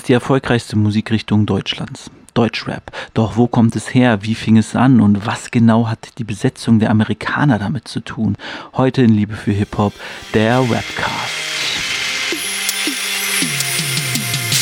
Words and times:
ist 0.00 0.08
die 0.08 0.14
erfolgreichste 0.14 0.76
Musikrichtung 0.76 1.44
Deutschlands. 1.44 2.10
Deutschrap. 2.32 2.90
Doch 3.12 3.36
wo 3.36 3.46
kommt 3.46 3.76
es 3.76 3.92
her? 3.92 4.20
Wie 4.22 4.34
fing 4.34 4.56
es 4.56 4.74
an? 4.74 4.98
Und 5.02 5.26
was 5.26 5.50
genau 5.50 5.88
hat 5.88 6.16
die 6.16 6.24
Besetzung 6.24 6.78
der 6.78 6.90
Amerikaner 6.90 7.58
damit 7.58 7.86
zu 7.86 8.00
tun? 8.00 8.38
Heute 8.72 9.02
in 9.02 9.12
Liebe 9.12 9.34
für 9.34 9.52
Hip-Hop, 9.52 9.92
der 10.32 10.62
Webcast. 10.70 11.34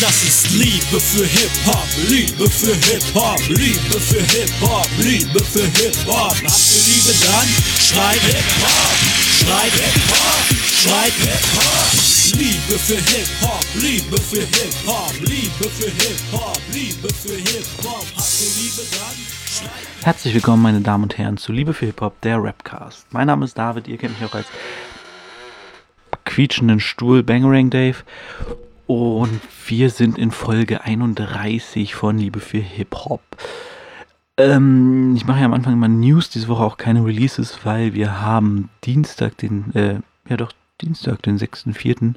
Das 0.01 0.25
ist 0.25 0.51
Liebe 0.55 0.99
für 0.99 1.25
Hip-Hop, 1.25 1.87
Liebe 2.09 2.51
für 2.51 2.75
Hip-Hop, 2.75 3.39
Liebe 3.49 4.01
für 4.01 4.23
Hip-Hop, 4.23 4.89
Liebe 4.99 5.45
für 5.45 5.63
Hip-Hop. 5.63 6.33
Habt 6.33 6.43
ihr 6.43 6.83
Liebe 6.83 7.15
dann? 7.25 7.49
Schreib 7.79 8.21
Hip-Hop, 8.23 8.97
schreib 9.39 9.73
Hip-Hop, 9.73 10.59
schreib 10.83 11.13
Hip-Hop. 11.13 12.18
Liebe 12.37 12.79
für 12.79 12.97
Hip-Hop, 12.97 13.65
Liebe 13.75 14.19
für 14.21 14.41
Hip-Hop, 14.41 15.13
Liebe 15.21 15.71
für 15.71 15.91
Hip-Hop, 15.91 16.61
Liebe 16.75 17.09
für 17.09 17.35
Hip-Hop. 17.35 18.05
Habt 18.17 18.41
ihr 18.43 18.63
Liebe 18.63 18.83
dann? 18.93 20.05
Herzlich 20.05 20.35
willkommen, 20.35 20.63
meine 20.63 20.83
Damen 20.83 21.05
und 21.05 21.17
Herren, 21.17 21.39
zu 21.39 21.53
Liebe 21.53 21.73
für 21.73 21.87
Hip-Hop, 21.87 22.21
der 22.21 22.43
Rapcast. 22.43 23.07
Mein 23.13 23.29
Name 23.29 23.47
ist 23.47 23.57
David, 23.57 23.89
ihr 23.89 23.97
kennt 23.97 24.21
mich 24.21 24.29
auch 24.29 24.35
als 24.35 24.47
quietschenden 26.27 26.81
Stuhl 26.81 27.23
Bangerang 27.23 27.71
Dave. 27.71 27.97
Und 28.87 29.41
wir 29.67 29.89
sind 29.89 30.19
in 30.19 30.31
Folge 30.31 30.83
31 30.83 31.95
von 31.95 32.19
Liebe 32.19 32.41
für 32.41 32.59
Hip-Hop. 32.59 33.23
Ähm, 34.37 35.15
ich 35.17 35.25
mache 35.25 35.41
ja 35.41 35.47
am 35.47 35.55
Anfang 35.55 35.73
immer 35.73 35.89
News, 35.89 36.29
diese 36.29 36.49
Woche 36.49 36.63
auch 36.63 36.77
keine 36.77 37.07
Releases, 37.07 37.61
weil 37.65 37.95
wir 37.95 38.21
haben 38.21 38.69
Dienstag, 38.85 39.39
den, 39.39 39.75
äh, 39.75 40.01
ja 40.29 40.37
doch, 40.37 40.53
Dienstag, 40.81 41.23
den 41.23 41.39
6.4. 41.39 42.15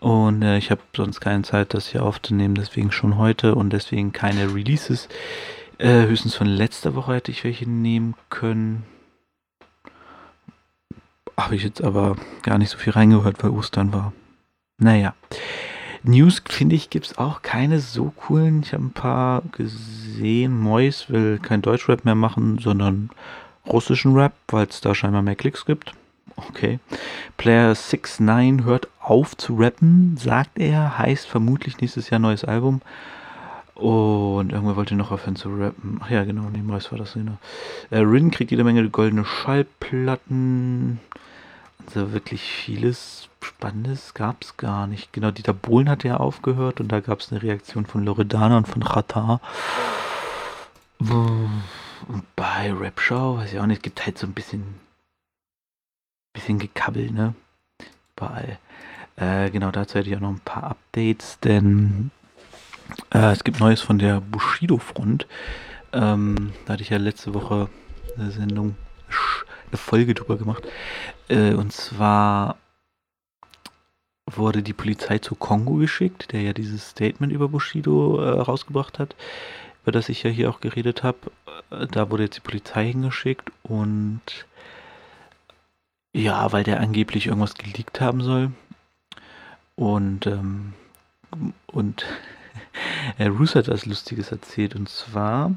Und 0.00 0.42
äh, 0.42 0.58
ich 0.58 0.70
habe 0.70 0.82
sonst 0.94 1.20
keine 1.20 1.42
Zeit, 1.42 1.74
das 1.74 1.88
hier 1.88 2.02
aufzunehmen, 2.02 2.54
deswegen 2.54 2.92
schon 2.92 3.16
heute 3.16 3.54
und 3.54 3.72
deswegen 3.72 4.12
keine 4.12 4.54
Releases. 4.54 5.08
Äh, 5.78 6.06
höchstens 6.06 6.34
von 6.34 6.46
letzter 6.46 6.94
Woche 6.94 7.14
hätte 7.14 7.30
ich 7.30 7.42
welche 7.44 7.68
nehmen 7.68 8.14
können. 8.28 8.84
Habe 11.36 11.56
ich 11.56 11.64
jetzt 11.64 11.82
aber 11.82 12.16
gar 12.42 12.58
nicht 12.58 12.70
so 12.70 12.78
viel 12.78 12.92
reingehört, 12.92 13.42
weil 13.42 13.50
Ostern 13.50 13.92
war. 13.92 14.12
Naja. 14.78 15.14
News, 16.02 16.42
finde 16.46 16.76
ich, 16.76 16.90
gibt 16.90 17.06
es 17.06 17.18
auch 17.18 17.40
keine 17.40 17.80
so 17.80 18.12
coolen. 18.14 18.62
Ich 18.62 18.74
habe 18.74 18.84
ein 18.84 18.92
paar 18.92 19.42
gesehen. 19.52 20.56
Mois 20.60 21.06
will 21.08 21.38
kein 21.38 21.62
Deutschrap 21.62 22.04
mehr 22.04 22.14
machen, 22.14 22.58
sondern 22.58 23.08
russischen 23.66 24.14
Rap, 24.14 24.34
weil 24.48 24.66
es 24.66 24.82
da 24.82 24.94
scheinbar 24.94 25.22
mehr 25.22 25.34
Klicks 25.34 25.64
gibt. 25.64 25.94
Okay. 26.36 26.78
Player 27.36 27.74
69 27.74 28.64
hört 28.64 28.88
auf 29.00 29.36
zu 29.36 29.56
rappen, 29.56 30.16
sagt 30.16 30.58
er. 30.58 30.98
Heißt 30.98 31.26
vermutlich 31.26 31.80
nächstes 31.80 32.10
Jahr 32.10 32.20
neues 32.20 32.44
Album. 32.44 32.80
Und 33.74 34.52
irgendwer 34.52 34.76
wollte 34.76 34.94
noch 34.94 35.10
aufhören 35.10 35.36
zu 35.36 35.48
rappen. 35.48 36.00
Ach 36.02 36.10
ja, 36.10 36.24
genau, 36.24 36.48
nee, 36.52 36.62
was 36.64 36.92
war 36.92 36.98
das 36.98 37.14
genau. 37.14 37.38
Äh, 37.90 37.98
Rin 37.98 38.30
kriegt 38.30 38.50
jede 38.50 38.64
Menge 38.64 38.88
goldene 38.88 39.24
Schallplatten. 39.24 41.00
Also 41.86 42.12
wirklich 42.12 42.42
vieles 42.42 43.28
Spannendes 43.40 44.14
gab 44.14 44.42
es 44.42 44.56
gar 44.56 44.86
nicht. 44.86 45.12
Genau, 45.12 45.30
Dieter 45.30 45.52
Bohlen 45.52 45.88
hat 45.88 46.04
ja 46.04 46.16
aufgehört 46.16 46.80
und 46.80 46.88
da 46.88 47.00
gab 47.00 47.20
es 47.20 47.30
eine 47.30 47.42
Reaktion 47.42 47.84
von 47.84 48.04
Loredana 48.04 48.56
und 48.56 48.68
von 48.68 48.82
Chata. 48.82 49.40
Und 50.98 52.22
bei 52.36 52.72
Rap 52.72 53.00
Show, 53.00 53.36
weiß 53.38 53.52
ich 53.52 53.58
auch 53.58 53.66
nicht, 53.66 53.82
gibt 53.82 54.04
halt 54.06 54.18
so 54.18 54.26
ein 54.26 54.32
bisschen 54.32 54.83
bisschen 56.34 56.58
gekabbelt, 56.58 57.12
ne? 57.12 57.34
Überall. 58.14 58.58
Äh, 59.16 59.50
genau, 59.50 59.70
dazu 59.70 59.94
hätte 59.94 60.10
ich 60.10 60.16
auch 60.16 60.20
noch 60.20 60.30
ein 60.30 60.40
paar 60.40 60.64
Updates, 60.64 61.38
denn 61.40 62.10
äh, 63.12 63.32
es 63.32 63.44
gibt 63.44 63.60
Neues 63.60 63.80
von 63.80 63.98
der 63.98 64.20
Bushido-Front. 64.20 65.26
Ähm, 65.92 66.52
da 66.66 66.74
hatte 66.74 66.82
ich 66.82 66.90
ja 66.90 66.98
letzte 66.98 67.32
Woche 67.32 67.70
eine 68.18 68.30
Sendung, 68.30 68.76
eine 69.68 69.78
Folge 69.78 70.14
drüber 70.14 70.36
gemacht. 70.36 70.64
Äh, 71.28 71.54
und 71.54 71.72
zwar 71.72 72.58
wurde 74.26 74.62
die 74.62 74.72
Polizei 74.72 75.18
zu 75.18 75.34
Kongo 75.34 75.74
geschickt, 75.74 76.32
der 76.32 76.42
ja 76.42 76.52
dieses 76.52 76.90
Statement 76.90 77.32
über 77.32 77.48
Bushido 77.48 78.20
äh, 78.20 78.40
rausgebracht 78.40 78.98
hat, 78.98 79.14
über 79.82 79.92
das 79.92 80.08
ich 80.08 80.22
ja 80.22 80.30
hier 80.30 80.50
auch 80.50 80.60
geredet 80.60 81.02
habe. 81.02 81.18
Äh, 81.70 81.86
da 81.86 82.10
wurde 82.10 82.24
jetzt 82.24 82.36
die 82.36 82.40
Polizei 82.40 82.86
hingeschickt 82.86 83.52
und 83.62 84.20
ja, 86.14 86.52
weil 86.52 86.62
der 86.62 86.80
angeblich 86.80 87.26
irgendwas 87.26 87.54
geleakt 87.54 88.00
haben 88.00 88.22
soll. 88.22 88.52
Und, 89.74 90.26
ähm, 90.26 90.72
und 91.66 92.06
Herr 93.16 93.30
Roos 93.30 93.56
hat 93.56 93.68
was 93.68 93.84
Lustiges 93.84 94.30
erzählt. 94.30 94.76
Und 94.76 94.88
zwar 94.88 95.52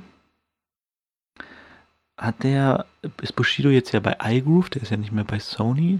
hat 2.17 2.43
der, 2.43 2.87
ist 3.21 3.35
Bushido 3.35 3.69
jetzt 3.69 3.91
ja 3.91 3.99
bei 3.99 4.17
iGroove, 4.19 4.71
der 4.71 4.81
ist 4.81 4.89
ja 4.89 4.97
nicht 4.97 5.11
mehr 5.11 5.23
bei 5.23 5.37
Sony, 5.37 5.99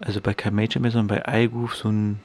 also 0.00 0.20
bei 0.20 0.34
kein 0.34 0.56
Major 0.56 0.82
mehr, 0.82 0.90
sondern 0.90 1.22
bei 1.22 1.44
iGroove 1.44 1.76
so 1.76 1.88
ein, 1.88 2.20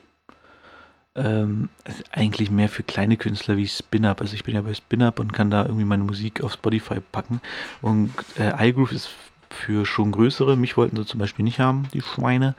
ähm, 1.13 1.69
eigentlich 2.09 2.49
mehr 2.49 2.69
für 2.69 2.81
kleine 2.81 3.17
Künstler 3.17 3.57
wie 3.57 3.67
SpinUp. 3.67 4.21
Also 4.21 4.33
ich 4.33 4.43
bin 4.43 4.55
ja 4.55 4.61
bei 4.61 4.73
SpinUp 4.73 5.19
und 5.19 5.33
kann 5.33 5.51
da 5.51 5.65
irgendwie 5.65 5.85
meine 5.85 6.03
Musik 6.03 6.41
auf 6.41 6.53
Spotify 6.53 6.99
packen. 6.99 7.41
Und 7.83 8.11
äh, 8.39 8.69
iGroove 8.69 8.91
ist 8.91 9.09
für 9.53 9.85
schon 9.85 10.11
größere. 10.11 10.55
Mich 10.57 10.77
wollten 10.77 10.95
sie 10.95 11.05
zum 11.05 11.19
Beispiel 11.19 11.43
nicht 11.43 11.59
haben, 11.59 11.87
die 11.93 12.01
Schweine, 12.01 12.55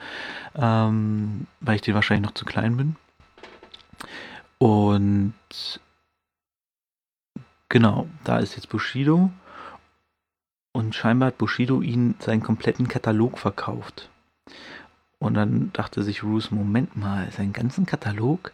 ähm, 0.54 1.46
weil 1.60 1.76
ich 1.76 1.82
denen 1.82 1.94
wahrscheinlich 1.94 2.26
noch 2.26 2.34
zu 2.34 2.44
klein 2.44 2.76
bin. 2.76 2.96
Und 4.58 5.34
genau, 7.68 8.08
da 8.24 8.38
ist 8.38 8.56
jetzt 8.56 8.68
Bushido. 8.68 9.30
Und 10.72 10.94
scheinbar 10.94 11.28
hat 11.28 11.38
Bushido 11.38 11.80
ihn 11.80 12.14
seinen 12.20 12.42
kompletten 12.42 12.86
Katalog 12.86 13.38
verkauft. 13.38 14.08
Und 15.18 15.34
dann 15.34 15.72
dachte 15.72 16.02
sich 16.02 16.22
Roos, 16.22 16.50
Moment 16.50 16.96
mal, 16.96 17.30
seinen 17.32 17.52
ganzen 17.52 17.86
Katalog. 17.86 18.52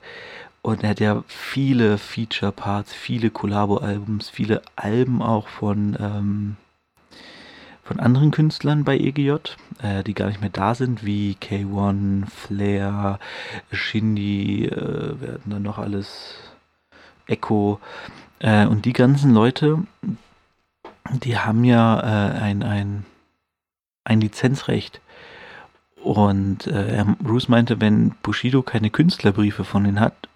Und 0.62 0.82
er 0.82 0.90
hat 0.90 1.00
ja 1.00 1.22
viele 1.28 1.96
Feature-Parts, 1.98 2.92
viele 2.92 3.30
Collabo-Albums, 3.30 4.28
viele 4.28 4.62
Alben 4.74 5.22
auch 5.22 5.46
von 5.46 5.96
ähm, 6.00 6.56
von 7.86 8.00
anderen 8.00 8.32
Künstlern 8.32 8.82
bei 8.82 8.98
EGJ, 8.98 9.36
äh, 9.80 10.02
die 10.02 10.14
gar 10.14 10.26
nicht 10.26 10.40
mehr 10.40 10.50
da 10.50 10.74
sind, 10.74 11.04
wie 11.04 11.36
K1, 11.40 12.28
Flair, 12.28 13.20
Shindy, 13.70 14.66
äh, 14.66 15.20
werden 15.20 15.42
dann 15.46 15.62
noch 15.62 15.78
alles, 15.78 16.34
Echo. 17.26 17.80
Äh, 18.40 18.66
und 18.66 18.84
die 18.84 18.92
ganzen 18.92 19.32
Leute, 19.32 19.78
die 21.24 21.38
haben 21.38 21.64
ja 21.64 22.00
äh, 22.00 22.40
ein, 22.40 22.62
ein, 22.64 23.06
ein 24.04 24.20
Lizenzrecht. 24.20 25.00
Und 26.02 26.66
äh, 26.66 27.04
Bruce 27.20 27.48
meinte, 27.48 27.80
wenn 27.80 28.10
Bushido 28.22 28.62
keine 28.62 28.90
Künstlerbriefe 28.90 29.64
von 29.64 29.84
ihnen 29.84 30.00
hat, 30.00 30.28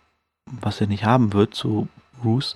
was 0.46 0.80
er 0.80 0.86
nicht 0.86 1.04
haben 1.04 1.32
wird, 1.32 1.54
so 1.54 1.88
Bruce, 2.20 2.54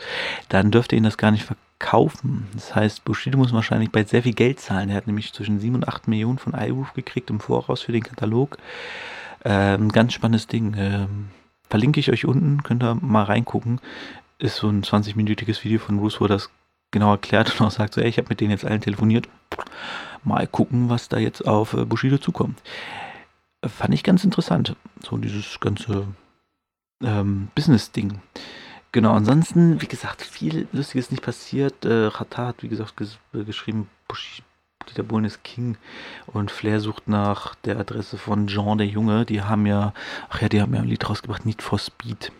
dann 0.49 0.71
dürfte 0.71 0.97
ihn 0.97 1.04
das 1.04 1.16
gar 1.16 1.31
nicht 1.31 1.44
verkaufen 1.44 1.63
kaufen. 1.78 2.48
Das 2.54 2.74
heißt, 2.74 3.04
Bushido 3.04 3.38
muss 3.38 3.52
wahrscheinlich 3.52 3.90
bei 3.90 4.04
sehr 4.04 4.22
viel 4.22 4.34
Geld 4.34 4.60
zahlen. 4.60 4.90
Er 4.90 4.96
hat 4.96 5.06
nämlich 5.06 5.32
zwischen 5.32 5.58
7 5.58 5.74
und 5.74 5.88
8 5.88 6.08
Millionen 6.08 6.38
von 6.38 6.54
iRoof 6.54 6.94
gekriegt 6.94 7.30
im 7.30 7.40
Voraus 7.40 7.82
für 7.82 7.92
den 7.92 8.02
Katalog. 8.02 8.58
Ähm, 9.44 9.90
ganz 9.92 10.14
spannendes 10.14 10.46
Ding. 10.46 10.74
Ähm, 10.76 11.28
verlinke 11.68 12.00
ich 12.00 12.10
euch 12.10 12.24
unten, 12.24 12.62
könnt 12.62 12.82
ihr 12.82 12.94
mal 12.94 13.24
reingucken. 13.24 13.80
Ist 14.38 14.56
so 14.56 14.68
ein 14.68 14.82
20-minütiges 14.82 15.64
Video 15.64 15.78
von 15.78 15.98
Bruce, 15.98 16.20
wo 16.20 16.26
das 16.26 16.50
genau 16.90 17.12
erklärt 17.12 17.60
und 17.60 17.66
auch 17.66 17.70
sagt, 17.70 17.94
so, 17.94 18.00
ey, 18.00 18.08
ich 18.08 18.18
habe 18.18 18.28
mit 18.28 18.41
denen 18.41 18.50
jetzt 18.50 18.64
allen 18.64 18.80
telefoniert. 18.80 19.28
Mal 20.22 20.46
gucken, 20.46 20.88
was 20.88 21.08
da 21.08 21.18
jetzt 21.18 21.46
auf 21.46 21.74
äh, 21.74 21.84
Bushido 21.84 22.18
zukommt. 22.18 22.60
Fand 23.62 23.94
ich 23.94 24.02
ganz 24.02 24.24
interessant. 24.24 24.76
So 25.02 25.16
dieses 25.16 25.60
ganze 25.60 26.06
ähm, 27.02 27.48
Business-Ding. 27.54 28.20
Genau, 28.94 29.12
ansonsten, 29.12 29.81
wie 29.82 29.88
gesagt, 29.88 30.22
viel 30.22 30.68
Lustiges 30.71 31.10
nicht 31.10 31.24
passiert. 31.24 31.84
Äh, 31.84 32.07
Rata 32.07 32.47
hat, 32.47 32.63
wie 32.63 32.68
gesagt, 32.68 32.97
ges 32.97 33.18
äh, 33.34 33.42
geschrieben, 33.42 33.91
Bushi, 34.07 34.45
Dieter 34.89 35.03
Bohlen 35.03 35.24
ist 35.24 35.42
King 35.42 35.77
und 36.27 36.53
Flair 36.53 36.78
sucht 36.78 37.09
nach 37.09 37.57
der 37.57 37.80
Adresse 37.80 38.18
von 38.18 38.47
Jean 38.47 38.78
der 38.78 38.86
Junge. 38.86 39.24
Die 39.24 39.42
haben 39.42 39.66
ja, 39.66 39.92
ach 40.30 40.41
ja, 40.41 40.48
die 40.48 40.63
haben 40.63 40.72
ja 40.74 40.80
ein 40.80 40.86
Lied 40.86 41.10
rausgebracht, 41.10 41.45
Need 41.45 41.60
for 41.60 41.80
Speed. 41.80 42.30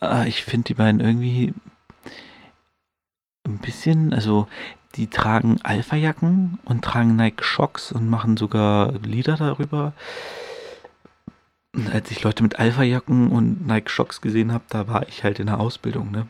Äh, 0.00 0.28
ich 0.28 0.44
finde 0.44 0.68
die 0.68 0.74
beiden 0.74 1.00
irgendwie 1.00 1.52
ein 3.44 3.58
bisschen, 3.58 4.14
also 4.14 4.46
die 4.94 5.08
tragen 5.08 5.58
Alpha-Jacken 5.64 6.60
und 6.64 6.84
tragen 6.84 7.16
Nike 7.16 7.42
Shocks 7.42 7.90
und 7.90 8.08
machen 8.08 8.36
sogar 8.36 8.92
Lieder 9.02 9.36
darüber 9.36 9.94
als 11.92 12.10
ich 12.10 12.22
Leute 12.22 12.42
mit 12.42 12.58
Alpha-Jacken 12.58 13.28
und 13.28 13.66
Nike 13.66 13.90
Shocks 13.90 14.20
gesehen 14.20 14.52
habe, 14.52 14.64
da 14.68 14.88
war 14.88 15.08
ich 15.08 15.24
halt 15.24 15.38
in 15.38 15.46
der 15.46 15.60
Ausbildung. 15.60 16.10
Ne? 16.10 16.26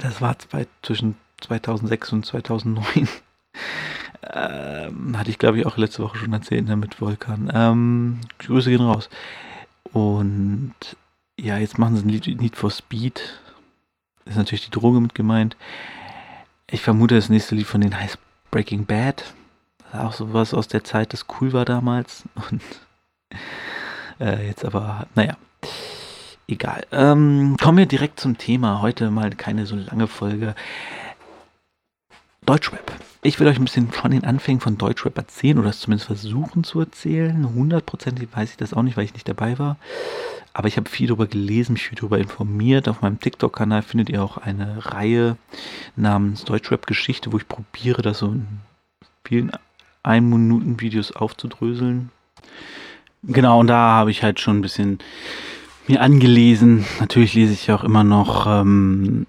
Das 0.00 0.20
war 0.20 0.38
zwei, 0.38 0.66
zwischen 0.82 1.16
2006 1.40 2.12
und 2.12 2.26
2009. 2.26 3.08
ähm, 4.32 5.18
hatte 5.18 5.30
ich, 5.30 5.38
glaube 5.38 5.58
ich, 5.58 5.66
auch 5.66 5.76
letzte 5.76 6.02
Woche 6.02 6.18
schon 6.18 6.32
erzählt 6.32 6.66
ne, 6.66 6.76
mit 6.76 7.00
Volkan. 7.00 7.50
Ähm, 7.52 8.20
Grüße 8.38 8.70
gehen 8.70 8.80
raus. 8.80 9.08
Und 9.92 10.74
ja, 11.38 11.58
jetzt 11.58 11.78
machen 11.78 11.96
sie 11.96 12.02
ein 12.02 12.36
Need 12.36 12.56
for 12.56 12.70
Speed. 12.70 13.40
Ist 14.24 14.36
natürlich 14.36 14.64
die 14.64 14.70
Droge 14.70 15.00
mit 15.00 15.14
gemeint. 15.14 15.56
Ich 16.70 16.82
vermute, 16.82 17.16
das 17.16 17.28
nächste 17.28 17.54
Lied 17.54 17.66
von 17.66 17.80
denen 17.80 17.98
heißt 17.98 18.18
Breaking 18.50 18.86
Bad. 18.86 19.24
Das 19.78 19.94
ist 19.94 20.00
auch 20.00 20.12
sowas 20.12 20.54
aus 20.54 20.68
der 20.68 20.84
Zeit, 20.84 21.12
das 21.12 21.26
cool 21.40 21.52
war 21.52 21.64
damals. 21.64 22.24
Und 22.50 22.62
äh, 24.20 24.46
jetzt 24.46 24.64
aber, 24.64 25.06
naja. 25.14 25.36
Egal. 26.46 26.84
Ähm, 26.90 27.56
kommen 27.60 27.78
wir 27.78 27.86
direkt 27.86 28.18
zum 28.18 28.36
Thema. 28.36 28.82
Heute 28.82 29.10
mal 29.10 29.30
keine 29.30 29.66
so 29.66 29.76
lange 29.76 30.08
Folge. 30.08 30.54
Deutschrap. 32.44 32.92
Ich 33.22 33.38
will 33.38 33.46
euch 33.46 33.58
ein 33.58 33.64
bisschen 33.64 33.92
von 33.92 34.10
den 34.10 34.24
Anfängen 34.24 34.60
von 34.60 34.78
Deutschrap 34.78 35.16
erzählen 35.16 35.58
oder 35.58 35.68
es 35.68 35.80
zumindest 35.80 36.06
versuchen 36.06 36.64
zu 36.64 36.80
erzählen. 36.80 37.54
Hundertprozentig 37.54 38.28
weiß 38.34 38.50
ich 38.50 38.56
das 38.56 38.74
auch 38.74 38.82
nicht, 38.82 38.96
weil 38.96 39.04
ich 39.04 39.14
nicht 39.14 39.28
dabei 39.28 39.58
war. 39.58 39.76
Aber 40.52 40.66
ich 40.66 40.76
habe 40.76 40.90
viel 40.90 41.06
darüber 41.06 41.26
gelesen, 41.26 41.74
mich 41.74 41.86
viel 41.86 41.96
darüber 41.96 42.18
informiert. 42.18 42.88
Auf 42.88 43.02
meinem 43.02 43.20
TikTok-Kanal 43.20 43.82
findet 43.82 44.08
ihr 44.08 44.22
auch 44.22 44.36
eine 44.36 44.84
Reihe 44.86 45.36
namens 45.94 46.44
Deutschrap-Geschichte, 46.44 47.32
wo 47.32 47.36
ich 47.36 47.46
probiere, 47.46 48.02
das 48.02 48.18
so 48.18 48.26
in 48.26 48.46
vielen 49.24 49.52
Ein-Minuten-Videos 50.02 51.12
aufzudröseln. 51.12 52.10
Genau, 53.22 53.60
und 53.60 53.66
da 53.66 53.76
habe 53.76 54.10
ich 54.10 54.22
halt 54.22 54.40
schon 54.40 54.58
ein 54.58 54.62
bisschen 54.62 54.98
mir 55.86 56.00
angelesen. 56.00 56.86
Natürlich 57.00 57.34
lese 57.34 57.52
ich 57.52 57.70
auch 57.70 57.84
immer 57.84 58.04
noch 58.04 58.46
ähm, 58.46 59.26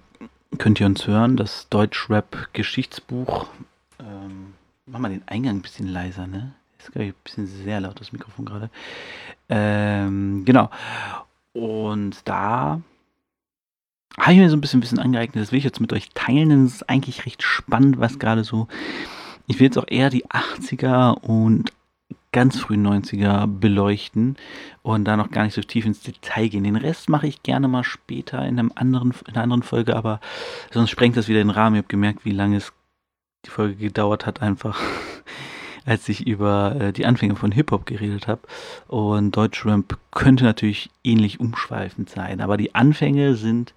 könnt 0.58 0.80
ihr 0.80 0.86
uns 0.86 1.06
hören, 1.06 1.36
das 1.36 1.68
Deutschrap-Geschichtsbuch. 1.70 3.46
Ähm, 4.00 4.54
mach 4.86 4.98
mal 4.98 5.10
den 5.10 5.26
Eingang 5.26 5.56
ein 5.56 5.62
bisschen 5.62 5.88
leiser, 5.88 6.26
ne? 6.26 6.52
Ist, 6.78 6.92
glaube 6.92 7.06
ich, 7.06 7.12
ein 7.12 7.22
bisschen 7.24 7.46
sehr 7.46 7.80
laut, 7.80 8.00
das 8.00 8.12
Mikrofon 8.12 8.44
gerade. 8.44 8.70
Ähm, 9.48 10.44
genau. 10.44 10.70
Und 11.52 12.28
da 12.28 12.80
habe 14.18 14.32
ich 14.32 14.38
mir 14.38 14.50
so 14.50 14.56
ein 14.56 14.60
bisschen 14.60 14.82
Wissen 14.82 14.98
angeeignet. 14.98 15.42
Das 15.42 15.52
will 15.52 15.58
ich 15.58 15.64
jetzt 15.64 15.80
mit 15.80 15.92
euch 15.92 16.10
teilen, 16.14 16.50
denn 16.50 16.66
es 16.66 16.74
ist 16.76 16.88
eigentlich 16.88 17.24
recht 17.24 17.42
spannend, 17.42 17.98
was 17.98 18.18
gerade 18.18 18.44
so. 18.44 18.68
Ich 19.46 19.58
will 19.58 19.66
jetzt 19.66 19.78
auch 19.78 19.88
eher 19.88 20.10
die 20.10 20.26
80er 20.26 21.18
und 21.20 21.72
ganz 22.32 22.58
frühen 22.58 22.86
90er 22.86 23.46
beleuchten 23.46 24.36
und 24.82 25.04
da 25.04 25.16
noch 25.16 25.30
gar 25.30 25.44
nicht 25.44 25.54
so 25.54 25.60
tief 25.60 25.84
ins 25.84 26.00
Detail 26.00 26.48
gehen. 26.48 26.64
Den 26.64 26.76
Rest 26.76 27.08
mache 27.10 27.26
ich 27.26 27.42
gerne 27.42 27.68
mal 27.68 27.84
später 27.84 28.38
in, 28.46 28.58
einem 28.58 28.72
anderen, 28.74 29.12
in 29.28 29.34
einer 29.34 29.42
anderen 29.42 29.62
Folge, 29.62 29.94
aber 29.94 30.20
sonst 30.70 30.90
sprengt 30.90 31.16
das 31.16 31.28
wieder 31.28 31.40
den 31.40 31.50
Rahmen. 31.50 31.76
Ich 31.76 31.80
habe 31.80 31.88
gemerkt, 31.88 32.24
wie 32.24 32.32
lange 32.32 32.56
es 32.56 32.72
die 33.44 33.50
Folge 33.50 33.76
gedauert 33.76 34.24
hat, 34.24 34.40
einfach 34.40 34.80
als 35.84 36.08
ich 36.08 36.26
über 36.26 36.76
äh, 36.80 36.92
die 36.92 37.04
Anfänge 37.04 37.36
von 37.36 37.52
Hip-Hop 37.52 37.84
geredet 37.84 38.28
habe. 38.28 38.42
Und 38.88 39.36
Deutschrap 39.36 39.98
könnte 40.10 40.44
natürlich 40.44 40.90
ähnlich 41.04 41.38
umschweifend 41.38 42.08
sein, 42.08 42.40
aber 42.40 42.56
die 42.56 42.74
Anfänge 42.74 43.34
sind 43.34 43.74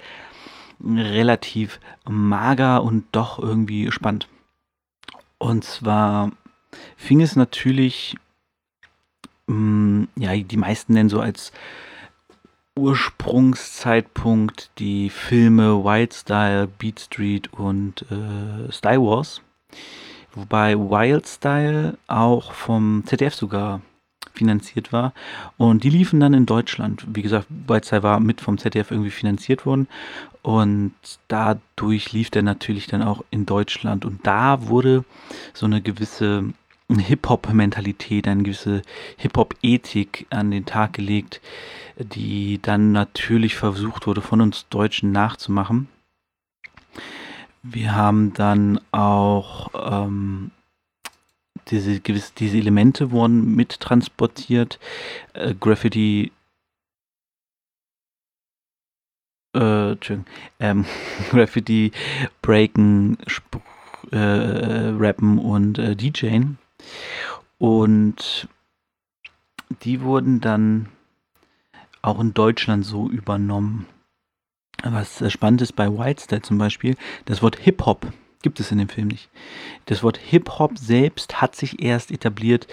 relativ 0.83 1.79
mager 2.07 2.83
und 2.83 3.05
doch 3.11 3.39
irgendwie 3.39 3.91
spannend. 3.91 4.27
Und 5.37 5.63
zwar 5.63 6.31
fing 6.95 7.21
es 7.21 7.35
natürlich 7.35 8.15
ja, 9.47 10.35
die 10.35 10.57
meisten 10.57 10.93
nennen 10.93 11.09
so 11.09 11.19
als 11.19 11.51
Ursprungszeitpunkt 12.77 14.69
die 14.79 15.09
Filme 15.09 15.83
Wild 15.83 16.13
Style, 16.13 16.67
Beat 16.67 16.99
Street 16.99 17.53
und 17.53 18.05
äh, 18.11 18.71
Style 18.71 19.01
Wars. 19.01 19.41
Wobei 20.33 20.75
Wild 20.77 21.27
Style 21.27 21.97
auch 22.07 22.51
vom 22.51 23.03
ZDF 23.05 23.33
sogar 23.33 23.81
finanziert 24.33 24.91
war. 24.91 25.13
Und 25.57 25.85
die 25.85 25.89
liefen 25.89 26.19
dann 26.19 26.33
in 26.33 26.45
Deutschland. 26.45 27.05
Wie 27.07 27.21
gesagt, 27.21 27.47
Wild 27.49 27.85
Style 27.85 28.03
war 28.03 28.19
mit 28.19 28.41
vom 28.41 28.57
ZDF 28.57 28.91
irgendwie 28.91 29.11
finanziert 29.11 29.65
worden. 29.65 29.87
Und 30.41 30.93
dadurch 31.29 32.11
lief 32.11 32.29
der 32.29 32.43
natürlich 32.43 32.87
dann 32.87 33.01
auch 33.01 33.23
in 33.31 33.45
Deutschland. 33.45 34.03
Und 34.03 34.27
da 34.27 34.67
wurde 34.67 35.05
so 35.53 35.65
eine 35.65 35.81
gewisse 35.81 36.53
Hip-Hop-Mentalität, 36.91 38.27
eine 38.27 38.43
gewisse 38.43 38.81
Hip-Hop-Ethik 39.17 40.27
an 40.29 40.51
den 40.51 40.65
Tag 40.65 40.93
gelegt, 40.93 41.41
die 41.97 42.59
dann 42.61 42.91
natürlich 42.91 43.55
versucht 43.55 44.05
wurde, 44.05 44.21
von 44.21 44.41
uns 44.41 44.67
Deutschen 44.69 45.11
nachzumachen. 45.11 45.87
Wir 47.63 47.95
haben 47.95 48.33
dann 48.33 48.79
auch 48.91 49.69
ähm, 49.73 50.51
diese, 51.69 51.99
gewisse, 51.99 52.33
diese 52.37 52.57
Elemente 52.57 53.09
wurden 53.09 53.55
mittransportiert. 53.55 54.79
Äh, 55.33 55.55
Graffiti 55.55 56.31
äh, 59.55 59.95
ähm, 60.59 60.85
Graffiti, 61.31 61.91
Breaken, 62.43 63.17
Sp 63.25 63.57
äh, 64.11 64.17
Rappen 64.19 65.39
und 65.39 65.79
äh, 65.79 65.95
DJen. 65.95 66.59
Und 67.57 68.47
die 69.83 70.01
wurden 70.01 70.41
dann 70.41 70.89
auch 72.01 72.19
in 72.19 72.33
Deutschland 72.33 72.85
so 72.85 73.09
übernommen. 73.09 73.87
Was 74.83 75.23
spannend 75.31 75.61
ist 75.61 75.73
bei 75.73 75.89
Whitestyle 75.89 76.41
zum 76.41 76.57
Beispiel, 76.57 76.95
das 77.25 77.41
Wort 77.41 77.57
Hip-Hop 77.57 78.11
gibt 78.45 78.59
es 78.59 78.71
in 78.71 78.77
dem 78.77 78.89
Film 78.89 79.07
nicht. 79.07 79.31
Das 79.87 80.03
Wort 80.03 80.17
Hip-Hop 80.17 80.77
selbst 80.77 81.41
hat 81.41 81.55
sich 81.55 81.81
erst 81.81 82.11
etabliert 82.11 82.67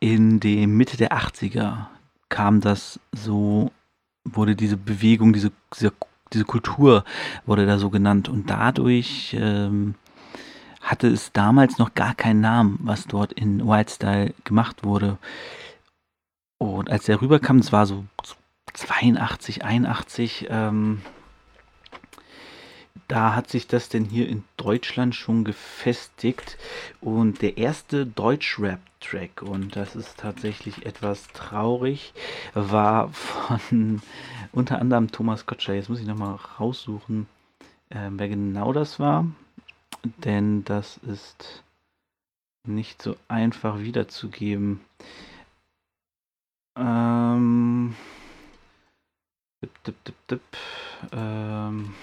in 0.00 0.40
der 0.40 0.66
Mitte 0.66 0.96
der 0.96 1.12
80er. 1.12 1.86
Kam 2.28 2.60
das 2.60 2.98
so, 3.12 3.70
wurde 4.24 4.56
diese 4.56 4.76
Bewegung, 4.76 5.32
diese, 5.32 5.52
diese, 5.78 5.92
diese 6.32 6.44
Kultur 6.44 7.04
wurde 7.46 7.66
da 7.66 7.78
so 7.78 7.88
genannt. 7.88 8.28
Und 8.28 8.50
dadurch 8.50 9.36
ähm, 9.38 9.94
hatte 10.92 11.08
es 11.08 11.32
damals 11.32 11.78
noch 11.78 11.94
gar 11.94 12.14
keinen 12.14 12.42
Namen, 12.42 12.78
was 12.82 13.06
dort 13.06 13.32
in 13.32 13.66
Whitestyle 13.66 14.34
gemacht 14.44 14.84
wurde. 14.84 15.16
Und 16.58 16.90
als 16.90 17.08
er 17.08 17.22
rüberkam, 17.22 17.60
es 17.60 17.72
war 17.72 17.86
so 17.86 18.04
82, 18.74 19.64
81, 19.64 20.48
ähm, 20.50 21.00
da 23.08 23.34
hat 23.34 23.48
sich 23.48 23.66
das 23.66 23.88
denn 23.88 24.04
hier 24.04 24.28
in 24.28 24.44
Deutschland 24.58 25.14
schon 25.14 25.44
gefestigt. 25.44 26.58
Und 27.00 27.40
der 27.40 27.56
erste 27.56 28.04
Deutsch-Rap-Track, 28.04 29.40
und 29.40 29.74
das 29.74 29.96
ist 29.96 30.18
tatsächlich 30.18 30.84
etwas 30.84 31.26
traurig, 31.28 32.12
war 32.52 33.08
von 33.12 34.02
unter 34.52 34.78
anderem 34.78 35.10
Thomas 35.10 35.46
Gottschalk. 35.46 35.78
Jetzt 35.78 35.88
muss 35.88 36.00
ich 36.00 36.06
nochmal 36.06 36.38
raussuchen, 36.60 37.28
äh, 37.88 38.10
wer 38.10 38.28
genau 38.28 38.74
das 38.74 39.00
war 39.00 39.24
denn 40.04 40.64
das 40.64 40.98
ist 40.98 41.62
nicht 42.66 43.02
so 43.02 43.16
einfach 43.28 43.80
wiederzugeben. 43.80 44.80
Ähm, 46.76 47.94
dip, 49.62 49.84
dip, 49.84 50.04
dip, 50.04 50.26
dip, 50.28 50.42
ähm, 51.12 51.94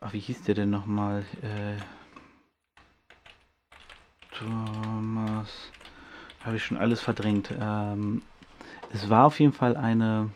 ach, 0.00 0.12
wie 0.12 0.20
hieß 0.20 0.42
der 0.42 0.54
denn 0.54 0.70
nochmal? 0.70 1.24
Äh, 1.42 1.76
Thomas, 4.32 5.72
habe 6.44 6.56
ich 6.56 6.64
schon 6.64 6.76
alles 6.76 7.00
verdrängt. 7.00 7.52
Ähm, 7.58 8.22
es 8.92 9.08
war 9.10 9.26
auf 9.26 9.40
jeden 9.40 9.52
Fall 9.52 9.76
eine 9.76 10.30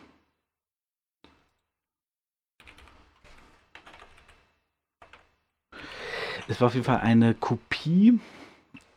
Es 6.47 6.59
war 6.59 6.67
auf 6.67 6.73
jeden 6.73 6.85
Fall 6.85 6.99
eine 6.99 7.33
Kopie. 7.33 8.19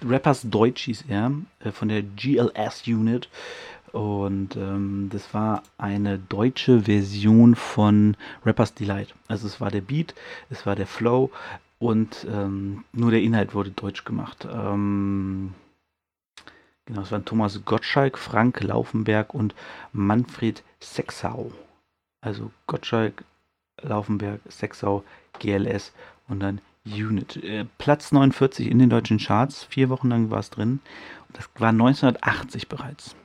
Rappers 0.05 0.43
Deutsch 0.43 0.85
hieß 0.85 1.05
er, 1.09 1.33
äh, 1.61 1.71
von 1.71 1.89
der 1.89 2.03
GLS 2.03 2.87
Unit. 2.87 3.29
Und 3.93 4.57
ähm, 4.57 5.09
das 5.11 5.33
war 5.33 5.63
eine 5.79 6.19
deutsche 6.19 6.83
Version 6.83 7.55
von 7.55 8.17
Rappers 8.45 8.75
Delight. 8.75 9.15
Also 9.29 9.47
es 9.47 9.61
war 9.61 9.71
der 9.71 9.81
Beat, 9.81 10.15
es 10.51 10.67
war 10.67 10.77
der 10.77 10.87
Flow 10.87 11.31
und 11.79 12.27
ähm, 12.31 12.85
nur 12.93 13.11
der 13.11 13.23
Inhalt 13.23 13.55
wurde 13.55 13.71
deutsch 13.71 14.05
gemacht. 14.05 14.47
Ähm, 14.51 15.55
genau, 16.85 17.03
es 17.03 17.13
waren 17.13 17.25
Thomas 17.25 17.65
Gottschalk, 17.65 18.19
Frank 18.19 18.63
Laufenberg 18.63 19.33
und 19.33 19.55
Manfred 19.93 20.63
Sexau. 20.81 21.53
Also 22.21 22.51
Gottschalk, 22.67 23.25
Laufenberg, 23.81 24.41
Sexau, 24.51 25.05
GLS 25.39 25.93
und 26.29 26.41
dann 26.41 26.61
Unit. 26.87 27.37
Äh, 27.43 27.67
Platz 27.79 28.13
49 28.13 28.71
in 28.71 28.79
den 28.79 28.91
deutschen 28.91 29.19
Charts. 29.19 29.65
Vier 29.65 29.89
Wochen 29.89 30.09
lang 30.09 30.31
war 30.31 30.41
es 30.41 30.51
drin. 30.51 30.81
Das 31.33 31.49
war 31.59 31.71
1980 31.71 32.69
bereits. 32.69 33.17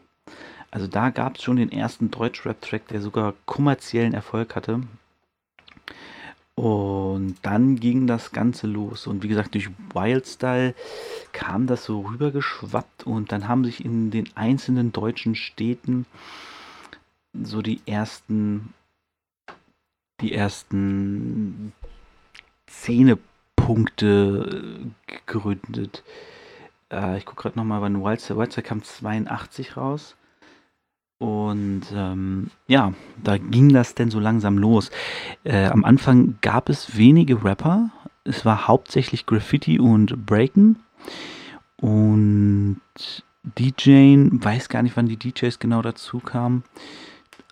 Also 0.71 0.87
da 0.87 1.09
gab 1.09 1.37
es 1.37 1.43
schon 1.43 1.57
den 1.57 1.71
ersten 1.71 2.11
Deutsch-Rap-Track, 2.11 2.87
der 2.87 3.01
sogar 3.01 3.33
kommerziellen 3.45 4.13
Erfolg 4.13 4.55
hatte. 4.55 4.81
Und 6.55 7.35
dann 7.41 7.77
ging 7.77 8.07
das 8.07 8.31
Ganze 8.31 8.67
los. 8.67 9.07
Und 9.07 9.23
wie 9.23 9.27
gesagt, 9.27 9.53
durch 9.53 9.69
Wildstyle 9.93 10.75
kam 11.31 11.67
das 11.67 11.85
so 11.85 12.01
rübergeschwappt. 12.01 13.05
Und 13.05 13.31
dann 13.31 13.47
haben 13.47 13.65
sich 13.65 13.83
in 13.83 14.11
den 14.11 14.29
einzelnen 14.35 14.91
deutschen 14.91 15.35
Städten 15.35 16.05
so 17.33 17.61
die 17.61 17.81
ersten 17.85 18.73
die 20.21 20.33
ersten 20.33 21.73
Szenepunkte 23.71 24.91
gegründet. 25.07 26.03
Äh, 26.91 27.17
ich 27.17 27.25
gucke 27.25 27.43
gerade 27.43 27.57
nochmal, 27.57 27.81
wann 27.81 28.03
Wildside, 28.03 28.37
Wildside 28.37 28.63
kam 28.67 28.83
82 28.83 29.77
raus. 29.77 30.15
Und 31.17 31.83
ähm, 31.93 32.49
ja, 32.67 32.93
da 33.23 33.37
ging 33.37 33.69
das 33.69 33.93
denn 33.93 34.09
so 34.09 34.19
langsam 34.19 34.57
los. 34.57 34.89
Äh, 35.43 35.67
am 35.67 35.85
Anfang 35.85 36.37
gab 36.41 36.67
es 36.67 36.97
wenige 36.97 37.43
Rapper. 37.43 37.91
Es 38.23 38.43
war 38.43 38.67
hauptsächlich 38.67 39.25
Graffiti 39.25 39.79
und 39.79 40.25
Breaken. 40.25 40.77
Und 41.77 42.81
DJing, 43.43 44.43
weiß 44.43 44.69
gar 44.69 44.81
nicht, 44.81 44.97
wann 44.97 45.07
die 45.07 45.17
DJs 45.17 45.59
genau 45.59 45.81
dazu 45.81 46.19
kamen. 46.19 46.63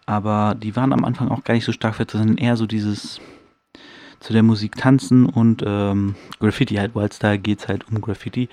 Aber 0.07 0.55
die 0.55 0.75
waren 0.75 0.93
am 0.93 1.05
Anfang 1.05 1.29
auch 1.29 1.43
gar 1.43 1.53
nicht 1.53 1.65
so 1.65 1.71
stark 1.71 1.95
vertreten, 1.95 2.37
eher 2.37 2.57
so 2.57 2.65
dieses 2.65 3.21
zu 4.19 4.33
der 4.33 4.43
Musik 4.43 4.75
tanzen 4.75 5.25
und 5.25 5.63
ähm, 5.65 6.15
Graffiti 6.39 6.75
halt, 6.75 6.95
Wildstar 6.95 7.37
geht 7.37 7.59
es 7.59 7.67
halt 7.67 7.87
um 7.89 8.01
Graffiti. 8.01 8.49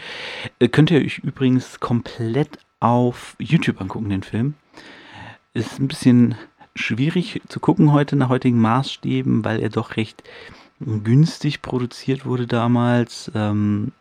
Äh, 0.58 0.68
könnt 0.68 0.90
ihr 0.90 1.00
euch 1.00 1.18
übrigens 1.18 1.80
komplett 1.80 2.58
auf 2.80 3.36
YouTube 3.38 3.80
angucken, 3.80 4.10
den 4.10 4.22
Film. 4.22 4.54
Ist 5.54 5.78
ein 5.78 5.88
bisschen 5.88 6.36
schwierig 6.74 7.40
zu 7.48 7.60
gucken 7.60 7.92
heute 7.92 8.16
nach 8.16 8.28
heutigen 8.28 8.60
Maßstäben, 8.60 9.44
weil 9.44 9.60
er 9.60 9.70
doch 9.70 9.96
recht 9.96 10.22
günstig 10.78 11.62
produziert 11.62 12.26
wurde 12.26 12.46
damals 12.46 13.30
ähm, 13.34 13.92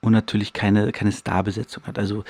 und 0.00 0.12
natürlich 0.12 0.52
keine, 0.52 0.92
keine 0.92 1.12
Starbesetzung 1.12 1.84
hat. 1.86 1.98
Also 1.98 2.24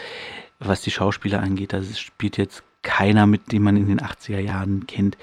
was 0.61 0.83
die 0.83 0.91
Schauspieler 0.91 1.41
angeht, 1.41 1.73
da 1.73 1.83
spielt 1.83 2.37
jetzt 2.37 2.63
keiner 2.83 3.27
mit, 3.27 3.53
den 3.53 3.63
man 3.63 3.77
in 3.77 3.89
den 3.89 4.01
80er 4.01 4.39
Jahren 4.39 4.87
kennt. 4.87 5.17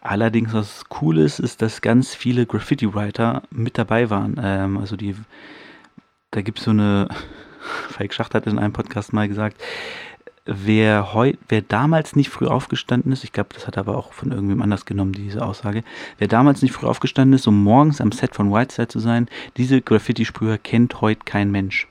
Allerdings, 0.00 0.52
was 0.52 0.84
cool 1.00 1.18
ist, 1.18 1.38
ist, 1.40 1.62
dass 1.62 1.80
ganz 1.80 2.14
viele 2.14 2.46
Graffiti-Writer 2.46 3.42
mit 3.50 3.78
dabei 3.78 4.10
waren. 4.10 4.40
Ähm, 4.42 4.78
also 4.78 4.96
die, 4.96 5.14
da 6.30 6.42
gibt 6.42 6.58
es 6.58 6.64
so 6.64 6.70
eine, 6.70 7.08
Falk 7.90 8.14
Schacht 8.14 8.34
hat 8.34 8.46
in 8.46 8.58
einem 8.58 8.72
Podcast 8.72 9.12
mal 9.12 9.28
gesagt, 9.28 9.62
wer, 10.44 11.14
heu, 11.14 11.34
wer 11.48 11.62
damals 11.62 12.16
nicht 12.16 12.30
früh 12.30 12.46
aufgestanden 12.46 13.12
ist, 13.12 13.24
ich 13.24 13.32
glaube, 13.32 13.50
das 13.54 13.66
hat 13.66 13.78
aber 13.78 13.96
auch 13.96 14.12
von 14.12 14.32
irgendwem 14.32 14.62
anders 14.62 14.86
genommen, 14.86 15.12
diese 15.12 15.44
Aussage, 15.44 15.84
wer 16.18 16.28
damals 16.28 16.62
nicht 16.62 16.72
früh 16.72 16.86
aufgestanden 16.86 17.34
ist, 17.34 17.46
um 17.46 17.62
morgens 17.62 18.00
am 18.00 18.12
Set 18.12 18.34
von 18.34 18.52
Whiteside 18.52 18.88
zu 18.88 18.98
sein, 18.98 19.28
diese 19.56 19.80
Graffiti-Sprüher 19.80 20.58
kennt 20.58 21.00
heute 21.00 21.20
kein 21.24 21.50
Mensch. 21.50 21.86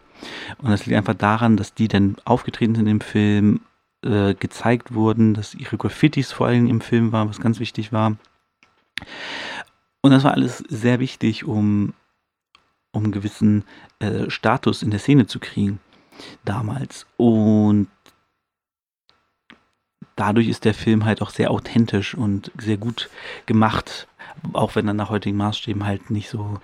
Und 0.62 0.70
das 0.70 0.86
liegt 0.86 0.98
einfach 0.98 1.16
daran, 1.16 1.58
dass 1.58 1.74
die 1.74 1.88
dann 1.88 2.18
aufgetreten 2.26 2.76
sind 2.76 2.88
im 2.88 3.02
Film, 3.02 3.62
äh, 4.04 4.34
gezeigt 4.34 4.94
wurden, 4.94 5.34
dass 5.34 5.54
ihre 5.54 5.78
Graffitis 5.78 6.32
vor 6.32 6.48
allem 6.48 6.68
im 6.68 6.82
Film 6.82 7.12
waren, 7.12 7.30
was 7.30 7.40
ganz 7.40 7.60
wichtig 7.60 7.92
war. 7.92 8.18
Und 10.02 10.12
das 10.12 10.24
war 10.24 10.34
alles 10.34 10.58
sehr 10.70 11.00
wichtig, 11.00 11.46
um, 11.46 11.94
um 12.92 13.04
einen 13.04 13.12
gewissen 13.12 13.64
äh, 14.00 14.30
Status 14.30 14.84
in 14.84 14.92
der 14.92 15.00
Szene 15.00 15.28
zu 15.28 15.40
kriegen 15.40 15.80
damals. 16.44 17.06
Und 17.18 17.88
dadurch 20.16 20.48
ist 20.48 20.66
der 20.66 20.74
Film 20.74 21.06
halt 21.06 21.22
auch 21.22 21.30
sehr 21.30 21.52
authentisch 21.52 22.16
und 22.16 22.52
sehr 22.58 22.78
gut 22.78 23.10
gemacht. 23.46 24.08
Auch 24.54 24.76
wenn 24.76 24.88
er 24.88 24.94
nach 24.94 25.10
heutigen 25.10 25.38
Maßstäben 25.38 25.86
halt 25.86 26.10
nicht 26.10 26.30
so, 26.30 26.60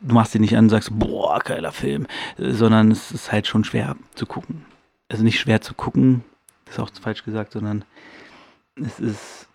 du 0.00 0.14
machst 0.14 0.34
ihn 0.34 0.40
nicht 0.40 0.56
an 0.56 0.64
und 0.64 0.70
sagst, 0.70 0.90
boah, 0.98 1.38
geiler 1.40 1.72
Film, 1.72 2.06
sondern 2.36 2.90
es 2.90 3.12
ist 3.12 3.30
halt 3.30 3.46
schon 3.46 3.64
schwer 3.64 3.96
zu 4.14 4.26
gucken. 4.26 4.64
Also 5.08 5.22
nicht 5.22 5.38
schwer 5.38 5.60
zu 5.60 5.74
gucken, 5.74 6.24
ist 6.70 6.78
auch 6.78 6.90
falsch 7.00 7.24
gesagt, 7.24 7.52
sondern 7.52 7.84
es 8.76 8.98
ist 8.98 9.48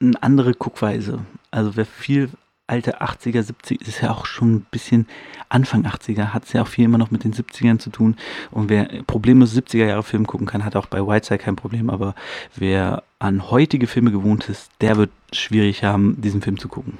eine 0.00 0.22
andere 0.22 0.54
Guckweise. 0.54 1.20
Also 1.50 1.76
wer 1.76 1.86
viel 1.86 2.30
alte 2.66 3.02
80er, 3.02 3.42
70er, 3.42 3.86
ist 3.86 4.00
ja 4.00 4.10
auch 4.10 4.24
schon 4.24 4.54
ein 4.54 4.66
bisschen 4.70 5.06
Anfang 5.50 5.84
80er, 5.84 6.32
hat 6.32 6.44
es 6.44 6.54
ja 6.54 6.62
auch 6.62 6.66
viel 6.66 6.86
immer 6.86 6.98
noch 6.98 7.10
mit 7.10 7.24
den 7.24 7.34
70ern 7.34 7.78
zu 7.78 7.90
tun. 7.90 8.16
Und 8.50 8.70
wer 8.70 8.86
problemlos 9.06 9.54
70er 9.54 9.86
Jahre 9.86 10.02
Filme 10.02 10.24
gucken 10.24 10.46
kann, 10.46 10.64
hat 10.64 10.76
auch 10.76 10.86
bei 10.86 11.06
Whiteside 11.06 11.38
kein 11.38 11.56
Problem. 11.56 11.90
Aber 11.90 12.14
wer 12.56 13.02
an 13.18 13.50
heutige 13.50 13.86
Filme 13.86 14.10
gewohnt 14.10 14.48
ist, 14.48 14.70
der 14.80 14.96
wird 14.96 15.10
schwierig 15.32 15.84
haben, 15.84 16.20
diesen 16.20 16.40
Film 16.40 16.58
zu 16.58 16.68
gucken. 16.68 16.98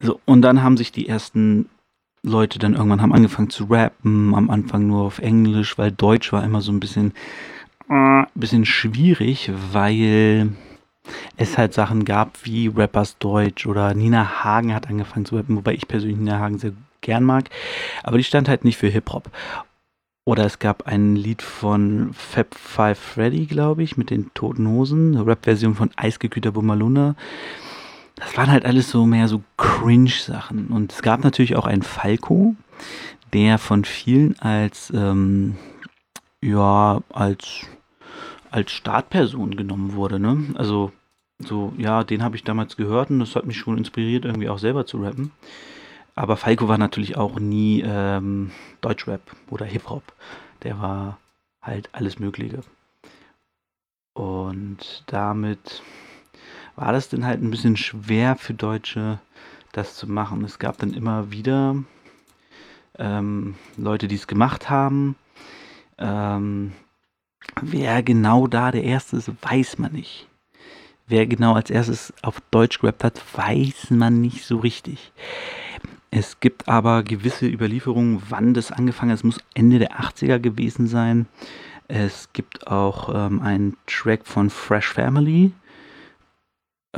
So, 0.00 0.20
und 0.24 0.42
dann 0.42 0.62
haben 0.62 0.76
sich 0.76 0.92
die 0.92 1.08
ersten 1.08 1.68
Leute 2.28 2.58
dann 2.58 2.74
irgendwann 2.74 3.02
haben 3.02 3.12
angefangen 3.12 3.50
zu 3.50 3.64
rappen, 3.64 4.34
am 4.34 4.50
Anfang 4.50 4.86
nur 4.86 5.02
auf 5.02 5.18
Englisch, 5.18 5.78
weil 5.78 5.90
Deutsch 5.90 6.32
war 6.32 6.44
immer 6.44 6.60
so 6.60 6.72
ein 6.72 6.80
bisschen, 6.80 7.12
äh, 7.88 8.24
bisschen 8.34 8.64
schwierig, 8.64 9.50
weil 9.72 10.52
es 11.36 11.58
halt 11.58 11.74
Sachen 11.74 12.04
gab 12.04 12.44
wie 12.44 12.68
Rappers 12.68 13.18
Deutsch 13.18 13.66
oder 13.66 13.94
Nina 13.94 14.44
Hagen 14.44 14.74
hat 14.74 14.88
angefangen 14.88 15.24
zu 15.24 15.36
rappen, 15.36 15.56
wobei 15.56 15.74
ich 15.74 15.88
persönlich 15.88 16.18
Nina 16.18 16.38
Hagen 16.38 16.58
sehr 16.58 16.72
gern 17.00 17.24
mag, 17.24 17.50
aber 18.02 18.18
die 18.18 18.24
stand 18.24 18.48
halt 18.48 18.64
nicht 18.64 18.76
für 18.76 18.88
Hip-Hop. 18.88 19.30
Oder 20.24 20.44
es 20.44 20.58
gab 20.58 20.86
ein 20.86 21.16
Lied 21.16 21.40
von 21.40 22.10
Fab 22.12 22.54
Five 22.54 22.98
Freddy, 22.98 23.46
glaube 23.46 23.82
ich, 23.82 23.96
mit 23.96 24.10
den 24.10 24.30
Toten 24.34 24.68
Hosen, 24.68 25.16
eine 25.16 25.26
Rap-Version 25.26 25.74
von 25.74 25.90
Eisgekühlter 25.96 26.52
Bumaluna 26.52 27.14
das 28.18 28.36
waren 28.36 28.50
halt 28.50 28.64
alles 28.64 28.90
so 28.90 29.06
mehr 29.06 29.28
so 29.28 29.42
Cringe-Sachen. 29.56 30.68
Und 30.68 30.92
es 30.92 31.02
gab 31.02 31.24
natürlich 31.24 31.56
auch 31.56 31.66
einen 31.66 31.82
Falco, 31.82 32.54
der 33.32 33.58
von 33.58 33.84
vielen 33.84 34.38
als, 34.40 34.92
ähm, 34.94 35.56
ja, 36.42 37.00
als, 37.10 37.66
als 38.50 38.72
Startperson 38.72 39.56
genommen 39.56 39.94
wurde, 39.94 40.18
ne? 40.18 40.44
Also, 40.54 40.92
so, 41.38 41.72
ja, 41.78 42.02
den 42.02 42.22
habe 42.22 42.34
ich 42.34 42.42
damals 42.42 42.76
gehört 42.76 43.10
und 43.10 43.20
das 43.20 43.36
hat 43.36 43.46
mich 43.46 43.56
schon 43.56 43.78
inspiriert, 43.78 44.24
irgendwie 44.24 44.48
auch 44.48 44.58
selber 44.58 44.86
zu 44.86 44.98
rappen. 44.98 45.30
Aber 46.16 46.36
Falco 46.36 46.66
war 46.66 46.78
natürlich 46.78 47.16
auch 47.16 47.38
nie 47.38 47.84
ähm, 47.86 48.50
Deutschrap 48.80 49.20
oder 49.50 49.64
Hip-Hop. 49.64 50.02
Der 50.64 50.80
war 50.80 51.18
halt 51.62 51.90
alles 51.92 52.18
Mögliche. 52.18 52.62
Und 54.14 55.04
damit 55.06 55.80
war 56.78 56.92
das 56.92 57.08
denn 57.08 57.26
halt 57.26 57.42
ein 57.42 57.50
bisschen 57.50 57.76
schwer 57.76 58.36
für 58.36 58.54
Deutsche, 58.54 59.18
das 59.72 59.96
zu 59.96 60.06
machen. 60.08 60.44
Es 60.44 60.60
gab 60.60 60.78
dann 60.78 60.94
immer 60.94 61.32
wieder 61.32 61.76
ähm, 62.98 63.56
Leute, 63.76 64.06
die 64.06 64.14
es 64.14 64.28
gemacht 64.28 64.70
haben. 64.70 65.16
Ähm, 65.98 66.72
wer 67.60 68.02
genau 68.04 68.46
da 68.46 68.70
der 68.70 68.84
Erste 68.84 69.16
ist, 69.16 69.30
weiß 69.42 69.78
man 69.78 69.92
nicht. 69.92 70.28
Wer 71.08 71.26
genau 71.26 71.54
als 71.54 71.70
erstes 71.70 72.12
auf 72.22 72.40
Deutsch 72.52 72.78
gerappt 72.78 73.02
hat, 73.02 73.20
weiß 73.36 73.90
man 73.90 74.20
nicht 74.20 74.44
so 74.44 74.58
richtig. 74.58 75.12
Es 76.10 76.38
gibt 76.38 76.68
aber 76.68 77.02
gewisse 77.02 77.46
Überlieferungen, 77.48 78.22
wann 78.28 78.54
das 78.54 78.70
angefangen 78.70 79.10
hat. 79.10 79.18
Es 79.18 79.24
muss 79.24 79.40
Ende 79.54 79.80
der 79.80 79.98
80er 79.98 80.38
gewesen 80.38 80.86
sein. 80.86 81.26
Es 81.88 82.32
gibt 82.32 82.68
auch 82.68 83.12
ähm, 83.12 83.40
einen 83.40 83.76
Track 83.86 84.26
von 84.26 84.48
Fresh 84.48 84.88
Family, 84.92 85.52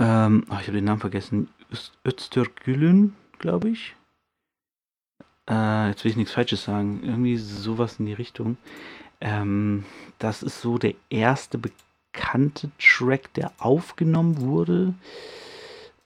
ähm, 0.00 0.45
oh, 0.49 0.57
ich 0.61 0.66
habe 0.66 0.78
den 0.78 0.85
Namen 0.85 1.00
vergessen. 1.00 1.49
Öztürkgülün, 2.07 3.14
glaube 3.38 3.69
ich. 3.69 3.95
Äh, 5.49 5.88
jetzt 5.88 6.04
will 6.04 6.11
ich 6.11 6.16
nichts 6.16 6.33
Falsches 6.33 6.64
sagen. 6.64 7.00
Irgendwie 7.04 7.37
sowas 7.37 8.00
in 8.00 8.07
die 8.07 8.14
Richtung. 8.14 8.57
Ähm, 9.21 9.85
das 10.19 10.42
ist 10.42 10.62
so 10.62 10.78
der 10.78 10.95
erste 11.11 11.59
bekannte 11.59 12.71
Track, 12.78 13.35
der 13.35 13.52
aufgenommen 13.59 14.40
wurde. 14.40 14.95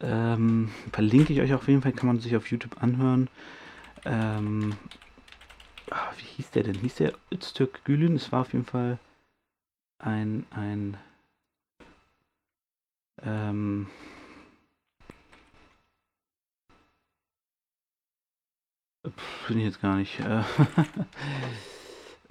Ähm, 0.01 0.71
verlinke 0.93 1.33
ich 1.33 1.41
euch 1.41 1.55
auf 1.55 1.69
jeden 1.69 1.83
Fall, 1.83 1.93
kann 1.93 2.09
man 2.09 2.19
sich 2.19 2.35
auf 2.37 2.51
YouTube 2.51 2.83
anhören. 2.83 3.29
Ähm, 4.05 4.75
ach, 5.91 6.13
wie 6.19 6.25
hieß 6.37 6.51
der 6.51 6.65
denn? 6.65 6.75
Hieß 6.75 6.97
der 6.97 7.13
Öztürk 7.33 7.85
Gülün? 7.85 8.17
Es 8.17 8.33
war 8.33 8.41
auf 8.41 8.53
jeden 8.53 8.67
Fall 8.67 8.99
ein, 9.99 10.47
ein 10.51 10.97
ähm, 13.23 13.87
Finde 19.47 19.63
ich 19.63 19.67
jetzt 19.67 19.83
gar 19.83 19.97
nicht. 19.97 20.19
Äh, 20.21 20.43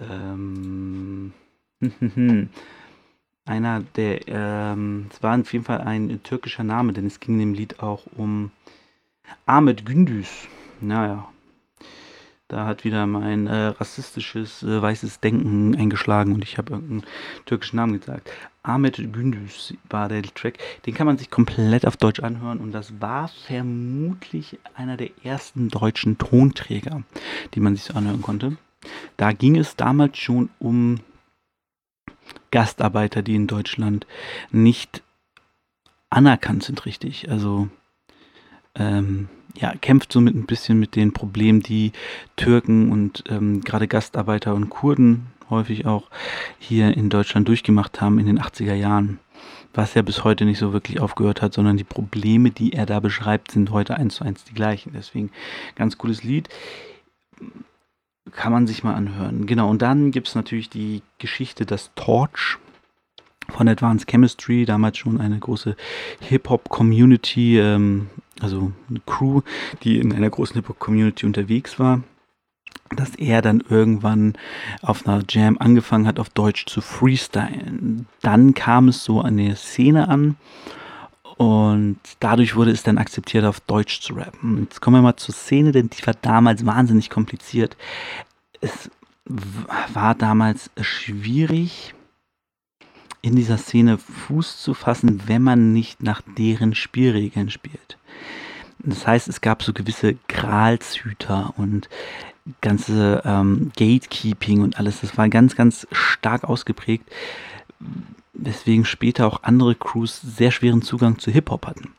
ähm, 0.00 1.32
einer 3.44 3.80
der, 3.80 4.26
ähm, 4.26 5.06
es 5.10 5.22
war 5.22 5.38
auf 5.38 5.52
jeden 5.52 5.64
Fall 5.64 5.80
ein 5.82 6.20
türkischer 6.22 6.64
Name, 6.64 6.92
denn 6.92 7.06
es 7.06 7.20
ging 7.20 7.34
in 7.34 7.40
dem 7.40 7.54
Lied 7.54 7.80
auch 7.80 8.06
um 8.16 8.50
Ahmet 9.46 9.86
Gündüz. 9.86 10.48
Naja, 10.80 11.28
da 12.48 12.66
hat 12.66 12.84
wieder 12.84 13.06
mein 13.06 13.46
äh, 13.46 13.66
rassistisches 13.66 14.62
äh, 14.62 14.82
weißes 14.82 15.20
Denken 15.20 15.74
eingeschlagen 15.76 16.34
und 16.34 16.44
ich 16.44 16.58
habe 16.58 16.74
irgendeinen 16.74 17.04
türkischen 17.46 17.76
Namen 17.76 17.98
gesagt. 17.98 18.30
Ahmet 18.62 18.96
Gündüz 18.96 19.74
war 19.88 20.08
der 20.08 20.22
Track. 20.22 20.58
Den 20.86 20.94
kann 20.94 21.06
man 21.06 21.18
sich 21.18 21.30
komplett 21.30 21.86
auf 21.86 21.96
Deutsch 21.96 22.20
anhören 22.20 22.58
und 22.58 22.72
das 22.72 23.00
war 23.00 23.28
vermutlich 23.28 24.58
einer 24.74 24.96
der 24.96 25.10
ersten 25.22 25.68
deutschen 25.68 26.18
Tonträger, 26.18 27.02
die 27.54 27.60
man 27.60 27.76
sich 27.76 27.84
so 27.84 27.94
anhören 27.94 28.22
konnte. 28.22 28.56
Da 29.16 29.32
ging 29.32 29.56
es 29.56 29.76
damals 29.76 30.18
schon 30.18 30.50
um 30.58 31.00
Gastarbeiter, 32.50 33.22
die 33.22 33.34
in 33.34 33.46
Deutschland 33.46 34.06
nicht 34.50 35.02
anerkannt 36.10 36.62
sind 36.62 36.86
richtig. 36.86 37.30
Also 37.30 37.68
ähm, 38.74 39.28
ja, 39.56 39.74
kämpft 39.80 40.12
so 40.12 40.20
mit 40.20 40.34
ein 40.34 40.46
bisschen 40.46 40.78
mit 40.78 40.96
den 40.96 41.12
Problemen, 41.12 41.60
die 41.60 41.92
Türken 42.36 42.90
und 42.90 43.24
ähm, 43.28 43.60
gerade 43.60 43.88
Gastarbeiter 43.88 44.54
und 44.54 44.70
Kurden 44.70 45.26
häufig 45.50 45.86
auch 45.86 46.10
hier 46.58 46.96
in 46.96 47.10
Deutschland 47.10 47.48
durchgemacht 47.48 48.00
haben 48.00 48.18
in 48.18 48.26
den 48.26 48.40
80er 48.40 48.74
Jahren. 48.74 49.20
Was 49.72 49.94
ja 49.94 50.02
bis 50.02 50.22
heute 50.22 50.44
nicht 50.44 50.58
so 50.58 50.72
wirklich 50.72 51.00
aufgehört 51.00 51.42
hat, 51.42 51.52
sondern 51.52 51.76
die 51.76 51.84
Probleme, 51.84 52.50
die 52.50 52.72
er 52.72 52.86
da 52.86 53.00
beschreibt, 53.00 53.50
sind 53.50 53.70
heute 53.70 53.96
eins 53.96 54.16
zu 54.16 54.24
eins 54.24 54.44
die 54.44 54.54
gleichen. 54.54 54.92
Deswegen 54.94 55.30
ganz 55.74 55.98
cooles 55.98 56.22
Lied. 56.22 56.48
Kann 58.30 58.52
man 58.52 58.66
sich 58.66 58.84
mal 58.84 58.94
anhören. 58.94 59.46
Genau, 59.46 59.68
und 59.68 59.82
dann 59.82 60.12
gibt 60.12 60.28
es 60.28 60.34
natürlich 60.34 60.70
die 60.70 61.02
Geschichte 61.18 61.66
Das 61.66 61.90
Torch 61.94 62.58
von 63.50 63.68
Advanced 63.68 64.08
Chemistry, 64.08 64.64
damals 64.64 64.96
schon 64.96 65.20
eine 65.20 65.38
große 65.38 65.76
Hip-Hop-Community, 66.20 67.58
ähm, 67.58 68.08
also 68.40 68.72
eine 68.88 69.00
Crew, 69.06 69.42
die 69.82 69.98
in 69.98 70.12
einer 70.12 70.30
großen 70.30 70.54
Hip-Hop-Community 70.54 71.26
unterwegs 71.26 71.78
war, 71.78 72.02
dass 72.96 73.14
er 73.14 73.42
dann 73.42 73.62
irgendwann 73.68 74.34
auf 74.82 75.06
einer 75.06 75.22
Jam 75.28 75.56
angefangen 75.58 76.06
hat, 76.06 76.18
auf 76.18 76.28
Deutsch 76.28 76.66
zu 76.66 76.80
freestylen. 76.80 78.06
Dann 78.22 78.54
kam 78.54 78.88
es 78.88 79.04
so 79.04 79.20
an 79.20 79.36
der 79.36 79.56
Szene 79.56 80.08
an 80.08 80.36
und 81.36 81.98
dadurch 82.20 82.54
wurde 82.54 82.70
es 82.70 82.82
dann 82.82 82.98
akzeptiert, 82.98 83.44
auf 83.44 83.60
Deutsch 83.60 84.00
zu 84.00 84.14
rappen. 84.14 84.62
Jetzt 84.62 84.80
kommen 84.80 84.96
wir 84.96 85.02
mal 85.02 85.16
zur 85.16 85.34
Szene, 85.34 85.72
denn 85.72 85.90
die 85.90 86.06
war 86.06 86.14
damals 86.14 86.64
wahnsinnig 86.64 87.10
kompliziert. 87.10 87.76
Es 88.60 88.90
war 89.26 90.14
damals 90.14 90.70
schwierig, 90.80 91.94
in 93.24 93.36
dieser 93.36 93.56
Szene 93.56 93.96
Fuß 93.96 94.60
zu 94.60 94.74
fassen, 94.74 95.22
wenn 95.26 95.42
man 95.42 95.72
nicht 95.72 96.02
nach 96.02 96.20
deren 96.36 96.74
Spielregeln 96.74 97.48
spielt. 97.48 97.96
Das 98.80 99.06
heißt, 99.06 99.28
es 99.28 99.40
gab 99.40 99.62
so 99.62 99.72
gewisse 99.72 100.16
Gralshüter 100.28 101.54
und 101.56 101.88
ganze 102.60 103.22
ähm, 103.24 103.72
Gatekeeping 103.78 104.60
und 104.60 104.78
alles. 104.78 105.00
Das 105.00 105.16
war 105.16 105.30
ganz, 105.30 105.56
ganz 105.56 105.86
stark 105.90 106.44
ausgeprägt, 106.44 107.10
weswegen 108.34 108.84
später 108.84 109.26
auch 109.26 109.42
andere 109.42 109.74
Crews 109.74 110.20
sehr 110.20 110.50
schweren 110.50 110.82
Zugang 110.82 111.18
zu 111.18 111.30
Hip-Hop 111.30 111.66
hatten. 111.66 111.92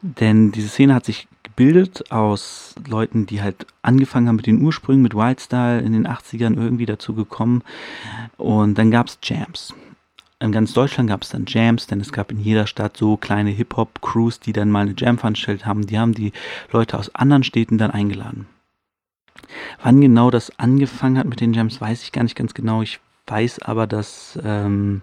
Denn 0.00 0.52
diese 0.52 0.68
Szene 0.68 0.94
hat 0.94 1.04
sich 1.04 1.28
gebildet 1.42 2.10
aus 2.10 2.74
Leuten, 2.88 3.26
die 3.26 3.42
halt 3.42 3.66
angefangen 3.82 4.28
haben 4.28 4.36
mit 4.36 4.46
den 4.46 4.62
Ursprüngen, 4.62 5.02
mit 5.02 5.14
Wildstyle 5.14 5.80
in 5.82 5.92
den 5.92 6.08
80ern 6.08 6.56
irgendwie 6.56 6.86
dazu 6.86 7.12
gekommen. 7.12 7.62
Und 8.38 8.78
dann 8.78 8.90
gab 8.90 9.08
es 9.08 9.18
Jams 9.22 9.74
in 10.38 10.52
ganz 10.52 10.74
Deutschland 10.74 11.08
gab 11.08 11.22
es 11.22 11.30
dann 11.30 11.46
Jams, 11.46 11.86
denn 11.86 12.00
es 12.00 12.12
gab 12.12 12.30
in 12.30 12.38
jeder 12.38 12.66
Stadt 12.66 12.96
so 12.96 13.16
kleine 13.16 13.50
Hip-Hop-Crews, 13.50 14.40
die 14.40 14.52
dann 14.52 14.70
mal 14.70 14.82
eine 14.82 14.94
Jam 14.96 15.18
veranstaltet 15.18 15.64
haben. 15.64 15.86
Die 15.86 15.98
haben 15.98 16.12
die 16.12 16.32
Leute 16.70 16.98
aus 16.98 17.14
anderen 17.14 17.42
Städten 17.42 17.78
dann 17.78 17.90
eingeladen. 17.90 18.46
Wann 19.82 20.00
genau 20.00 20.30
das 20.30 20.58
angefangen 20.58 21.18
hat 21.18 21.26
mit 21.26 21.40
den 21.40 21.54
Jams, 21.54 21.80
weiß 21.80 22.02
ich 22.02 22.12
gar 22.12 22.22
nicht 22.22 22.36
ganz 22.36 22.52
genau. 22.52 22.82
Ich 22.82 23.00
weiß 23.26 23.60
aber, 23.60 23.86
dass 23.86 24.38
ähm, 24.42 25.02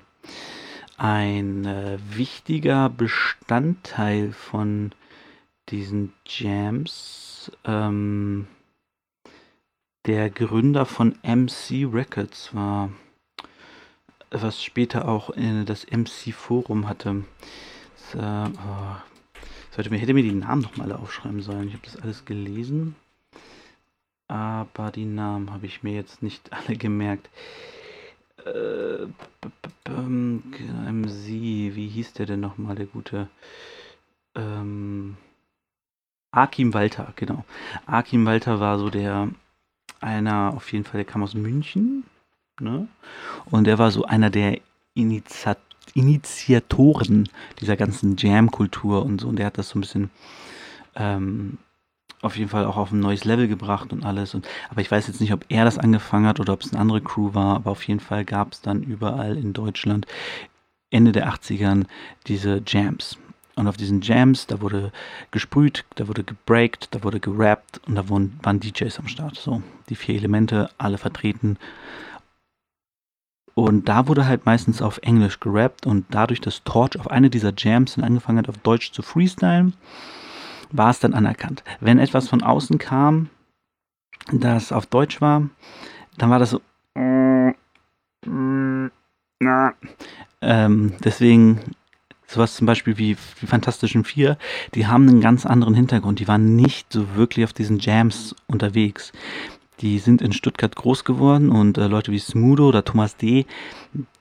ein 0.97 1.65
äh, 1.65 1.97
wichtiger 2.11 2.89
Bestandteil 2.89 4.31
von 4.33 4.91
diesen 5.69 6.13
Jams 6.27 7.51
ähm, 7.65 8.47
der 10.05 10.29
Gründer 10.29 10.85
von 10.85 11.15
MC 11.23 11.87
Records 11.91 12.53
war 12.53 12.89
was 14.41 14.63
später 14.63 15.07
auch 15.07 15.29
in 15.29 15.65
das 15.65 15.85
MC-Forum 15.89 16.87
hatte. 16.87 17.23
Das, 17.95 18.15
äh, 18.15 18.49
oh, 18.51 18.95
sollte 19.71 19.89
mir, 19.89 19.97
hätte 19.97 20.13
mir 20.13 20.23
die 20.23 20.31
Namen 20.31 20.61
noch 20.61 20.77
mal 20.77 20.91
aufschreiben 20.91 21.41
sollen. 21.41 21.67
Ich 21.67 21.73
habe 21.73 21.85
das 21.85 21.97
alles 21.97 22.25
gelesen. 22.25 22.95
Aber 24.27 24.91
die 24.91 25.05
Namen 25.05 25.51
habe 25.51 25.65
ich 25.65 25.83
mir 25.83 25.93
jetzt 25.93 26.23
nicht 26.23 26.51
alle 26.53 26.75
gemerkt. 26.77 27.29
Äh, 28.45 29.05
MC, 29.85 31.27
wie 31.75 31.87
hieß 31.87 32.13
der 32.13 32.25
denn 32.25 32.39
nochmal, 32.39 32.75
der 32.75 32.87
gute? 32.87 33.29
Ähm, 34.35 35.17
Akim 36.31 36.73
Walter, 36.73 37.13
genau. 37.15 37.45
Akim 37.85 38.25
Walter 38.25 38.59
war 38.59 38.79
so 38.79 38.89
der, 38.89 39.29
einer 40.01 40.53
auf 40.55 40.71
jeden 40.73 40.83
Fall, 40.83 40.97
der 41.03 41.05
kam 41.05 41.23
aus 41.23 41.35
München 41.35 42.03
Ne? 42.59 42.87
Und 43.49 43.67
er 43.67 43.77
war 43.77 43.91
so 43.91 44.05
einer 44.05 44.29
der 44.29 44.59
Initiat 44.93 45.59
Initiatoren 45.95 47.29
dieser 47.59 47.75
ganzen 47.75 48.15
Jam-Kultur 48.17 49.05
und 49.05 49.21
so. 49.21 49.27
Und 49.27 49.37
der 49.37 49.47
hat 49.47 49.57
das 49.57 49.69
so 49.69 49.77
ein 49.77 49.81
bisschen 49.81 50.09
ähm, 50.95 51.57
auf 52.21 52.37
jeden 52.37 52.49
Fall 52.49 52.65
auch 52.65 52.77
auf 52.77 52.91
ein 52.91 52.99
neues 52.99 53.25
Level 53.25 53.47
gebracht 53.47 53.91
und 53.91 54.03
alles. 54.03 54.33
Und, 54.33 54.47
aber 54.69 54.81
ich 54.81 54.89
weiß 54.89 55.07
jetzt 55.07 55.19
nicht, 55.19 55.33
ob 55.33 55.45
er 55.49 55.65
das 55.65 55.77
angefangen 55.77 56.25
hat 56.25 56.39
oder 56.39 56.53
ob 56.53 56.61
es 56.61 56.71
eine 56.71 56.81
andere 56.81 57.01
Crew 57.01 57.33
war. 57.33 57.55
Aber 57.57 57.71
auf 57.71 57.83
jeden 57.83 57.99
Fall 57.99 58.25
gab 58.25 58.53
es 58.53 58.61
dann 58.61 58.81
überall 58.81 59.37
in 59.37 59.53
Deutschland 59.53 60.07
Ende 60.89 61.11
der 61.11 61.29
80ern 61.29 61.85
diese 62.27 62.61
Jams. 62.65 63.17
Und 63.55 63.67
auf 63.67 63.77
diesen 63.77 64.01
Jams, 64.01 64.47
da 64.47 64.61
wurde 64.61 64.91
gesprüht, 65.29 65.85
da 65.95 66.07
wurde 66.07 66.23
gebreakt, 66.23 66.87
da 66.91 67.03
wurde 67.03 67.19
gerappt 67.19 67.81
und 67.85 67.95
da 67.95 68.09
waren, 68.09 68.39
waren 68.41 68.59
DJs 68.59 68.97
am 68.99 69.07
Start. 69.07 69.35
So, 69.35 69.61
die 69.89 69.95
vier 69.95 70.15
Elemente, 70.15 70.69
alle 70.77 70.97
vertreten. 70.97 71.57
Und 73.55 73.87
da 73.87 74.07
wurde 74.07 74.25
halt 74.25 74.45
meistens 74.45 74.81
auf 74.81 74.99
Englisch 75.03 75.39
gerappt 75.39 75.85
und 75.85 76.05
dadurch, 76.09 76.41
dass 76.41 76.63
Torch 76.63 76.99
auf 76.99 77.09
eine 77.09 77.29
dieser 77.29 77.53
Jams 77.55 77.95
dann 77.95 78.03
angefangen 78.03 78.39
hat, 78.39 78.49
auf 78.49 78.57
Deutsch 78.57 78.91
zu 78.91 79.01
freestylen, 79.03 79.73
war 80.71 80.89
es 80.89 80.99
dann 80.99 81.13
anerkannt. 81.13 81.63
Wenn 81.79 81.99
etwas 81.99 82.27
von 82.27 82.41
außen 82.41 82.79
kam, 82.79 83.29
das 84.31 84.71
auf 84.71 84.87
Deutsch 84.87 85.21
war, 85.21 85.49
dann 86.17 86.29
war 86.29 86.39
das 86.39 86.51
so. 86.51 86.61
Ähm, 90.41 90.93
deswegen 91.03 91.59
sowas 92.25 92.55
zum 92.55 92.65
Beispiel 92.65 92.97
wie 92.97 93.15
die 93.41 93.47
Fantastischen 93.47 94.03
Vier, 94.03 94.37
die 94.73 94.87
haben 94.87 95.07
einen 95.07 95.21
ganz 95.21 95.45
anderen 95.45 95.75
Hintergrund. 95.75 96.19
Die 96.19 96.27
waren 96.27 96.55
nicht 96.55 96.91
so 96.91 97.15
wirklich 97.15 97.45
auf 97.45 97.53
diesen 97.53 97.79
Jams 97.79 98.35
unterwegs. 98.47 99.11
Die 99.79 99.99
sind 99.99 100.21
in 100.21 100.33
Stuttgart 100.33 100.75
groß 100.75 101.03
geworden 101.03 101.49
und 101.49 101.77
äh, 101.77 101.87
Leute 101.87 102.11
wie 102.11 102.19
Smudo 102.19 102.67
oder 102.67 102.85
Thomas 102.85 103.17
D., 103.17 103.45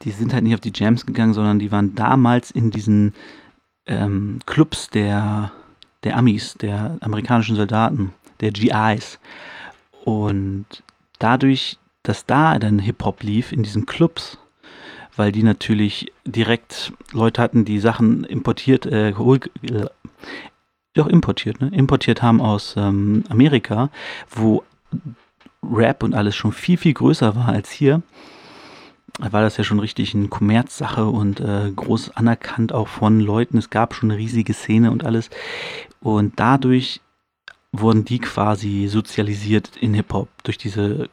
die 0.02 0.10
sind 0.10 0.32
halt 0.32 0.44
nicht 0.44 0.54
auf 0.54 0.60
die 0.60 0.72
Jams 0.74 1.06
gegangen, 1.06 1.34
sondern 1.34 1.58
die 1.58 1.72
waren 1.72 1.94
damals 1.94 2.50
in 2.50 2.70
diesen 2.70 3.14
ähm, 3.86 4.40
Clubs 4.46 4.88
der, 4.90 5.52
der 6.04 6.16
Amis, 6.16 6.54
der 6.54 6.98
amerikanischen 7.00 7.56
Soldaten, 7.56 8.12
der 8.40 8.50
GIs. 8.50 9.18
Und 10.04 10.66
dadurch, 11.18 11.78
dass 12.02 12.26
da 12.26 12.58
dann 12.58 12.78
Hip-Hop 12.78 13.22
lief 13.22 13.52
in 13.52 13.62
diesen 13.62 13.86
Clubs, 13.86 14.38
weil 15.16 15.32
die 15.32 15.42
natürlich 15.42 16.12
direkt 16.24 16.92
Leute 17.12 17.42
hatten, 17.42 17.64
die 17.64 17.78
Sachen 17.78 18.24
importiert, 18.24 18.86
äh, 18.86 19.12
doch 20.94 21.06
importiert, 21.06 21.60
ne? 21.60 21.68
Importiert 21.68 22.22
haben 22.22 22.40
aus 22.40 22.74
ähm, 22.76 23.24
Amerika, 23.28 23.90
wo 24.30 24.62
Rap 25.62 26.02
und 26.02 26.14
alles 26.14 26.34
schon 26.34 26.52
viel, 26.52 26.76
viel 26.76 26.94
größer 26.94 27.36
war 27.36 27.48
als 27.48 27.70
hier, 27.70 28.02
war 29.18 29.42
das 29.42 29.56
ja 29.56 29.64
schon 29.64 29.78
richtig 29.78 30.14
eine 30.14 30.28
Kommerzsache 30.28 31.06
und 31.06 31.40
äh, 31.40 31.70
groß 31.74 32.16
anerkannt 32.16 32.72
auch 32.72 32.88
von 32.88 33.20
Leuten. 33.20 33.58
Es 33.58 33.70
gab 33.70 33.94
schon 33.94 34.10
eine 34.10 34.18
riesige 34.18 34.54
Szene 34.54 34.90
und 34.90 35.04
alles. 35.04 35.30
Und 36.00 36.40
dadurch 36.40 37.00
wurden 37.72 38.04
die 38.04 38.18
quasi 38.18 38.86
sozialisiert 38.88 39.76
in 39.76 39.94
Hip-Hop 39.94 40.28
durch 40.44 40.58
diese 40.58 41.08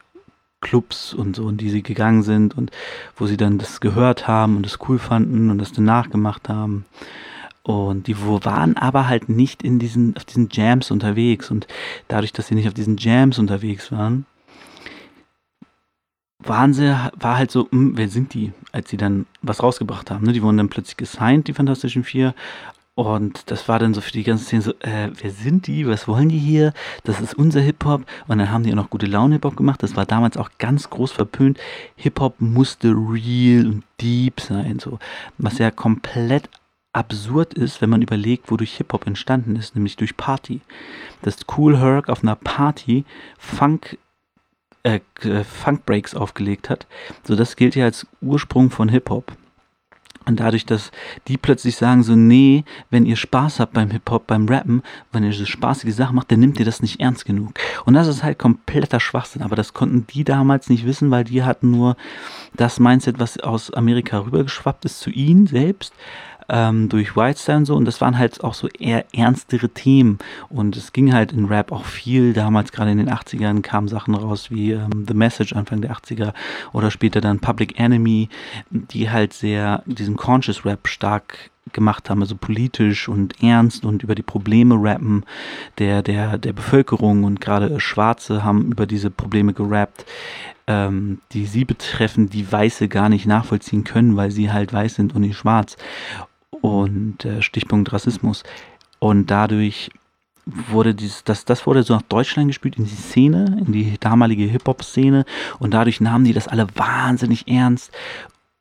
Clubs 0.61 1.13
und 1.13 1.35
so, 1.35 1.47
in 1.49 1.57
die 1.57 1.69
sie 1.69 1.83
gegangen 1.83 2.23
sind 2.23 2.57
und 2.57 2.71
wo 3.15 3.27
sie 3.27 3.37
dann 3.37 3.57
das 3.57 3.79
gehört 3.79 4.27
haben 4.27 4.57
und 4.57 4.65
das 4.65 4.79
cool 4.87 4.99
fanden 4.99 5.49
und 5.49 5.57
das 5.57 5.71
dann 5.71 5.85
nachgemacht 5.85 6.49
haben. 6.49 6.85
Und 7.63 8.07
die 8.07 8.19
waren 8.19 8.77
aber 8.77 9.07
halt 9.07 9.29
nicht 9.29 9.61
in 9.61 9.79
diesen, 9.79 10.17
auf 10.17 10.25
diesen 10.25 10.49
Jams 10.51 10.91
unterwegs. 10.91 11.51
Und 11.51 11.67
dadurch, 12.07 12.33
dass 12.33 12.47
sie 12.47 12.55
nicht 12.55 12.67
auf 12.67 12.73
diesen 12.73 12.97
Jams 12.97 13.37
unterwegs 13.37 13.91
waren, 13.91 14.25
waren 16.39 16.73
sie, 16.73 16.95
war 17.19 17.37
halt 17.37 17.51
so, 17.51 17.63
mh, 17.63 17.69
hm, 17.71 17.97
wer 17.97 18.09
sind 18.09 18.33
die, 18.33 18.53
als 18.71 18.89
sie 18.89 18.97
dann 18.97 19.25
was 19.41 19.61
rausgebracht 19.61 20.09
haben. 20.09 20.25
Ne? 20.25 20.33
Die 20.33 20.41
wurden 20.41 20.57
dann 20.57 20.69
plötzlich 20.69 20.97
gesigned, 20.97 21.47
die 21.47 21.53
Fantastischen 21.53 22.03
Vier. 22.03 22.33
Und 22.95 23.49
das 23.49 23.69
war 23.69 23.79
dann 23.79 23.93
so 23.93 24.01
für 24.01 24.11
die 24.11 24.23
ganze 24.23 24.43
Szene 24.43 24.61
so, 24.61 24.71
äh, 24.79 25.09
wer 25.13 25.31
sind 25.31 25.67
die, 25.67 25.87
was 25.87 26.07
wollen 26.07 26.27
die 26.27 26.37
hier? 26.37 26.73
Das 27.05 27.21
ist 27.21 27.33
unser 27.33 27.61
Hip-Hop. 27.61 28.05
Und 28.27 28.37
dann 28.39 28.51
haben 28.51 28.63
die 28.63 28.71
auch 28.71 28.75
noch 28.75 28.89
gute 28.89 29.05
Laune-Hip-Hop 29.05 29.55
gemacht. 29.55 29.81
Das 29.81 29.95
war 29.95 30.05
damals 30.05 30.35
auch 30.35 30.49
ganz 30.57 30.89
groß 30.89 31.13
verpönt. 31.13 31.59
Hip-Hop 31.95 32.41
musste 32.41 32.89
real 32.89 33.67
und 33.67 33.83
deep 34.01 34.41
sein, 34.41 34.79
so. 34.79 34.99
Was 35.37 35.59
ja 35.59 35.71
komplett 35.71 36.49
absurd 36.91 37.53
ist, 37.53 37.81
wenn 37.81 37.89
man 37.89 38.01
überlegt, 38.01 38.51
wodurch 38.51 38.75
Hip-Hop 38.75 39.07
entstanden 39.07 39.55
ist, 39.55 39.75
nämlich 39.75 39.95
durch 39.95 40.17
Party. 40.17 40.59
Dass 41.21 41.37
Cool 41.55 41.79
Herc 41.79 42.09
auf 42.09 42.23
einer 42.23 42.35
Party 42.35 43.05
Funk 43.37 43.97
äh, 44.83 44.99
Funk 45.43 45.85
Breaks 45.85 46.15
aufgelegt 46.15 46.69
hat. 46.69 46.87
So, 47.23 47.35
das 47.35 47.55
gilt 47.55 47.75
ja 47.75 47.85
als 47.85 48.07
Ursprung 48.21 48.71
von 48.71 48.89
Hip-Hop. 48.89 49.31
Und 50.25 50.39
dadurch, 50.39 50.65
dass 50.65 50.91
die 51.27 51.37
plötzlich 51.37 51.75
sagen 51.75 52.03
so, 52.03 52.15
nee, 52.15 52.63
wenn 52.91 53.05
ihr 53.07 53.15
Spaß 53.15 53.59
habt 53.59 53.73
beim 53.73 53.89
Hip-Hop, 53.89 54.27
beim 54.27 54.47
Rappen, 54.47 54.83
wenn 55.11 55.23
ihr 55.23 55.33
so 55.33 55.45
spaßige 55.45 55.91
Sachen 55.91 56.15
macht, 56.15 56.31
dann 56.31 56.39
nimmt 56.39 56.59
ihr 56.59 56.65
das 56.65 56.83
nicht 56.83 56.99
ernst 56.99 57.25
genug. 57.25 57.53
Und 57.85 57.95
das 57.95 58.07
ist 58.07 58.23
halt 58.23 58.37
kompletter 58.37 58.99
Schwachsinn. 58.99 59.41
Aber 59.41 59.55
das 59.55 59.73
konnten 59.73 60.05
die 60.07 60.23
damals 60.23 60.69
nicht 60.69 60.85
wissen, 60.85 61.09
weil 61.09 61.23
die 61.23 61.43
hatten 61.43 61.71
nur 61.71 61.97
das 62.53 62.79
Mindset, 62.79 63.17
was 63.17 63.39
aus 63.39 63.73
Amerika 63.73 64.19
rübergeschwappt 64.19 64.85
ist 64.85 64.99
zu 64.99 65.09
ihnen 65.09 65.47
selbst 65.47 65.93
ähm, 66.49 66.89
durch 66.89 67.15
Whitestyle 67.15 67.59
und 67.59 67.65
so. 67.65 67.75
Und 67.75 67.85
das 67.85 68.01
waren 68.01 68.17
halt 68.17 68.43
auch 68.43 68.53
so 68.53 68.67
eher 68.67 69.05
ernstere 69.13 69.69
Themen. 69.69 70.19
Und 70.49 70.75
es 70.75 70.93
ging 70.93 71.13
halt 71.13 71.31
in 71.31 71.45
Rap 71.45 71.71
auch 71.71 71.85
viel. 71.85 72.33
Damals, 72.33 72.71
gerade 72.71 72.91
in 72.91 72.97
den 72.97 73.09
80ern, 73.09 73.61
kamen 73.61 73.87
Sachen 73.87 74.15
raus 74.15 74.51
wie 74.51 74.71
ähm, 74.71 75.05
The 75.07 75.13
Message 75.13 75.53
Anfang 75.53 75.81
der 75.81 75.91
80er 75.91 76.33
oder 76.73 76.91
später 76.91 77.21
dann 77.21 77.39
Public 77.39 77.79
Enemy, 77.79 78.29
die 78.69 79.09
halt 79.09 79.33
sehr 79.33 79.83
diesen 79.85 80.17
Conscious 80.17 80.65
Rap 80.65 80.87
stark 80.87 81.51
gemacht 81.73 82.09
haben, 82.09 82.21
also 82.21 82.35
politisch 82.35 83.07
und 83.07 83.43
ernst 83.43 83.85
und 83.85 84.03
über 84.03 84.15
die 84.15 84.23
Probleme 84.23 84.75
rappen 84.75 85.23
der, 85.77 86.01
der, 86.01 86.37
der 86.37 86.53
Bevölkerung 86.53 87.23
und 87.23 87.41
gerade 87.41 87.79
Schwarze 87.79 88.43
haben 88.43 88.71
über 88.71 88.87
diese 88.87 89.11
Probleme 89.11 89.53
gerappt, 89.53 90.05
ähm, 90.67 91.19
die 91.31 91.45
sie 91.45 91.65
betreffen, 91.65 92.29
die 92.29 92.51
Weiße 92.51 92.87
gar 92.87 93.09
nicht 93.09 93.25
nachvollziehen 93.25 93.83
können, 93.83 94.15
weil 94.15 94.31
sie 94.31 94.51
halt 94.51 94.73
weiß 94.73 94.95
sind 94.95 95.15
und 95.15 95.21
nicht 95.21 95.37
schwarz 95.37 95.77
und 96.61 97.25
äh, 97.25 97.41
Stichpunkt 97.41 97.91
Rassismus. 97.93 98.43
Und 98.99 99.31
dadurch 99.31 99.89
wurde 100.45 100.95
dieses, 100.95 101.23
das, 101.23 101.45
das 101.45 101.65
wurde 101.67 101.83
so 101.83 101.93
nach 101.93 102.01
Deutschland 102.03 102.47
gespielt, 102.47 102.77
in 102.77 102.85
die 102.85 102.95
Szene, 102.95 103.57
in 103.65 103.71
die 103.71 103.97
damalige 103.99 104.43
Hip-Hop-Szene 104.43 105.25
und 105.59 105.73
dadurch 105.73 106.01
nahmen 106.01 106.25
die 106.25 106.33
das 106.33 106.47
alle 106.47 106.67
wahnsinnig 106.75 107.47
ernst. 107.47 107.91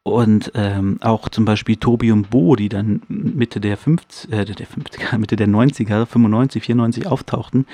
Und 0.03 0.53
ähm, 0.55 0.99
auch 1.03 1.29
zum 1.29 1.45
Beispiel 1.45 1.77
Tobi 1.77 2.13
und 2.13 2.31
Bo, 2.31 2.57
die 2.57 2.71
dann 2.71 3.03
Mitte 3.09 3.61
der 3.61 3.77
50, 3.77 4.33
äh, 4.33 4.45
der 4.45 4.67
50er, 4.67 5.19
Mitte 5.19 5.37
der 5.37 5.49
90er, 5.49 6.07
95, 6.07 6.63
94 6.63 7.07
auftauchten, 7.07 7.67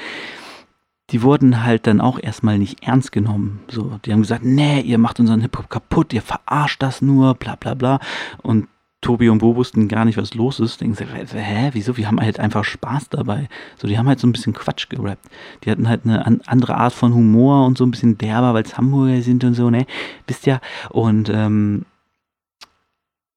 die 1.10 1.22
wurden 1.22 1.62
halt 1.62 1.86
dann 1.86 2.00
auch 2.00 2.18
erstmal 2.20 2.58
nicht 2.58 2.82
ernst 2.82 3.12
genommen. 3.12 3.60
So, 3.68 4.00
die 4.04 4.12
haben 4.12 4.22
gesagt, 4.22 4.44
nee, 4.44 4.80
ihr 4.80 4.98
macht 4.98 5.20
unseren 5.20 5.42
Hip-Hop 5.42 5.70
kaputt, 5.70 6.12
ihr 6.12 6.22
verarscht 6.22 6.82
das 6.82 7.02
nur, 7.02 7.34
bla 7.34 7.56
bla 7.56 7.74
bla. 7.74 8.00
Und 8.42 8.66
Tobi 9.04 9.28
und 9.28 9.38
Bo 9.38 9.54
wussten 9.54 9.86
gar 9.86 10.06
nicht, 10.06 10.16
was 10.16 10.32
los 10.32 10.58
ist. 10.58 10.80
Denken 10.80 10.96
sie, 10.96 11.04
hä, 11.04 11.70
wieso? 11.74 11.98
Wir 11.98 12.06
haben 12.06 12.20
halt 12.20 12.40
einfach 12.40 12.64
Spaß 12.64 13.10
dabei. 13.10 13.48
So, 13.76 13.86
die 13.86 13.98
haben 13.98 14.08
halt 14.08 14.18
so 14.18 14.26
ein 14.26 14.32
bisschen 14.32 14.54
Quatsch 14.54 14.88
gerappt. 14.88 15.26
Die 15.62 15.70
hatten 15.70 15.88
halt 15.88 16.04
eine 16.04 16.24
an, 16.24 16.40
andere 16.46 16.76
Art 16.76 16.94
von 16.94 17.14
Humor 17.14 17.66
und 17.66 17.76
so 17.76 17.84
ein 17.84 17.90
bisschen 17.90 18.16
derber, 18.16 18.54
weil 18.54 18.64
es 18.64 18.78
Hamburger 18.78 19.20
sind 19.20 19.44
und 19.44 19.54
so, 19.54 19.68
ne? 19.68 19.86
Wisst 20.26 20.46
ja. 20.46 20.58
Und 20.88 21.28
ähm, 21.28 21.84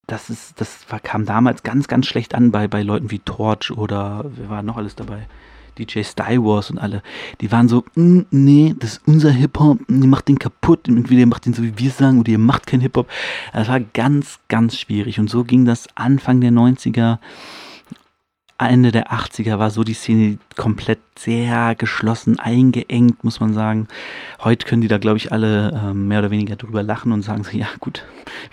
das 0.07 0.29
ist, 0.29 0.61
das 0.61 0.85
kam 1.03 1.25
damals 1.25 1.63
ganz, 1.63 1.89
ganz 1.89 2.07
schlecht 2.07 2.33
an 2.33 2.51
bei, 2.51 2.69
bei 2.69 2.81
Leuten 2.81 3.11
wie 3.11 3.19
Torch 3.19 3.71
oder 3.71 4.23
wer 4.35 4.49
war 4.49 4.63
noch 4.63 4.77
alles 4.77 4.95
dabei? 4.95 5.27
DJ 5.77 6.01
Sty 6.01 6.37
Wars 6.41 6.71
und 6.71 6.77
alle, 6.77 7.01
die 7.41 7.51
waren 7.51 7.67
so, 7.67 7.83
mm, 7.95 8.21
nee, 8.31 8.75
das 8.77 8.93
ist 8.93 9.01
unser 9.05 9.31
Hip-Hop, 9.31 9.79
ihr 9.87 10.07
macht 10.07 10.27
den 10.27 10.39
kaputt, 10.39 10.87
entweder 10.87 11.21
ihr 11.21 11.27
macht 11.27 11.45
den 11.45 11.53
so 11.53 11.63
wie 11.63 11.77
wir 11.77 11.91
sagen 11.91 12.19
oder 12.19 12.31
ihr 12.31 12.37
macht 12.37 12.67
keinen 12.67 12.81
Hip-Hop. 12.81 13.07
Das 13.53 13.67
war 13.67 13.79
ganz, 13.79 14.39
ganz 14.47 14.77
schwierig 14.77 15.19
und 15.19 15.29
so 15.29 15.43
ging 15.43 15.65
das 15.65 15.87
Anfang 15.95 16.41
der 16.41 16.51
90er, 16.51 17.19
Ende 18.59 18.91
der 18.91 19.11
80er 19.11 19.59
war 19.59 19.69
so 19.69 19.83
die 19.83 19.93
Szene 19.93 20.39
komplett 20.55 20.99
sehr 21.17 21.75
geschlossen, 21.75 22.39
eingeengt, 22.39 23.23
muss 23.23 23.39
man 23.39 23.53
sagen. 23.53 23.87
Heute 24.39 24.65
können 24.65 24.81
die 24.81 24.87
da, 24.87 24.97
glaube 24.97 25.17
ich, 25.17 25.31
alle 25.31 25.71
äh, 25.71 25.93
mehr 25.93 26.19
oder 26.19 26.31
weniger 26.31 26.55
drüber 26.55 26.81
lachen 26.81 27.11
und 27.11 27.21
sagen 27.21 27.43
so, 27.43 27.55
ja 27.55 27.67
gut, 27.79 28.03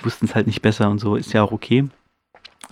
wussten 0.03 0.27
es 0.27 0.35
halt 0.35 0.47
nicht 0.47 0.61
besser 0.61 0.91
und 0.91 0.99
so, 0.99 1.17
ist 1.17 1.33
ja 1.33 1.43
auch 1.43 1.53
okay. 1.53 1.89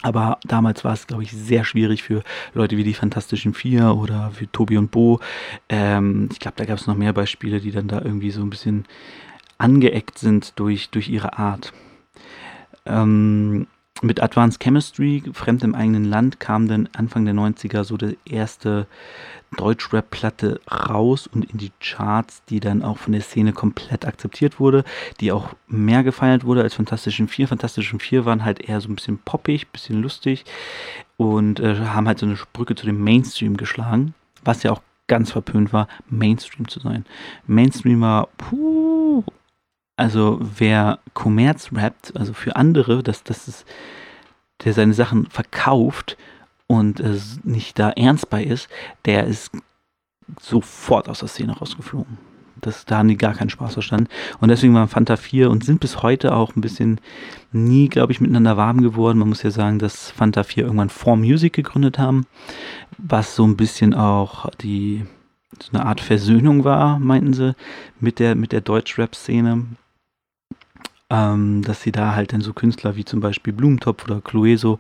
Aber 0.03 0.39
damals 0.45 0.85
war 0.85 0.93
es, 0.93 1.07
glaube 1.07 1.23
ich, 1.23 1.33
sehr 1.33 1.65
schwierig 1.65 2.03
für 2.03 2.23
Leute 2.55 2.77
wie 2.77 2.85
die 2.85 2.95
Fantastischen 2.95 3.55
Vier 3.55 3.97
oder 3.97 4.33
für 4.33 4.51
Tobi 4.51 4.77
und 4.77 4.91
Bo. 4.91 5.21
Ähm, 5.69 6.29
ich 6.33 6.41
glaube, 6.41 6.57
da 6.57 6.65
gab 6.65 6.79
es 6.79 6.87
noch 6.87 6.97
mehr 6.97 7.13
Beispiele, 7.13 7.61
die 7.61 7.71
dann 7.71 7.89
da 7.89 8.01
irgendwie 8.03 8.31
so 8.31 8.43
ein 8.43 8.51
bisschen 8.51 8.85
angeeckt 9.59 10.19
sind 10.19 10.59
durch, 10.59 10.91
durch 10.91 11.09
ihre 11.09 11.39
Art. 11.39 11.73
Ähm, 12.85 13.69
mit 14.03 14.23
Advanced 14.23 14.61
Chemistry, 14.61 15.23
Fremd 15.33 15.63
im 15.65 15.75
eigenen 15.75 16.05
Land, 16.05 16.41
kam 16.41 16.69
dann 16.69 16.89
Anfang 16.93 17.25
der 17.25 17.35
90er 17.35 17.85
so 17.85 17.97
der 17.97 18.15
erste 18.25 18.87
Deutschrap-Platte 19.57 20.61
raus 20.71 21.27
und 21.27 21.51
in 21.51 21.59
die 21.59 21.73
Charts, 21.81 22.43
die 22.49 22.61
dann 22.61 22.83
auch 22.83 22.99
von 22.99 23.13
der 23.13 23.23
Szene 23.23 23.53
komplett 23.53 24.07
akzeptiert 24.07 24.59
wurde, 24.59 24.85
die 25.21 25.31
auch 25.31 25.55
mehr 25.67 26.03
gefeiert 26.03 26.45
wurde 26.45 26.63
als 26.63 26.75
Fantastischen 26.75 27.29
Vier. 27.29 27.49
Fantastischen 27.49 28.01
Vier 28.01 28.25
waren 28.25 28.45
halt 28.45 28.61
eher 28.61 28.81
so 28.81 28.89
ein 28.89 28.95
bisschen 28.95 29.19
poppig, 29.19 29.69
bisschen 29.69 30.01
lustig 30.01 30.45
und 31.17 31.61
äh, 31.61 31.77
haben 31.77 32.09
halt 32.09 32.19
so 32.19 32.27
eine 32.27 32.39
Brücke 32.53 32.75
zu 32.75 32.87
dem 32.87 33.03
Mainstream 33.03 33.57
geschlagen, 33.57 34.15
was 34.45 34.63
ja 34.63 34.73
auch 34.73 34.83
ganz 35.07 35.31
verpönt 35.31 35.73
war, 35.73 35.89
Mainstream 36.09 36.69
zu 36.69 36.81
sein. 36.81 37.05
Mainstream 37.47 38.01
war, 38.01 38.29
puh, 38.39 39.25
also 39.97 40.39
wer 40.41 40.99
Kommerz 41.15 41.71
rappt, 41.73 42.17
also 42.17 42.33
für 42.33 42.57
andere, 42.57 43.03
dass 43.03 43.23
das 43.25 43.49
ist, 43.49 43.67
der 44.65 44.73
seine 44.73 44.95
Sachen 44.95 45.27
verkauft 45.27 46.17
und 46.67 47.01
äh, 47.01 47.19
nicht 47.43 47.79
da 47.79 47.91
ernst 47.91 48.31
bei 48.31 48.43
ist, 48.45 48.69
der 49.05 49.27
ist 49.27 49.53
sofort 50.41 51.09
aus 51.09 51.19
der 51.21 51.29
Szene 51.29 51.53
rausgeflogen. 51.53 52.19
Das, 52.61 52.85
da 52.85 52.99
haben 52.99 53.09
die 53.09 53.17
gar 53.17 53.35
keinen 53.35 53.51
Spaß 53.51 53.73
verstanden. 53.75 54.09
Und 54.41 54.49
deswegen 54.49 54.73
waren 54.75 54.87
Fanta 54.87 55.17
4 55.17 55.51
und 55.51 55.65
sind 55.65 55.81
bis 55.81 56.03
heute 56.03 56.35
auch 56.35 56.55
ein 56.55 56.61
bisschen 56.61 57.01
nie, 57.51 57.89
glaube 57.89 58.13
ich, 58.13 58.21
miteinander 58.21 58.57
warm 58.57 58.83
geworden. 58.83 59.19
Man 59.19 59.31
muss 59.31 59.43
ja 59.43 59.51
sagen, 59.51 59.81
dass 59.81 60.11
Fanta 60.13 60.45
4 60.45 60.65
irgendwann 60.65 60.89
4 60.89 61.17
Music 61.17 61.55
gegründet 61.55 61.99
haben, 61.99 62.25
was 62.99 63.35
so 63.35 63.45
ein 63.45 63.57
bisschen 63.57 63.95
auch 63.95 64.49
die 64.61 65.05
so 65.61 65.77
eine 65.77 65.85
Art 65.85 66.01
Versöhnung 66.01 66.65
war, 66.65 66.99
meinten 66.99 67.35
sie, 67.35 67.55
mit 68.01 68.19
der, 68.19 68.35
mit 68.35 68.53
der 68.53 68.63
Deutschrap-Szene 68.63 69.67
ähm, 71.13 71.61
dass 71.63 71.83
sie 71.83 71.93
da 71.93 72.15
halt 72.15 72.33
dann 72.33 72.41
so 72.41 72.55
Künstler 72.55 72.97
wie 72.97 73.05
zum 73.05 73.21
Beispiel 73.21 73.53
Blumentopf 73.53 74.05
oder 74.05 74.23
Clueso 74.23 74.79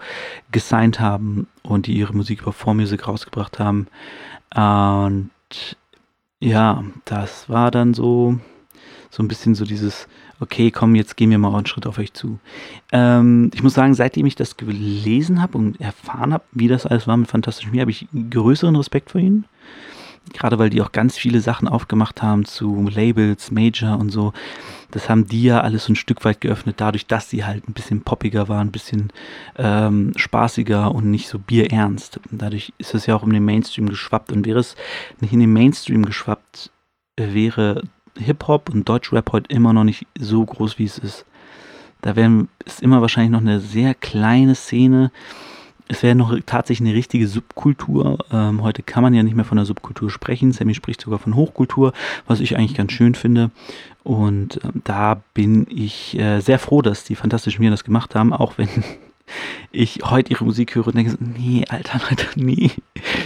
gesigned 0.50 0.98
haben 0.98 1.46
und 1.62 1.86
die 1.86 1.92
ihre 1.92 2.14
Musik 2.14 2.40
über 2.40 2.52
4Music 2.52 3.04
rausgebracht 3.04 3.58
haben. 3.58 3.86
Und 4.54 5.30
ja, 6.40 6.82
das 7.04 7.50
war 7.50 7.70
dann 7.70 7.92
so, 7.92 8.38
so 9.10 9.22
ein 9.22 9.28
bisschen 9.28 9.54
so 9.54 9.66
dieses, 9.66 10.08
okay, 10.40 10.70
komm, 10.70 10.94
jetzt 10.94 11.18
gehen 11.18 11.30
wir 11.30 11.36
mal 11.36 11.54
einen 11.54 11.66
Schritt 11.66 11.86
auf 11.86 11.98
euch 11.98 12.14
zu. 12.14 12.38
Ähm, 12.92 13.50
ich 13.52 13.62
muss 13.62 13.74
sagen, 13.74 13.92
seitdem 13.92 14.24
ich 14.24 14.34
das 14.34 14.56
gelesen 14.56 15.42
habe 15.42 15.58
und 15.58 15.80
erfahren 15.82 16.32
habe, 16.32 16.44
wie 16.52 16.66
das 16.66 16.86
alles 16.86 17.06
war 17.06 17.18
mit 17.18 17.28
Fantastischen 17.28 17.72
Mir, 17.72 17.82
habe 17.82 17.90
ich 17.90 18.08
größeren 18.30 18.74
Respekt 18.74 19.10
vor 19.10 19.20
ihnen. 19.20 19.44
Gerade 20.32 20.58
weil 20.58 20.70
die 20.70 20.80
auch 20.80 20.92
ganz 20.92 21.16
viele 21.16 21.40
Sachen 21.40 21.68
aufgemacht 21.68 22.22
haben 22.22 22.44
zu 22.44 22.88
Labels, 22.88 23.50
Major 23.50 23.98
und 23.98 24.10
so. 24.10 24.32
Das 24.90 25.08
haben 25.08 25.26
die 25.26 25.42
ja 25.42 25.60
alles 25.60 25.86
so 25.86 25.92
ein 25.92 25.96
Stück 25.96 26.24
weit 26.24 26.40
geöffnet, 26.40 26.76
dadurch, 26.78 27.06
dass 27.06 27.30
sie 27.30 27.44
halt 27.44 27.68
ein 27.68 27.72
bisschen 27.72 28.02
poppiger 28.02 28.48
waren, 28.48 28.68
ein 28.68 28.72
bisschen 28.72 29.10
ähm, 29.56 30.12
spaßiger 30.16 30.94
und 30.94 31.10
nicht 31.10 31.28
so 31.28 31.38
bierernst. 31.38 32.20
dadurch 32.30 32.72
ist 32.78 32.94
es 32.94 33.06
ja 33.06 33.16
auch 33.16 33.22
um 33.22 33.32
den 33.32 33.44
Mainstream 33.44 33.88
geschwappt. 33.88 34.32
Und 34.32 34.46
wäre 34.46 34.60
es 34.60 34.76
nicht 35.20 35.32
in 35.32 35.40
den 35.40 35.52
Mainstream 35.52 36.04
geschwappt, 36.04 36.70
wäre 37.16 37.82
Hip-Hop 38.18 38.68
und 38.70 38.88
Deutschrap 38.88 39.32
heute 39.32 39.54
immer 39.54 39.72
noch 39.72 39.84
nicht 39.84 40.06
so 40.18 40.44
groß, 40.44 40.78
wie 40.78 40.84
es 40.84 40.98
ist. 40.98 41.24
Da 42.02 42.16
wären, 42.16 42.48
ist 42.64 42.82
immer 42.82 43.00
wahrscheinlich 43.00 43.32
noch 43.32 43.40
eine 43.40 43.60
sehr 43.60 43.94
kleine 43.94 44.54
Szene 44.54 45.10
es 45.88 46.02
wäre 46.02 46.14
noch 46.14 46.34
tatsächlich 46.46 46.88
eine 46.88 46.96
richtige 46.96 47.28
Subkultur. 47.28 48.18
Ähm, 48.32 48.62
heute 48.62 48.82
kann 48.82 49.02
man 49.02 49.14
ja 49.14 49.22
nicht 49.22 49.34
mehr 49.34 49.44
von 49.44 49.58
einer 49.58 49.66
Subkultur 49.66 50.10
sprechen. 50.10 50.52
Sammy 50.52 50.74
spricht 50.74 51.00
sogar 51.00 51.18
von 51.18 51.34
Hochkultur, 51.34 51.92
was 52.26 52.40
ich 52.40 52.56
eigentlich 52.56 52.74
ganz 52.74 52.92
schön 52.92 53.14
finde. 53.14 53.50
Und 54.02 54.60
ähm, 54.64 54.82
da 54.84 55.22
bin 55.34 55.66
ich 55.68 56.18
äh, 56.18 56.40
sehr 56.40 56.58
froh, 56.58 56.82
dass 56.82 57.04
die 57.04 57.14
Fantastischen 57.14 57.60
Vier 57.60 57.70
das 57.70 57.84
gemacht 57.84 58.14
haben, 58.14 58.32
auch 58.32 58.58
wenn 58.58 58.68
ich 59.72 60.00
heute 60.04 60.32
ihre 60.32 60.44
Musik 60.44 60.74
höre 60.74 60.86
und 60.86 60.96
denke, 60.96 61.16
nee, 61.20 61.64
Alter, 61.68 62.00
Alter, 62.08 62.28
nee, 62.36 62.70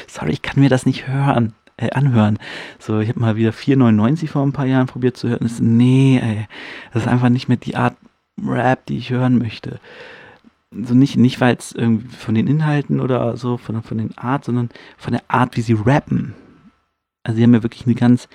sorry, 0.06 0.32
ich 0.32 0.42
kann 0.42 0.60
mir 0.60 0.68
das 0.68 0.86
nicht 0.86 1.06
hören. 1.06 1.54
Äh, 1.78 1.90
anhören. 1.90 2.38
So, 2.78 3.00
ich 3.00 3.10
habe 3.10 3.20
mal 3.20 3.36
wieder 3.36 3.50
4,99 3.50 4.28
vor 4.28 4.42
ein 4.42 4.54
paar 4.54 4.64
Jahren 4.64 4.86
probiert 4.86 5.18
zu 5.18 5.28
hören. 5.28 5.40
Das 5.42 5.52
ist, 5.52 5.60
nee, 5.60 6.18
ey, 6.22 6.48
das 6.94 7.02
ist 7.02 7.08
einfach 7.08 7.28
nicht 7.28 7.48
mehr 7.48 7.58
die 7.58 7.76
Art 7.76 7.94
Rap, 8.42 8.86
die 8.86 8.96
ich 8.96 9.10
hören 9.10 9.36
möchte 9.36 9.78
so 10.72 10.94
nicht, 10.94 11.16
nicht 11.16 11.40
weil 11.40 11.56
es 11.56 11.72
irgendwie 11.72 12.14
von 12.14 12.34
den 12.34 12.46
Inhalten 12.46 13.00
oder 13.00 13.36
so, 13.36 13.56
von, 13.56 13.82
von 13.82 13.98
den 13.98 14.16
Art, 14.18 14.44
sondern 14.44 14.70
von 14.96 15.12
der 15.12 15.22
Art, 15.28 15.56
wie 15.56 15.62
sie 15.62 15.74
rappen. 15.74 16.34
Also 17.22 17.36
sie 17.36 17.42
haben 17.42 17.54
ja 17.54 17.62
wirklich 17.62 17.86
eine 17.86 17.94
ganz, 17.94 18.28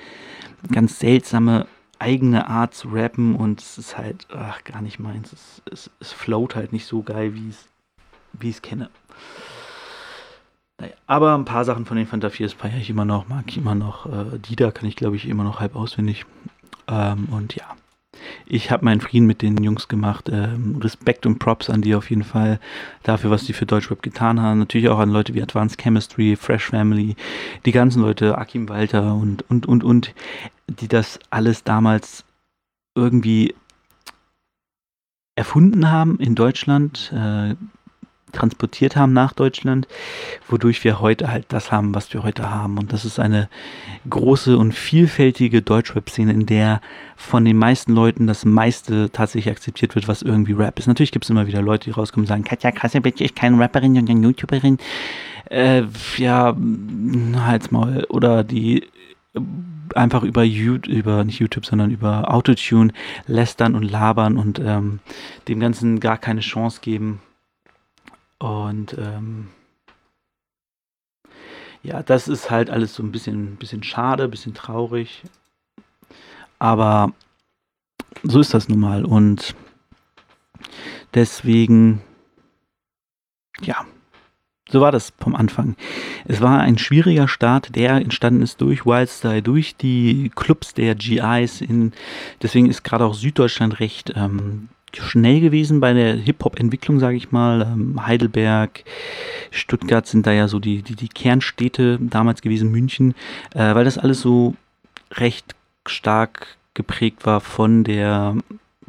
ganz 0.71 0.99
seltsame 0.99 1.67
eigene 1.99 2.47
Art 2.47 2.73
zu 2.73 2.89
rappen 2.89 3.35
und 3.35 3.61
es 3.61 3.77
ist 3.77 3.97
halt 3.97 4.27
ach, 4.33 4.63
gar 4.63 4.81
nicht 4.81 4.99
meins. 4.99 5.31
Es, 5.33 5.61
es, 5.71 5.91
es 5.99 6.11
float 6.11 6.55
halt 6.55 6.73
nicht 6.73 6.85
so 6.85 7.03
geil, 7.03 7.35
wie 7.35 7.53
wie 8.33 8.49
ich 8.49 8.55
es 8.55 8.61
kenne. 8.61 8.89
Naja, 10.79 10.93
aber 11.05 11.35
ein 11.35 11.45
paar 11.45 11.65
Sachen 11.65 11.85
von 11.85 11.97
den 11.97 12.07
Fanta 12.07 12.29
4 12.29 12.49
feiere 12.49 12.77
ich 12.77 12.89
immer 12.89 13.05
noch, 13.05 13.27
mag 13.27 13.43
ich 13.47 13.57
immer 13.57 13.75
noch. 13.75 14.05
Äh, 14.05 14.39
Dida 14.39 14.71
kann 14.71 14.87
ich, 14.87 14.95
glaube 14.95 15.15
ich, 15.15 15.27
immer 15.27 15.43
noch 15.43 15.59
halb 15.59 15.75
auswendig. 15.75 16.25
Ähm, 16.87 17.27
und 17.31 17.55
ja, 17.55 17.65
ich 18.45 18.69
habe 18.69 18.85
meinen 18.85 19.01
Frieden 19.01 19.27
mit 19.27 19.41
den 19.41 19.63
Jungs 19.63 19.87
gemacht. 19.87 20.29
Ähm, 20.31 20.77
Respekt 20.81 21.25
und 21.25 21.39
Props 21.39 21.69
an 21.69 21.81
die 21.81 21.95
auf 21.95 22.09
jeden 22.09 22.23
Fall 22.23 22.59
dafür, 23.03 23.31
was 23.31 23.45
die 23.45 23.53
für 23.53 23.65
Deutschrap 23.65 24.01
getan 24.01 24.41
haben. 24.41 24.59
Natürlich 24.59 24.89
auch 24.89 24.99
an 24.99 25.09
Leute 25.09 25.33
wie 25.33 25.41
Advanced 25.41 25.81
Chemistry, 25.81 26.35
Fresh 26.35 26.65
Family, 26.65 27.15
die 27.65 27.71
ganzen 27.71 28.01
Leute, 28.01 28.37
Akim 28.37 28.67
Walter 28.69 29.15
und, 29.15 29.49
und, 29.49 29.65
und, 29.65 29.83
und, 29.83 30.13
die 30.67 30.87
das 30.87 31.19
alles 31.29 31.63
damals 31.63 32.25
irgendwie 32.95 33.55
erfunden 35.35 35.89
haben 35.89 36.19
in 36.19 36.35
Deutschland, 36.35 37.11
äh, 37.15 37.55
transportiert 38.31 38.95
haben 38.95 39.13
nach 39.13 39.33
Deutschland, 39.33 39.87
wodurch 40.47 40.83
wir 40.83 40.99
heute 40.99 41.31
halt 41.31 41.45
das 41.49 41.71
haben, 41.71 41.93
was 41.95 42.13
wir 42.13 42.23
heute 42.23 42.49
haben. 42.49 42.77
Und 42.77 42.93
das 42.93 43.05
ist 43.05 43.19
eine 43.19 43.49
große 44.09 44.57
und 44.57 44.73
vielfältige 44.73 45.61
Deutschrap-Szene, 45.61 46.33
in 46.33 46.45
der 46.45 46.81
von 47.15 47.45
den 47.45 47.57
meisten 47.57 47.93
Leuten 47.93 48.27
das 48.27 48.45
meiste 48.45 49.11
tatsächlich 49.11 49.51
akzeptiert 49.51 49.95
wird, 49.95 50.07
was 50.07 50.21
irgendwie 50.21 50.53
Rap 50.53 50.79
ist. 50.79 50.87
Natürlich 50.87 51.11
gibt 51.11 51.25
es 51.25 51.29
immer 51.29 51.47
wieder 51.47 51.61
Leute, 51.61 51.85
die 51.85 51.91
rauskommen 51.91 52.23
und 52.23 52.29
sagen, 52.29 52.43
Katja 52.43 52.71
Krasavitsch 52.71 53.21
ist 53.21 53.35
keine 53.35 53.59
Rapperin, 53.59 53.95
sondern 53.95 54.23
YouTuberin. 54.23 54.77
Äh, 55.49 55.83
ja, 56.17 56.55
halt's 57.35 57.71
Maul. 57.71 58.05
Oder 58.09 58.43
die 58.43 58.87
einfach 59.95 60.23
über 60.23 60.43
YouTube, 60.43 60.87
über 60.87 61.23
nicht 61.23 61.39
YouTube, 61.39 61.65
sondern 61.65 61.91
über 61.91 62.33
Autotune 62.33 62.93
lästern 63.27 63.75
und 63.75 63.83
labern 63.83 64.37
und 64.37 64.59
ähm, 64.59 64.99
dem 65.47 65.59
Ganzen 65.59 65.99
gar 65.99 66.17
keine 66.17 66.41
Chance 66.41 66.79
geben. 66.81 67.21
Und 68.41 68.95
ähm, 68.97 69.49
ja, 71.83 72.01
das 72.01 72.27
ist 72.27 72.49
halt 72.49 72.71
alles 72.71 72.95
so 72.95 73.03
ein 73.03 73.11
bisschen, 73.11 73.55
bisschen 73.57 73.83
schade, 73.83 74.23
ein 74.23 74.31
bisschen 74.31 74.55
traurig. 74.55 75.21
Aber 76.57 77.13
so 78.23 78.39
ist 78.39 78.55
das 78.55 78.67
nun 78.67 78.79
mal. 78.79 79.05
Und 79.05 79.55
deswegen, 81.13 82.01
ja, 83.61 83.85
so 84.71 84.81
war 84.81 84.91
das 84.91 85.13
vom 85.19 85.35
Anfang. 85.35 85.75
Es 86.25 86.41
war 86.41 86.61
ein 86.61 86.79
schwieriger 86.79 87.27
Start, 87.27 87.75
der 87.75 87.97
entstanden 87.97 88.41
ist 88.41 88.59
durch 88.59 88.87
Wildstyle, 88.87 89.43
durch 89.43 89.75
die 89.75 90.31
Clubs 90.33 90.73
der 90.73 90.95
GIs. 90.95 91.61
In, 91.61 91.93
deswegen 92.41 92.71
ist 92.71 92.83
gerade 92.83 93.05
auch 93.05 93.13
Süddeutschland 93.13 93.79
recht 93.79 94.13
ähm, 94.15 94.69
schnell 94.97 95.39
gewesen 95.39 95.79
bei 95.79 95.93
der 95.93 96.15
Hip-Hop-Entwicklung, 96.15 96.99
sage 96.99 97.17
ich 97.17 97.31
mal. 97.31 97.61
Ähm, 97.61 98.05
Heidelberg, 98.05 98.83
Stuttgart 99.49 100.05
sind 100.07 100.25
da 100.27 100.31
ja 100.31 100.47
so 100.47 100.59
die, 100.59 100.81
die, 100.81 100.95
die 100.95 101.09
Kernstädte 101.09 101.97
damals 101.99 102.41
gewesen, 102.41 102.71
München, 102.71 103.15
äh, 103.53 103.75
weil 103.75 103.85
das 103.85 103.97
alles 103.97 104.21
so 104.21 104.55
recht 105.13 105.55
stark 105.85 106.57
geprägt 106.73 107.25
war 107.25 107.41
von 107.41 107.83
der 107.83 108.35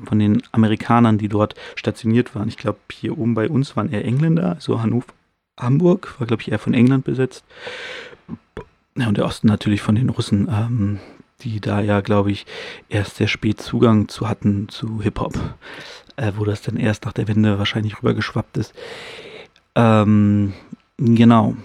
von 0.04 0.18
den 0.18 0.42
Amerikanern, 0.52 1.18
die 1.18 1.28
dort 1.28 1.54
stationiert 1.76 2.34
waren. 2.34 2.48
Ich 2.48 2.56
glaube, 2.56 2.78
hier 2.90 3.16
oben 3.18 3.34
bei 3.34 3.48
uns 3.48 3.76
waren 3.76 3.92
eher 3.92 4.04
Engländer, 4.04 4.56
so 4.58 4.82
Hannover, 4.82 5.12
Hamburg 5.58 6.14
war, 6.18 6.26
glaube 6.26 6.42
ich, 6.42 6.50
eher 6.50 6.58
von 6.58 6.74
England 6.74 7.04
besetzt. 7.04 7.44
Ja, 8.96 9.08
und 9.08 9.16
der 9.16 9.24
Osten 9.24 9.46
natürlich 9.46 9.80
von 9.80 9.94
den 9.94 10.08
Russen. 10.08 10.48
Ähm, 10.50 10.98
die 11.44 11.60
da 11.60 11.80
ja, 11.80 12.00
glaube 12.00 12.30
ich, 12.30 12.46
erst 12.88 13.16
sehr 13.16 13.28
spät 13.28 13.60
Zugang 13.60 14.08
zu 14.08 14.28
hatten 14.28 14.68
zu 14.68 15.02
Hip-Hop, 15.02 15.38
äh, 16.16 16.32
wo 16.36 16.44
das 16.44 16.62
dann 16.62 16.76
erst 16.76 17.04
nach 17.04 17.12
der 17.12 17.28
Wende 17.28 17.58
wahrscheinlich 17.58 17.98
rübergeschwappt 17.98 18.56
ist. 18.56 18.74
Ähm, 19.74 20.52
genau. 20.98 21.56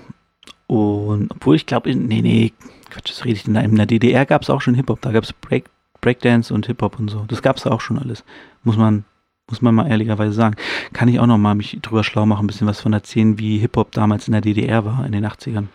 Und 0.67 1.31
obwohl 1.31 1.55
ich 1.55 1.65
glaube, 1.65 1.95
nee, 1.95 2.21
nee, 2.21 2.53
Quatsch, 2.89 3.09
das 3.09 3.25
rede 3.25 3.35
ich 3.35 3.43
denn 3.43 3.53
da. 3.53 3.61
In 3.61 3.75
der 3.75 3.85
DDR 3.85 4.25
gab 4.25 4.41
es 4.41 4.49
auch 4.49 4.61
schon 4.61 4.75
Hip-Hop, 4.75 5.01
da 5.01 5.11
gab 5.11 5.23
es 5.23 5.33
Break, 5.33 5.65
Breakdance 6.01 6.53
und 6.53 6.65
Hip-Hop 6.67 6.99
und 6.99 7.09
so. 7.09 7.25
Das 7.27 7.41
gab 7.41 7.57
es 7.57 7.65
auch 7.65 7.81
schon 7.81 7.99
alles. 7.99 8.23
Muss 8.63 8.77
man, 8.77 9.05
muss 9.49 9.61
man 9.61 9.75
mal 9.75 9.87
ehrlicherweise 9.87 10.33
sagen. 10.33 10.55
Kann 10.93 11.07
ich 11.07 11.19
auch 11.19 11.27
noch 11.27 11.37
mal 11.37 11.55
mich 11.55 11.79
drüber 11.81 12.03
schlau 12.03 12.25
machen, 12.25 12.45
ein 12.45 12.47
bisschen 12.47 12.67
was 12.67 12.81
von 12.81 12.93
erzählen, 12.93 13.39
wie 13.39 13.57
Hip-Hop 13.59 13.91
damals 13.91 14.27
in 14.27 14.33
der 14.33 14.41
DDR 14.41 14.85
war, 14.85 15.05
in 15.05 15.11
den 15.11 15.25
80ern. 15.25 15.67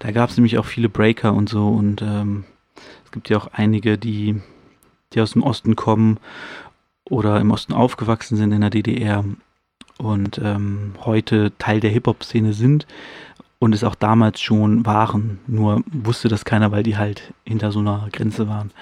Da 0.00 0.10
gab 0.10 0.30
es 0.30 0.36
nämlich 0.36 0.58
auch 0.58 0.64
viele 0.66 0.88
Breaker 0.88 1.32
und 1.32 1.48
so 1.48 1.68
und 1.68 2.02
ähm, 2.02 2.44
gibt 3.14 3.30
ja 3.30 3.38
auch 3.38 3.48
einige, 3.52 3.96
die, 3.96 4.42
die 5.12 5.20
aus 5.20 5.32
dem 5.32 5.42
Osten 5.42 5.76
kommen 5.76 6.18
oder 7.08 7.40
im 7.40 7.50
Osten 7.50 7.72
aufgewachsen 7.72 8.36
sind 8.36 8.52
in 8.52 8.60
der 8.60 8.70
DDR 8.70 9.24
und 9.96 10.40
ähm, 10.42 10.94
heute 11.04 11.52
Teil 11.58 11.80
der 11.80 11.90
Hip-Hop-Szene 11.90 12.52
sind 12.52 12.86
und 13.60 13.72
es 13.72 13.84
auch 13.84 13.94
damals 13.94 14.40
schon 14.40 14.84
waren. 14.84 15.38
Nur 15.46 15.82
wusste 15.86 16.28
das 16.28 16.44
keiner, 16.44 16.72
weil 16.72 16.82
die 16.82 16.96
halt 16.96 17.32
hinter 17.44 17.72
so 17.72 17.78
einer 17.78 18.08
Grenze 18.12 18.48
waren. 18.48 18.72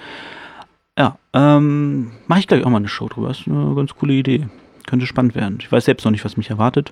Ja, 0.97 1.17
ähm, 1.33 2.11
mache 2.27 2.39
ich 2.39 2.47
gleich 2.47 2.65
auch 2.65 2.69
mal 2.69 2.77
eine 2.77 2.87
Show 2.87 3.07
drüber. 3.07 3.29
Ist 3.31 3.47
eine 3.47 3.75
ganz 3.75 3.95
coole 3.95 4.13
Idee. 4.13 4.47
Könnte 4.87 5.05
spannend 5.05 5.35
werden. 5.35 5.59
Ich 5.61 5.71
weiß 5.71 5.85
selbst 5.85 6.03
noch 6.03 6.11
nicht, 6.11 6.25
was 6.25 6.37
mich 6.37 6.49
erwartet. 6.49 6.91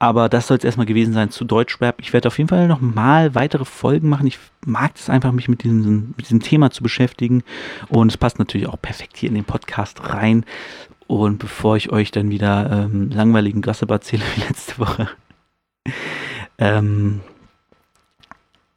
Aber 0.00 0.28
das 0.28 0.46
soll 0.46 0.58
es 0.58 0.64
erstmal 0.64 0.86
gewesen 0.86 1.12
sein 1.12 1.30
zu 1.30 1.44
Deutschrap. 1.44 2.00
Ich 2.00 2.12
werde 2.12 2.28
auf 2.28 2.38
jeden 2.38 2.48
Fall 2.48 2.68
noch 2.68 2.80
mal 2.80 3.34
weitere 3.34 3.64
Folgen 3.64 4.08
machen. 4.08 4.28
Ich 4.28 4.38
mag 4.64 4.92
es 4.94 5.10
einfach, 5.10 5.32
mich 5.32 5.48
mit 5.48 5.64
diesem, 5.64 6.14
mit 6.16 6.26
diesem 6.26 6.40
Thema 6.40 6.70
zu 6.70 6.84
beschäftigen. 6.84 7.42
Und 7.88 8.12
es 8.12 8.16
passt 8.16 8.38
natürlich 8.38 8.68
auch 8.68 8.80
perfekt 8.80 9.16
hier 9.16 9.28
in 9.28 9.34
den 9.34 9.44
Podcast 9.44 10.12
rein. 10.12 10.44
Und 11.08 11.38
bevor 11.38 11.76
ich 11.76 11.90
euch 11.90 12.12
dann 12.12 12.30
wieder 12.30 12.70
ähm, 12.70 13.10
langweiligen 13.10 13.60
Gossip 13.60 13.90
erzähle 13.90 14.22
wie 14.36 14.42
letzte 14.42 14.78
Woche, 14.78 15.08
ähm, 16.58 17.20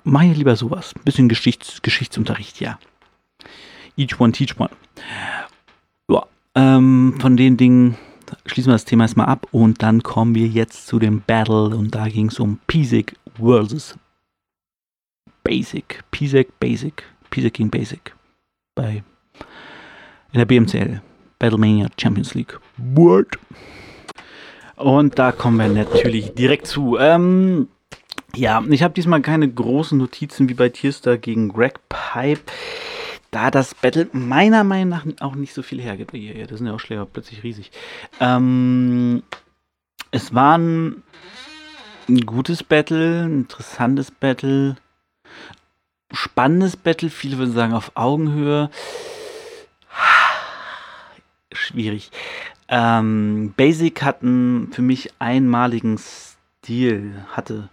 mache 0.03 0.25
ich 0.25 0.37
lieber 0.37 0.55
sowas. 0.55 0.95
Ein 0.95 1.03
bisschen 1.03 1.29
Geschichts 1.29 1.83
Geschichtsunterricht, 1.83 2.59
ja. 2.61 2.79
Each 3.95 4.19
one, 4.19 4.31
teach 4.31 4.59
one. 4.59 4.71
Ja, 6.09 6.25
ähm, 6.55 7.15
von 7.19 7.37
den 7.37 7.57
Dingen 7.57 7.97
schließen 8.45 8.69
wir 8.69 8.75
das 8.75 8.85
Thema 8.85 9.05
erstmal 9.05 9.27
ab 9.27 9.47
und 9.51 9.81
dann 9.81 10.03
kommen 10.03 10.35
wir 10.35 10.47
jetzt 10.47 10.87
zu 10.87 10.99
dem 10.99 11.21
Battle 11.21 11.75
und 11.75 11.95
da 11.95 12.07
ging 12.07 12.27
es 12.27 12.39
um 12.39 12.59
Pisek 12.67 13.15
versus 13.35 13.95
Basic. 15.43 16.03
Pisek 16.11 16.59
Basic. 16.59 17.03
Pisek 17.29 17.53
gegen 17.53 17.69
Basic. 17.69 18.13
Bei 18.75 19.03
in 20.33 20.37
der 20.37 20.45
BMCL. 20.45 21.01
Battlemania 21.39 21.89
Champions 21.99 22.33
League. 22.35 22.59
Word. 22.77 23.37
Und 24.75 25.17
da 25.19 25.31
kommen 25.31 25.57
wir 25.57 25.67
natürlich 25.67 26.33
direkt 26.33 26.67
zu. 26.67 26.97
Ähm, 26.97 27.67
ja, 28.35 28.63
ich 28.69 28.83
habe 28.83 28.93
diesmal 28.93 29.21
keine 29.21 29.49
großen 29.49 29.97
Notizen 29.97 30.49
wie 30.49 30.53
bei 30.53 30.69
Tierstar 30.69 31.17
gegen 31.17 31.49
Greg 31.49 31.79
Pipe 31.89 32.41
da 33.31 33.49
das 33.49 33.73
Battle 33.73 34.09
meiner 34.11 34.63
Meinung 34.63 34.89
nach 34.89 35.05
auch 35.21 35.35
nicht 35.35 35.53
so 35.53 35.63
viel 35.63 35.81
hergibt. 35.81 36.13
Ja, 36.13 36.45
das 36.45 36.57
sind 36.57 36.67
ja 36.67 36.73
auch 36.73 36.79
Schläger 36.79 37.05
plötzlich 37.05 37.43
riesig. 37.43 37.71
Ähm, 38.19 39.23
es 40.11 40.33
war 40.35 40.57
ein, 40.57 41.03
ein 42.09 42.25
gutes 42.25 42.63
Battle, 42.63 43.23
ein 43.23 43.39
interessantes 43.39 44.11
Battle, 44.11 44.75
spannendes 46.11 46.75
Battle. 46.75 47.09
Viele 47.09 47.37
würden 47.37 47.53
sagen 47.53 47.73
auf 47.73 47.93
Augenhöhe. 47.95 48.69
Schwierig. 51.53 52.11
Ähm, 52.67 53.53
Basic 53.55 54.01
hat 54.03 54.23
einen 54.23 54.73
für 54.73 54.81
mich 54.81 55.13
einmaligen 55.19 55.97
Stil, 55.97 57.25
hatte 57.31 57.69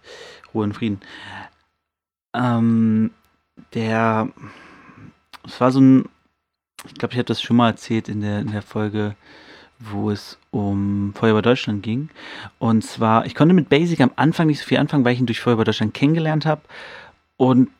Ruhe 0.54 0.64
und 0.64 0.74
Frieden. 0.74 1.00
Ähm, 2.34 3.10
der 3.74 4.28
es 5.48 5.60
war 5.60 5.72
so 5.72 5.80
ein, 5.80 6.08
ich 6.86 6.94
glaube, 6.94 7.12
ich 7.12 7.18
habe 7.18 7.26
das 7.26 7.42
schon 7.42 7.56
mal 7.56 7.70
erzählt 7.70 8.08
in 8.08 8.20
der, 8.20 8.40
in 8.40 8.52
der 8.52 8.62
Folge, 8.62 9.16
wo 9.78 10.10
es 10.10 10.38
um 10.50 11.12
Feuerwehr 11.14 11.42
Deutschland 11.42 11.82
ging. 11.82 12.10
Und 12.58 12.82
zwar, 12.84 13.26
ich 13.26 13.34
konnte 13.34 13.54
mit 13.54 13.68
Basic 13.68 14.00
am 14.00 14.12
Anfang 14.16 14.48
nicht 14.48 14.60
so 14.60 14.66
viel 14.66 14.78
anfangen, 14.78 15.04
weil 15.04 15.14
ich 15.14 15.20
ihn 15.20 15.26
durch 15.26 15.40
Feuerwehr 15.40 15.64
Deutschland 15.64 15.94
kennengelernt 15.94 16.46
habe. 16.46 16.62
Und 17.36 17.70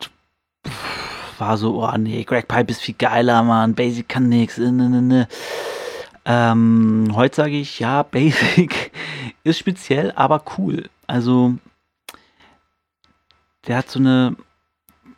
war 1.39 1.57
so, 1.57 1.85
oh 1.85 1.97
nee, 1.97 2.25
Greg 2.25 2.49
Pipe 2.49 2.71
ist 2.71 2.81
viel 2.81 2.95
geiler, 2.97 3.43
Mann. 3.43 3.75
Basic 3.75 4.09
kann 4.09 4.29
nix. 4.29 4.59
Ne, 4.59 4.73
ne, 4.73 5.03
ne. 5.03 5.29
Ähm, 6.25 7.11
heute 7.15 7.37
sage 7.37 7.57
ich, 7.57 7.79
ja, 7.79 8.03
Basic 8.11 8.93
ist 9.45 9.59
speziell, 9.59 10.13
aber 10.13 10.43
cool. 10.59 10.89
Also, 11.07 11.55
der 13.67 13.79
hat 13.79 13.91
so 13.91 13.99
eine, 13.99 14.37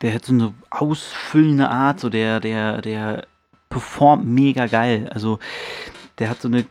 der 0.01 0.13
hat 0.13 0.25
so 0.25 0.33
eine 0.33 0.53
ausfüllende 0.69 1.69
Art, 1.69 1.99
so 1.99 2.09
der, 2.09 2.39
der, 2.39 2.81
der 2.81 3.27
performt 3.69 4.25
mega 4.25 4.67
geil. 4.67 5.09
Also 5.13 5.39
der 6.19 6.29
hat 6.29 6.41
so 6.41 6.47
eine 6.47 6.65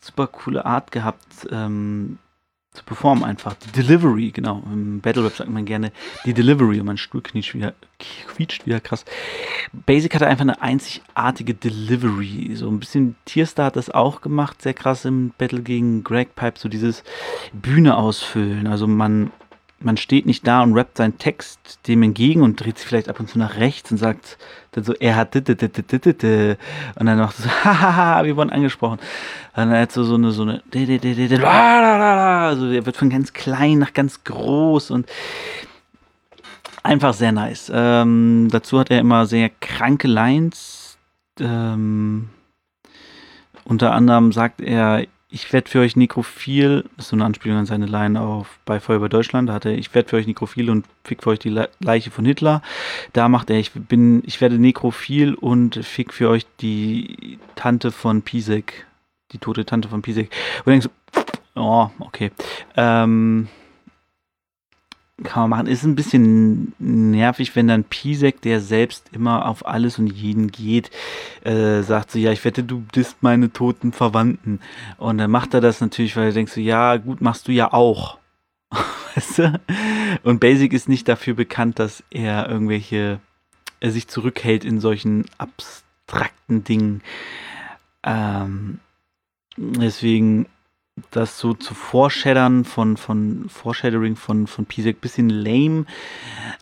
super 0.00 0.26
coole 0.26 0.64
Art 0.64 0.92
gehabt, 0.92 1.46
ähm, 1.50 2.18
zu 2.74 2.82
performen 2.82 3.22
einfach. 3.22 3.54
Die 3.54 3.70
Delivery, 3.70 4.32
genau. 4.32 4.62
Im 4.66 5.00
Battle 5.00 5.24
Rap 5.24 5.36
sagt 5.36 5.48
man 5.48 5.64
gerne 5.64 5.92
die 6.26 6.34
Delivery 6.34 6.80
und 6.80 6.86
mein 6.86 6.96
Stuhl 6.96 7.22
quietscht 7.22 7.54
wieder, 7.54 7.72
quietscht 8.26 8.66
wieder 8.66 8.80
krass. 8.80 9.04
Basic 9.72 10.12
hatte 10.12 10.26
einfach 10.26 10.42
eine 10.42 10.60
einzigartige 10.60 11.54
Delivery. 11.54 12.56
So 12.56 12.68
ein 12.68 12.80
bisschen 12.80 13.14
Tierstar 13.26 13.66
hat 13.66 13.76
das 13.76 13.90
auch 13.90 14.20
gemacht, 14.20 14.60
sehr 14.60 14.74
krass 14.74 15.04
im 15.04 15.32
Battle 15.38 15.62
gegen 15.62 16.02
Greg 16.02 16.34
Pipe, 16.34 16.58
so 16.58 16.68
dieses 16.68 17.04
Bühne 17.52 17.96
ausfüllen. 17.96 18.66
Also 18.66 18.88
man 18.88 19.30
man 19.84 19.96
steht 19.96 20.26
nicht 20.26 20.46
da 20.46 20.62
und 20.62 20.74
rappt 20.74 20.96
seinen 20.96 21.18
Text 21.18 21.78
dem 21.86 22.02
entgegen 22.02 22.42
und 22.42 22.56
dreht 22.60 22.78
sich 22.78 22.86
vielleicht 22.86 23.08
ab 23.08 23.20
und 23.20 23.28
zu 23.28 23.38
nach 23.38 23.56
rechts 23.56 23.90
und 23.90 23.98
sagt 23.98 24.38
dann 24.72 24.84
so, 24.84 24.94
er 24.94 25.16
hat 25.16 25.34
und 25.36 25.46
dann 27.06 27.18
noch 27.18 27.32
so, 27.32 27.48
hahaha, 27.64 28.24
wir 28.24 28.36
wurden 28.36 28.50
angesprochen. 28.50 28.98
Und 28.98 29.56
dann 29.56 29.70
hat 29.70 29.92
so, 29.92 30.02
so 30.04 30.14
eine, 30.14 30.32
so 30.32 30.42
eine, 30.42 30.62
also 30.72 32.70
er 32.70 32.86
wird 32.86 32.96
von 32.96 33.10
ganz 33.10 33.32
klein 33.32 33.78
nach 33.78 33.92
ganz 33.92 34.24
groß 34.24 34.90
und 34.90 35.06
einfach 36.82 37.14
sehr 37.14 37.32
nice. 37.32 37.70
Ähm, 37.74 38.48
dazu 38.50 38.78
hat 38.80 38.90
er 38.90 39.00
immer 39.00 39.26
sehr 39.26 39.50
kranke 39.60 40.08
Lines. 40.08 40.98
Ähm, 41.40 42.30
unter 43.64 43.92
anderem 43.92 44.32
sagt 44.32 44.60
er, 44.60 45.06
ich 45.34 45.52
werde 45.52 45.68
für 45.68 45.80
euch 45.80 45.96
nekrophil, 45.96 46.84
das 46.96 47.06
ist 47.06 47.10
so 47.10 47.16
eine 47.16 47.24
Anspielung 47.24 47.58
an 47.58 47.66
seine 47.66 47.86
Line 47.86 48.20
auf 48.20 48.60
bei 48.64 48.78
Feuerwehr 48.78 49.08
Deutschland, 49.08 49.48
da 49.48 49.54
hat 49.54 49.64
er, 49.64 49.76
ich 49.76 49.92
werde 49.92 50.08
für 50.08 50.16
euch 50.16 50.28
nekrophil 50.28 50.70
und 50.70 50.86
fick 51.02 51.24
für 51.24 51.30
euch 51.30 51.40
die 51.40 51.60
Leiche 51.80 52.12
von 52.12 52.24
Hitler. 52.24 52.62
Da 53.12 53.28
macht 53.28 53.50
er, 53.50 53.58
ich 53.58 53.72
bin, 53.72 54.22
ich 54.24 54.40
werde 54.40 54.60
nekrophil 54.60 55.34
und 55.34 55.84
fick 55.84 56.12
für 56.12 56.28
euch 56.28 56.46
die 56.60 57.40
Tante 57.56 57.90
von 57.90 58.22
Pisek, 58.22 58.86
die 59.32 59.38
tote 59.38 59.66
Tante 59.66 59.88
von 59.88 60.02
Pisek. 60.02 60.30
Und 60.64 60.70
denkst 60.70 60.86
so, 60.86 61.60
oh, 61.60 61.90
okay. 61.98 62.30
Ähm, 62.76 63.48
kann 65.22 65.42
man 65.42 65.50
machen. 65.50 65.66
Ist 65.66 65.84
ein 65.84 65.94
bisschen 65.94 66.72
nervig, 66.78 67.54
wenn 67.54 67.68
dann 67.68 67.84
Pisek, 67.84 68.40
der 68.42 68.60
selbst 68.60 69.10
immer 69.12 69.46
auf 69.46 69.66
alles 69.66 69.98
und 69.98 70.08
jeden 70.08 70.50
geht, 70.50 70.90
äh, 71.44 71.82
sagt 71.82 72.10
so, 72.10 72.18
ja, 72.18 72.32
ich 72.32 72.44
wette, 72.44 72.64
du 72.64 72.84
bist 72.92 73.18
meine 73.20 73.52
toten 73.52 73.92
Verwandten. 73.92 74.60
Und 74.98 75.18
dann 75.18 75.30
macht 75.30 75.54
er 75.54 75.60
das 75.60 75.80
natürlich, 75.80 76.16
weil 76.16 76.26
er 76.26 76.32
denkt 76.32 76.50
so, 76.50 76.60
ja, 76.60 76.96
gut, 76.96 77.20
machst 77.20 77.46
du 77.46 77.52
ja 77.52 77.72
auch. 77.72 78.18
weißt 79.14 79.38
du? 79.38 79.60
Und 80.24 80.40
Basic 80.40 80.72
ist 80.72 80.88
nicht 80.88 81.06
dafür 81.06 81.34
bekannt, 81.34 81.78
dass 81.78 82.02
er 82.10 82.48
irgendwelche, 82.48 83.20
er 83.80 83.90
sich 83.92 84.08
zurückhält 84.08 84.64
in 84.64 84.80
solchen 84.80 85.26
abstrakten 85.38 86.64
Dingen. 86.64 87.02
Ähm, 88.02 88.80
deswegen 89.56 90.46
das 91.10 91.38
so 91.38 91.54
zu 91.54 91.74
Foreshadowing 91.74 92.64
von, 92.64 92.96
von 92.96 93.48
Foreshadowing 93.48 94.16
von, 94.16 94.46
von 94.46 94.64
Pisek 94.66 95.00
bisschen 95.00 95.28
lame. 95.28 95.86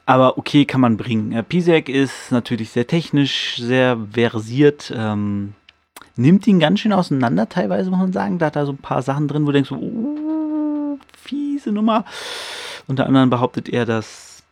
Aber 0.06 0.38
okay, 0.38 0.64
kann 0.64 0.80
man 0.80 0.96
bringen. 0.96 1.44
Pisek 1.44 1.88
ist 1.88 2.32
natürlich 2.32 2.70
sehr 2.70 2.86
technisch, 2.86 3.56
sehr 3.58 3.98
versiert. 4.12 4.92
Ähm, 4.94 5.54
nimmt 6.16 6.46
ihn 6.46 6.60
ganz 6.60 6.80
schön 6.80 6.92
auseinander, 6.92 7.48
teilweise, 7.48 7.90
muss 7.90 7.98
man 7.98 8.12
sagen. 8.12 8.38
Da 8.38 8.46
hat 8.46 8.56
er 8.56 8.66
so 8.66 8.72
ein 8.72 8.78
paar 8.78 9.02
Sachen 9.02 9.28
drin, 9.28 9.42
wo 9.42 9.46
du 9.46 9.52
denkst, 9.52 9.70
so, 9.70 9.76
uh, 9.76 10.98
fiese 11.16 11.72
Nummer. 11.72 12.04
Unter 12.86 13.06
anderem 13.06 13.30
behauptet 13.30 13.68
er, 13.68 13.84
dass 13.84 14.42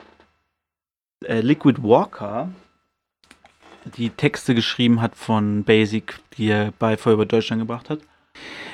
äh, 1.25 1.41
Liquid 1.41 1.83
Walker 1.83 2.51
die 3.97 4.11
Texte 4.11 4.55
geschrieben 4.55 5.01
hat 5.01 5.17
von 5.17 5.65
Basic, 5.65 6.19
die 6.37 6.49
er 6.49 6.73
bei 6.79 6.99
Feuerwehr 6.99 7.25
Deutschland 7.25 7.63
gebracht 7.63 7.89
hat. 7.89 8.01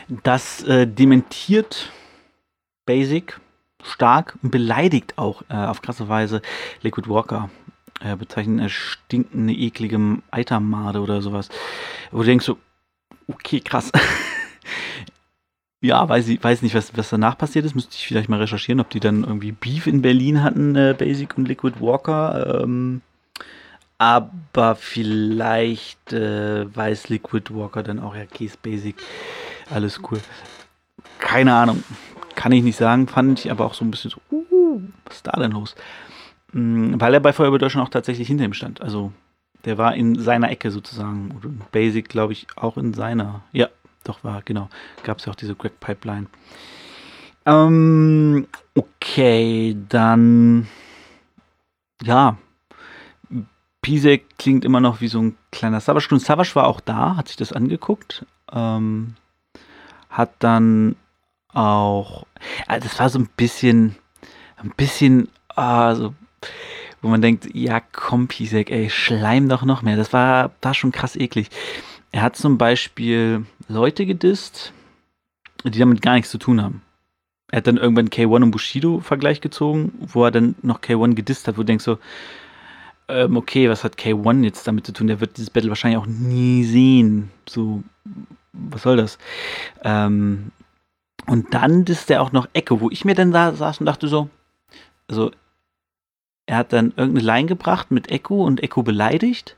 Das 0.09 0.63
äh, 0.65 0.87
dementiert 0.87 1.91
Basic 2.85 3.41
stark 3.83 4.39
und 4.43 4.51
beleidigt 4.51 5.15
auch 5.17 5.43
äh, 5.49 5.55
auf 5.55 5.83
krasse 5.83 6.09
Weise 6.09 6.43
Liquid 6.83 7.09
Walker. 7.09 7.51
Er 8.01 8.17
bezeichnet 8.17 8.61
eine 8.61 8.69
stinkende, 8.69 9.55
eklige 9.55 10.19
Eitermade 10.31 11.01
oder 11.01 11.23
sowas. 11.23 11.49
Wo 12.11 12.19
du 12.19 12.25
denkst 12.25 12.45
so, 12.45 12.59
okay, 13.27 13.61
krass. 13.61 13.91
ja, 15.81 16.07
weiß, 16.09 16.29
ich, 16.29 16.43
weiß 16.43 16.63
nicht, 16.63 16.75
was, 16.75 16.97
was 16.97 17.11
danach 17.11 17.39
passiert 17.39 17.65
ist. 17.65 17.75
Müsste 17.75 17.95
ich 17.95 18.07
vielleicht 18.07 18.29
mal 18.29 18.41
recherchieren, 18.41 18.81
ob 18.81 18.91
die 18.91 19.01
dann 19.01 19.25
irgendwie 19.25 19.53
Beef 19.53 19.87
in 19.87 20.03
Berlin 20.03 20.43
hatten, 20.43 20.77
äh, 20.77 20.95
Basic 20.97 21.37
und 21.39 21.49
Liquid 21.49 21.81
Walker. 21.81 22.63
Ähm, 22.63 23.01
aber 23.99 24.75
vielleicht 24.75 26.13
äh, 26.13 26.75
weiß 26.75 27.09
Liquid 27.09 27.55
Walker 27.55 27.83
dann 27.83 28.01
auch, 28.01 28.15
ja, 28.15 28.27
Case 28.27 28.57
Basic 28.61 28.97
alles 29.71 30.01
cool. 30.11 30.21
Keine 31.19 31.55
Ahnung. 31.55 31.83
Kann 32.35 32.53
ich 32.53 32.63
nicht 32.63 32.77
sagen. 32.77 33.09
Fand 33.09 33.41
ich 33.41 33.51
aber 33.51 33.65
auch 33.65 33.75
so 33.75 33.85
ein 33.85 33.91
bisschen 33.91 34.11
so, 34.11 34.21
uh, 34.31 34.81
was 35.05 35.17
ist 35.17 35.27
da 35.27 35.33
denn 35.33 35.53
los? 35.53 35.75
Mhm, 36.53 37.01
weil 37.01 37.15
er 37.15 37.21
bei 37.21 37.33
Feuerwehr 37.33 37.59
Deutschland 37.59 37.87
auch 37.87 37.91
tatsächlich 37.91 38.29
hinter 38.29 38.45
ihm 38.45 38.53
stand. 38.53 38.81
Also 38.83 39.13
der 39.65 39.79
war 39.79 39.95
in 39.95 40.19
seiner 40.19 40.51
Ecke 40.51 40.71
sozusagen. 40.71 41.35
Oder 41.37 41.51
Basic, 41.73 42.09
glaube 42.09 42.33
ich, 42.33 42.47
auch 42.57 42.77
in 42.77 42.95
seiner. 42.95 43.43
Ja, 43.53 43.69
doch 44.05 44.23
war, 44.23 44.43
genau. 44.43 44.69
Gab 45.03 45.19
es 45.19 45.25
ja 45.25 45.33
auch 45.33 45.37
diese 45.37 45.55
Crack 45.55 45.81
Pipeline. 45.81 46.27
Ähm, 47.47 48.47
okay, 48.75 49.77
dann. 49.89 50.69
Ja. 52.03 52.37
Pisek 53.87 54.37
klingt 54.37 54.65
immer 54.65 54.81
noch 54.81 55.01
wie 55.01 55.07
so 55.07 55.23
ein 55.23 55.37
kleiner 55.53 55.79
Savage. 55.79 56.09
Und 56.11 56.19
Savage 56.19 56.57
war 56.57 56.67
auch 56.67 56.81
da, 56.81 57.15
hat 57.15 57.29
sich 57.29 57.37
das 57.37 57.53
angeguckt. 57.53 58.27
Ähm, 58.53 59.15
hat 60.11 60.33
dann 60.41 60.97
auch, 61.55 62.27
also 62.67 62.89
das 62.89 62.99
war 62.99 63.11
so 63.11 63.21
ein 63.21 63.29
bisschen, 63.37 63.95
ein 64.57 64.73
bisschen, 64.77 65.29
also, 65.47 66.15
wo 67.01 67.07
man 67.07 67.23
denkt, 67.23 67.55
ja 67.55 67.79
komm 67.79 68.27
Pisek, 68.27 68.73
ey, 68.73 68.91
schleim 68.91 69.49
doch 69.49 69.63
noch 69.63 69.83
mehr. 69.83 69.97
Das 69.97 70.13
war, 70.13 70.51
war 70.63 70.75
schon 70.75 70.91
krass 70.91 71.15
eklig. 71.15 71.49
Er 72.11 72.23
hat 72.23 72.35
zum 72.35 72.59
Beispiel 72.59 73.47
Leute 73.69 74.05
gedisst, 74.05 74.73
die 75.63 75.79
damit 75.79 76.03
gar 76.03 76.15
nichts 76.15 76.33
zu 76.33 76.39
tun 76.39 76.61
haben. 76.61 76.83
Er 77.53 77.59
hat 77.59 77.69
dann 77.69 77.77
irgendwann 77.77 78.09
K1 78.09 78.43
und 78.43 78.51
Bushido 78.51 78.99
Vergleich 78.99 79.41
gezogen, 79.41 79.93
wo 80.01 80.25
er 80.25 80.33
dann 80.33 80.57
noch 80.63 80.81
K1 80.81 81.15
gedisst 81.15 81.47
hat, 81.47 81.57
wo 81.57 81.61
du 81.61 81.67
denkst 81.67 81.85
so, 81.85 81.99
ähm, 83.09 83.37
okay, 83.37 83.69
was 83.69 83.85
hat 83.85 83.97
K1 83.97 84.43
jetzt 84.43 84.67
damit 84.67 84.87
zu 84.87 84.93
tun? 84.93 85.07
Der 85.07 85.21
wird 85.21 85.37
dieses 85.37 85.51
Battle 85.51 85.71
wahrscheinlich 85.71 85.99
auch 85.99 86.07
nie 86.07 86.65
sehen. 86.65 87.31
So, 87.49 87.83
was 88.53 88.83
soll 88.83 88.97
das? 88.97 89.19
Ähm, 89.85 90.51
und 91.27 91.55
dann 91.55 91.85
ist 91.85 92.09
der 92.09 92.23
auch 92.23 92.33
noch 92.33 92.49
Echo, 92.53 92.81
wo 92.81 92.91
ich 92.91 93.05
mir 93.05 93.15
dann 93.15 93.33
da 93.33 93.53
saß 93.53 93.81
und 93.81 93.87
dachte 93.87 94.09
so, 94.09 94.29
also 95.09 95.31
er 96.47 96.59
hat 96.59 96.73
dann 96.73 96.93
irgendeine 96.97 97.27
Line 97.27 97.49
gebracht 97.49 97.91
mit 97.91 98.11
Echo 98.11 98.45
und 98.45 98.63
Echo 98.63 98.83
beleidigt. 98.83 99.57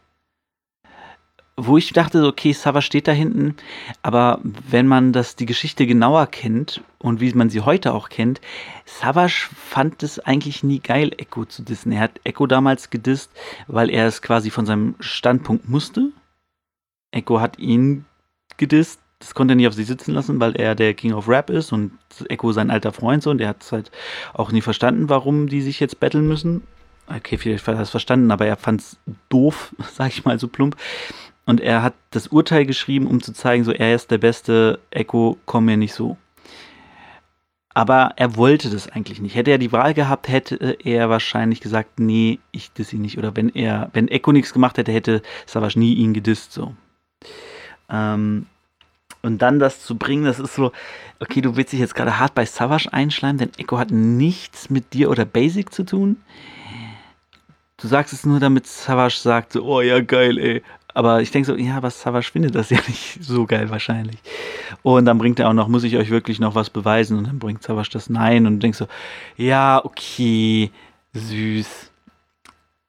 Wo 1.61 1.77
ich 1.77 1.93
dachte, 1.93 2.25
okay, 2.25 2.53
Sava 2.53 2.81
steht 2.81 3.09
da 3.09 3.13
hinten, 3.13 3.57
aber 4.01 4.39
wenn 4.45 4.87
man 4.87 5.13
das 5.13 5.35
die 5.35 5.45
Geschichte 5.45 5.89
genauer 5.89 6.29
kennt 6.29 6.85
und 7.01 7.21
wie 7.21 7.33
man 7.33 7.51
sie 7.51 7.63
heute 7.63 7.95
auch 7.95 8.11
kennt, 8.11 8.41
Savage 8.85 9.49
fand 9.57 10.05
es 10.05 10.21
eigentlich 10.21 10.63
nie 10.63 10.79
geil, 10.79 11.11
Echo 11.19 11.47
zu 11.47 11.63
dissen. 11.63 11.91
Er 11.91 12.03
hat 12.03 12.21
Echo 12.23 12.47
damals 12.47 12.91
gedisst, 12.91 13.33
weil 13.67 13.91
er 13.91 14.07
es 14.07 14.23
quasi 14.23 14.51
von 14.51 14.67
seinem 14.67 14.95
Standpunkt 15.01 15.69
musste. 15.69 16.13
Echo 17.11 17.41
hat 17.41 17.59
ihn 17.59 18.05
gedisst. 18.57 19.01
Das 19.19 19.35
konnte 19.35 19.55
er 19.55 19.57
nicht 19.57 19.67
auf 19.67 19.75
sich 19.75 19.89
sitzen 19.89 20.15
lassen, 20.15 20.39
weil 20.39 20.55
er 20.55 20.77
der 20.77 20.95
King 20.95 21.13
of 21.13 21.29
Rap 21.29 21.51
ist 21.51 21.73
und 21.73 21.91
Echo 22.29 22.53
sein 22.53 22.71
alter 22.71 22.93
Freund 22.93 23.25
so 23.25 23.31
und 23.31 23.39
der 23.39 23.49
hat 23.49 23.65
es 23.65 23.73
halt 23.73 23.91
auch 24.33 24.53
nie 24.53 24.61
verstanden, 24.61 25.09
warum 25.09 25.49
die 25.49 25.63
sich 25.63 25.81
jetzt 25.81 25.99
battlen 25.99 26.29
müssen. 26.29 26.63
Okay, 27.09 27.39
vielleicht 27.39 27.67
hat 27.67 27.77
er 27.77 27.81
es 27.81 27.91
verstanden, 27.91 28.31
aber 28.31 28.47
er 28.47 28.57
fand 28.57 28.83
es 28.83 28.97
doof, 29.29 29.75
sag 29.93 30.09
ich 30.09 30.25
mal 30.25 30.39
so 30.39 30.47
plump. 30.47 30.77
Und 31.49 31.63
er 31.63 31.83
hat 31.83 31.95
das 32.11 32.27
Urteil 32.27 32.67
geschrieben, 32.67 33.07
um 33.07 33.23
zu 33.23 33.33
zeigen, 33.33 33.65
so 33.65 33.73
er 33.73 33.95
ist 33.95 34.11
der 34.11 34.19
beste, 34.19 34.81
Echo, 34.91 35.39
komm 35.47 35.65
mir 35.65 35.79
nicht 35.79 35.95
so. 35.95 36.19
Aber 37.73 38.13
er 38.17 38.37
wollte 38.37 38.69
das 38.69 38.91
eigentlich 38.91 39.23
nicht. 39.23 39.35
Hätte 39.35 39.53
er 39.53 39.57
die 39.57 39.73
Wahl 39.73 39.95
gehabt, 39.95 40.29
hätte 40.29 40.77
er 40.85 41.09
wahrscheinlich 41.09 41.63
gesagt, 41.63 42.01
nee, 42.01 42.39
ich 42.53 42.71
diss 42.75 42.93
ihn 42.93 43.01
nicht. 43.01 43.17
Oder 43.17 43.35
wenn 43.35 43.49
er, 43.49 43.89
wenn 43.95 44.09
Echo 44.09 44.31
nichts 44.31 44.53
gemacht 44.53 44.77
hätte, 44.77 44.93
hätte 44.93 45.23
Savage 45.47 45.79
nie 45.79 45.95
ihn 45.95 46.13
gedisst, 46.13 46.53
so. 46.53 46.75
Ähm, 47.89 48.45
und 49.23 49.41
dann 49.41 49.59
das 49.59 49.83
zu 49.83 49.97
bringen, 49.97 50.27
das 50.27 50.41
ist 50.41 50.55
so, 50.55 50.71
okay, 51.19 51.41
du 51.41 51.57
willst 51.57 51.73
dich 51.73 51.81
jetzt 51.81 51.95
gerade 51.95 52.19
hart 52.19 52.35
bei 52.35 52.45
Savage 52.45 52.93
einschleimen, 52.93 53.39
denn 53.39 53.53
Echo 53.57 53.79
hat 53.79 53.91
nichts 53.91 54.69
mit 54.69 54.93
dir 54.93 55.09
oder 55.09 55.25
Basic 55.25 55.73
zu 55.73 55.85
tun. 55.85 56.19
Du 57.79 57.89
sagst 57.89 58.13
es 58.13 58.27
nur, 58.27 58.39
damit 58.39 58.67
Savage 58.67 59.17
sagt, 59.19 59.53
so, 59.53 59.65
oh 59.65 59.81
ja, 59.81 60.01
geil, 60.01 60.37
ey. 60.37 60.63
Aber 60.95 61.21
ich 61.21 61.31
denke 61.31 61.47
so, 61.47 61.57
ja, 61.57 61.83
was 61.83 62.01
Savage 62.01 62.31
findet 62.33 62.55
das 62.55 62.71
ja 62.71 62.79
nicht 62.89 63.23
so 63.23 63.47
geil 63.47 63.71
wahrscheinlich. 63.71 64.19
Und 64.83 65.05
dann 65.05 65.19
bringt 65.19 65.39
er 65.39 65.49
auch 65.49 65.53
noch, 65.55 65.69
muss 65.69 65.85
ich 65.85 65.97
euch 65.97 66.11
wirklich 66.11 66.41
noch 66.41 66.55
was 66.55 66.71
beweisen? 66.71 67.19
Und 67.19 67.27
dann 67.27 67.39
bringt 67.39 67.63
Savage 67.63 67.91
das 67.93 68.11
Nein 68.11 68.47
und 68.47 68.55
du 68.55 68.59
denkst 68.59 68.79
so, 68.79 68.89
ja, 69.37 69.85
okay, 69.85 70.71
süß. 71.13 71.91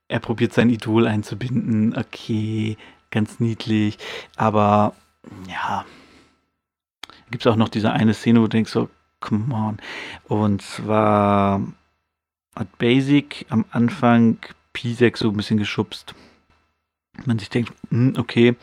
Er 0.07 0.19
probiert 0.19 0.53
sein 0.53 0.69
Idol 0.69 1.07
einzubinden, 1.07 1.95
okay, 1.95 2.77
ganz 3.11 3.39
niedlich. 3.39 3.97
Aber 4.37 4.93
ja, 5.47 5.85
gibt 7.29 7.45
es 7.45 7.51
auch 7.51 7.57
noch 7.57 7.69
diese 7.69 7.91
eine 7.91 8.13
Szene, 8.13 8.39
wo 8.39 8.43
du 8.43 8.49
denkst 8.49 8.71
so, 8.71 8.89
come 9.19 9.53
on. 9.53 9.77
Und 10.27 10.61
zwar 10.61 11.61
hat 12.55 12.77
Basic 12.77 13.45
am 13.49 13.65
Anfang 13.71 14.37
Pisek 14.73 15.17
so 15.17 15.29
ein 15.29 15.37
bisschen 15.37 15.57
geschubst. 15.57 16.15
Man 17.25 17.39
sich 17.39 17.49
denkt, 17.49 17.73
hm, 17.89 18.13
okay, 18.17 18.55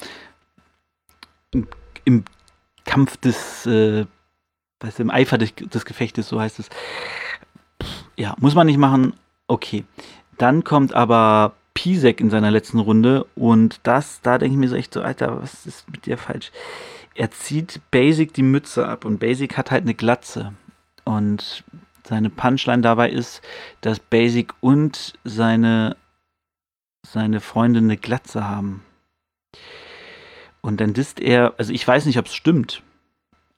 im, 2.05 2.25
Kampf 2.85 3.17
des, 3.17 3.67
äh, 3.67 4.07
du, 4.79 4.99
im 4.99 5.11
Eifer 5.11 5.39
des, 5.39 5.55
des, 5.55 5.85
Gefechtes, 5.85 6.29
so 6.29 6.41
heißt 6.41 6.61
es, 6.61 6.69
ja, 8.17 8.35
muss 8.39 8.55
man 8.55 8.67
nicht 8.67 8.79
machen. 8.79 9.15
Okay. 9.49 9.85
Dann 10.39 10.65
kommt 10.65 10.95
aber 10.95 11.55
Pisek 11.75 12.21
in 12.21 12.31
seiner 12.31 12.51
letzten 12.51 12.79
Runde 12.79 13.27
und 13.35 13.81
das, 13.83 14.21
da 14.23 14.39
denke 14.39 14.55
ich 14.55 14.59
mir 14.59 14.69
so 14.69 14.77
echt 14.77 14.95
so, 14.95 15.03
Alter, 15.03 15.43
was 15.43 15.67
ist 15.67 15.91
mit 15.91 16.07
dir 16.07 16.17
falsch? 16.17 16.53
Er 17.15 17.31
zieht 17.31 17.81
Basic 17.91 18.33
die 18.35 18.43
Mütze 18.43 18.87
ab 18.87 19.05
und 19.05 19.19
Basic 19.19 19.57
hat 19.57 19.71
halt 19.71 19.83
eine 19.83 19.95
Glatze. 19.95 20.53
Und 21.05 21.65
seine 22.05 22.31
Punchline 22.31 22.83
dabei 22.83 23.11
ist, 23.11 23.41
dass 23.81 23.99
Basic 23.99 24.53
und 24.61 25.15
seine, 25.25 25.97
seine 27.13 27.41
Freundin 27.41 27.85
eine 27.85 27.97
Glatze 27.97 28.49
haben. 28.49 28.83
Und 30.61 30.81
dann 30.81 30.95
disst 30.95 31.21
er, 31.21 31.55
also 31.59 31.73
ich 31.73 31.87
weiß 31.87 32.07
nicht, 32.07 32.19
ob 32.19 32.27
es 32.27 32.35
stimmt, 32.35 32.83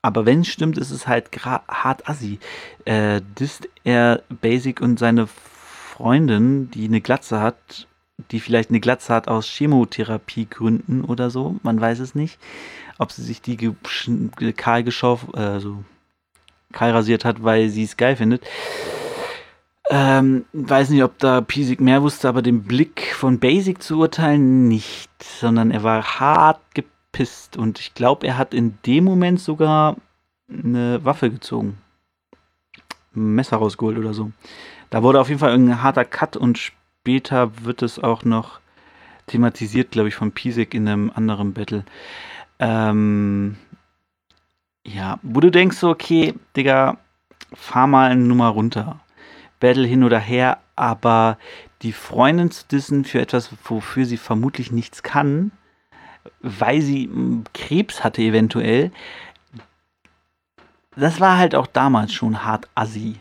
aber 0.02 0.26
wenn 0.26 0.42
es 0.42 0.48
stimmt, 0.48 0.78
ist 0.78 0.90
es 0.90 1.06
halt 1.06 1.30
hart 1.44 2.08
assi. 2.08 2.38
Äh, 2.84 3.20
disst 3.38 3.68
er 3.84 4.22
Basic 4.28 4.80
und 4.80 4.98
seine 4.98 5.26
Freundin, 5.26 6.70
die 6.70 6.84
eine 6.84 7.00
Glatze 7.00 7.40
hat, 7.40 7.88
die 8.30 8.40
vielleicht 8.40 8.70
eine 8.70 8.80
Glatze 8.80 9.12
hat 9.14 9.28
aus 9.28 9.46
Chemotherapiegründen 9.46 11.04
oder 11.04 11.30
so, 11.30 11.56
man 11.62 11.80
weiß 11.80 11.98
es 12.00 12.14
nicht. 12.14 12.38
Ob 12.98 13.12
sie 13.12 13.22
sich 13.22 13.40
die 13.40 13.56
kahl 14.56 14.82
geschauf, 14.82 15.26
äh, 15.34 15.60
so 15.60 15.84
kahl 16.72 16.90
rasiert 16.90 17.24
hat, 17.24 17.42
weil 17.42 17.68
sie 17.68 17.84
es 17.84 17.96
geil 17.96 18.16
findet. 18.16 18.44
Ähm, 19.90 20.44
weiß 20.52 20.90
nicht, 20.90 21.02
ob 21.02 21.18
da 21.18 21.40
Pisik 21.40 21.80
mehr 21.80 22.02
wusste, 22.02 22.28
aber 22.28 22.42
den 22.42 22.64
Blick 22.64 23.14
von 23.14 23.38
Basic 23.38 23.82
zu 23.82 23.98
urteilen 23.98 24.68
nicht, 24.68 25.10
sondern 25.22 25.70
er 25.70 25.82
war 25.82 26.20
hart 26.20 26.60
gepisst 26.74 27.56
und 27.56 27.80
ich 27.80 27.94
glaube, 27.94 28.26
er 28.26 28.36
hat 28.36 28.52
in 28.52 28.78
dem 28.84 29.04
Moment 29.04 29.40
sogar 29.40 29.96
eine 30.52 31.02
Waffe 31.04 31.30
gezogen. 31.30 31.78
Ein 33.16 33.34
Messer 33.34 33.56
rausgeholt 33.56 33.96
oder 33.96 34.12
so. 34.12 34.30
Da 34.90 35.02
wurde 35.02 35.20
auf 35.20 35.28
jeden 35.28 35.40
Fall 35.40 35.52
ein 35.52 35.82
harter 35.82 36.04
Cut 36.04 36.36
und 36.36 36.58
später 36.58 37.64
wird 37.64 37.82
es 37.82 37.98
auch 37.98 38.24
noch 38.24 38.60
thematisiert, 39.26 39.90
glaube 39.90 40.08
ich, 40.08 40.14
von 40.14 40.32
Pisek 40.32 40.74
in 40.74 40.86
einem 40.86 41.10
anderen 41.14 41.54
Battle. 41.54 41.84
Ähm, 42.58 43.56
ja, 44.86 45.18
wo 45.22 45.40
du 45.40 45.50
denkst, 45.50 45.82
okay, 45.82 46.34
Digga, 46.56 46.98
fahr 47.54 47.86
mal 47.86 48.10
eine 48.10 48.22
Nummer 48.22 48.48
runter. 48.48 49.00
Battle 49.60 49.86
hin 49.86 50.04
oder 50.04 50.18
her, 50.18 50.58
aber 50.76 51.38
die 51.82 51.92
Freundin 51.92 52.50
zu 52.50 52.64
dissen 52.66 53.04
für 53.04 53.20
etwas, 53.20 53.50
wofür 53.64 54.04
sie 54.04 54.16
vermutlich 54.16 54.72
nichts 54.72 55.02
kann, 55.02 55.52
weil 56.40 56.80
sie 56.80 57.04
hm, 57.04 57.44
Krebs 57.54 58.04
hatte 58.04 58.22
eventuell, 58.22 58.90
das 60.96 61.20
war 61.20 61.38
halt 61.38 61.54
auch 61.54 61.66
damals 61.66 62.12
schon 62.12 62.44
hart 62.44 62.68
assi. 62.74 63.20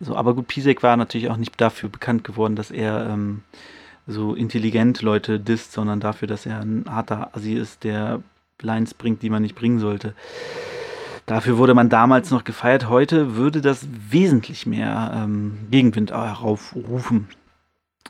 So, 0.00 0.16
aber 0.16 0.34
gut, 0.34 0.48
Pisek 0.48 0.82
war 0.82 0.96
natürlich 0.96 1.28
auch 1.28 1.36
nicht 1.36 1.60
dafür 1.60 1.88
bekannt 1.88 2.24
geworden, 2.24 2.56
dass 2.56 2.70
er 2.70 3.08
ähm, 3.10 3.42
so 4.06 4.34
intelligent 4.34 5.02
Leute 5.02 5.40
disst, 5.40 5.72
sondern 5.72 6.00
dafür, 6.00 6.28
dass 6.28 6.46
er 6.46 6.60
ein 6.60 6.84
harter 6.88 7.34
Assi 7.34 7.54
ist, 7.54 7.84
der 7.84 8.22
Lines 8.60 8.94
bringt, 8.94 9.22
die 9.22 9.30
man 9.30 9.42
nicht 9.42 9.54
bringen 9.54 9.78
sollte. 9.78 10.14
Dafür 11.26 11.56
wurde 11.56 11.74
man 11.74 11.88
damals 11.88 12.30
noch 12.30 12.44
gefeiert. 12.44 12.88
Heute 12.88 13.36
würde 13.36 13.62
das 13.62 13.86
wesentlich 14.10 14.66
mehr 14.66 15.12
ähm, 15.14 15.66
Gegenwind 15.70 16.10
heraufrufen. 16.10 17.28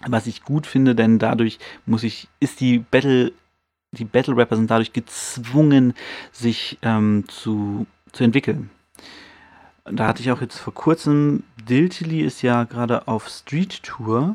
Was 0.06 0.26
ich 0.26 0.42
gut 0.42 0.66
finde, 0.66 0.94
denn 0.94 1.18
dadurch 1.18 1.58
muss 1.86 2.02
ich, 2.02 2.28
ist 2.40 2.60
die 2.60 2.80
Battle, 2.80 3.32
die 3.92 4.04
Battle 4.04 4.36
Rapper 4.36 4.56
sind 4.56 4.70
dadurch 4.70 4.92
gezwungen, 4.92 5.94
sich 6.32 6.78
ähm, 6.82 7.24
zu, 7.28 7.86
zu 8.12 8.24
entwickeln. 8.24 8.70
Da 9.84 10.08
hatte 10.08 10.22
ich 10.22 10.32
auch 10.32 10.40
jetzt 10.40 10.58
vor 10.58 10.74
kurzem, 10.74 11.44
Diltily 11.68 12.22
ist 12.22 12.42
ja 12.42 12.64
gerade 12.64 13.06
auf 13.06 13.28
Street 13.28 13.82
Tour, 13.82 14.34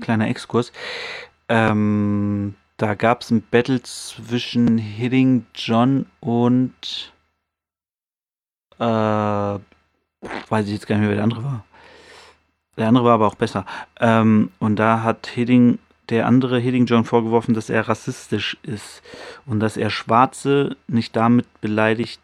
kleiner 0.00 0.28
Exkurs. 0.28 0.72
Ähm, 1.48 2.54
da 2.76 2.94
gab 2.94 3.22
es 3.22 3.30
ein 3.30 3.42
Battle 3.50 3.82
zwischen 3.82 4.76
Hitting 4.78 5.46
John 5.54 6.06
und 6.20 7.13
äh, 8.78 9.58
weiß 10.48 10.66
ich 10.66 10.72
jetzt 10.72 10.86
gar 10.86 10.96
nicht 10.96 11.02
mehr, 11.02 11.10
wer 11.10 11.16
der 11.16 11.24
andere 11.24 11.44
war. 11.44 11.64
Der 12.76 12.88
andere 12.88 13.04
war 13.04 13.14
aber 13.14 13.26
auch 13.26 13.34
besser. 13.34 13.64
Ähm, 14.00 14.50
und 14.58 14.76
da 14.76 15.02
hat 15.02 15.26
Hidding, 15.26 15.78
der 16.08 16.26
andere 16.26 16.58
Hidding 16.58 16.86
John 16.86 17.04
vorgeworfen, 17.04 17.54
dass 17.54 17.70
er 17.70 17.88
rassistisch 17.88 18.56
ist 18.62 19.02
und 19.46 19.60
dass 19.60 19.76
er 19.76 19.90
Schwarze 19.90 20.76
nicht 20.88 21.14
damit 21.14 21.46
beleidigt, 21.60 22.20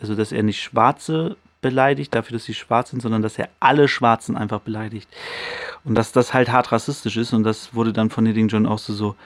also 0.00 0.14
dass 0.14 0.32
er 0.32 0.42
nicht 0.42 0.62
Schwarze 0.62 1.36
beleidigt 1.62 2.14
dafür, 2.14 2.36
dass 2.36 2.44
sie 2.44 2.54
schwarz 2.54 2.90
sind, 2.90 3.00
sondern 3.00 3.22
dass 3.22 3.38
er 3.38 3.48
alle 3.58 3.88
Schwarzen 3.88 4.36
einfach 4.36 4.60
beleidigt. 4.60 5.08
Und 5.84 5.94
dass 5.94 6.12
das 6.12 6.34
halt 6.34 6.50
hart 6.50 6.70
rassistisch 6.72 7.16
ist 7.16 7.32
und 7.32 7.42
das 7.42 7.74
wurde 7.74 7.92
dann 7.92 8.10
von 8.10 8.26
Hidding 8.26 8.48
John 8.48 8.66
auch 8.66 8.78
so, 8.78 8.92
so 8.92 9.16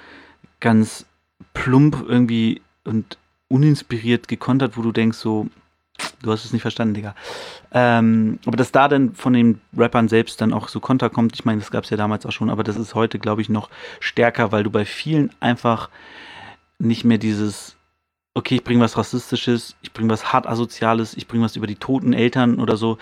ganz 0.61 1.07
plump 1.53 2.05
irgendwie 2.07 2.63
und 2.85 3.19
uninspiriert 3.49 4.29
gekontert, 4.29 4.77
wo 4.77 4.83
du 4.83 4.93
denkst 4.93 5.19
so, 5.19 5.49
Du 6.23 6.31
hast 6.31 6.45
es 6.45 6.53
nicht 6.53 6.63
verstanden, 6.63 6.95
Digga. 6.95 7.15
Ähm, 7.73 8.39
aber 8.47 8.57
dass 8.57 8.73
da 8.73 8.89
dann 8.89 9.15
von 9.15 9.33
den 9.33 9.61
Rappern 9.77 10.09
selbst 10.09 10.41
dann 10.41 10.53
auch 10.53 10.69
so 10.69 10.81
Konter 10.81 11.11
kommt, 11.11 11.35
ich 11.35 11.45
meine, 11.45 11.61
das 11.61 11.71
gab 11.71 11.85
es 11.85 11.91
ja 11.91 11.97
damals 11.97 12.27
auch 12.27 12.33
schon, 12.33 12.51
aber 12.51 12.63
das 12.63 12.77
ist 12.77 12.95
heute, 12.95 13.19
glaube 13.19 13.43
ich, 13.43 13.49
noch 13.49 13.71
stärker, 14.01 14.53
weil 14.53 14.65
du 14.65 14.71
bei 14.71 14.85
vielen 14.85 15.31
einfach 15.41 15.89
nicht 16.79 17.05
mehr 17.05 17.19
dieses, 17.19 17.77
okay, 18.35 18.57
ich 18.57 18.65
bringe 18.65 18.81
was 18.81 18.97
Rassistisches, 18.97 19.77
ich 19.83 19.93
bringe 19.93 20.11
was 20.11 20.33
hart 20.33 20.47
Asoziales, 20.47 21.15
ich 21.17 21.27
bringe 21.27 21.45
was 21.45 21.57
über 21.57 21.67
die 21.67 21.77
toten 21.77 22.13
Eltern 22.13 22.59
oder 22.59 22.77
so, 22.77 22.99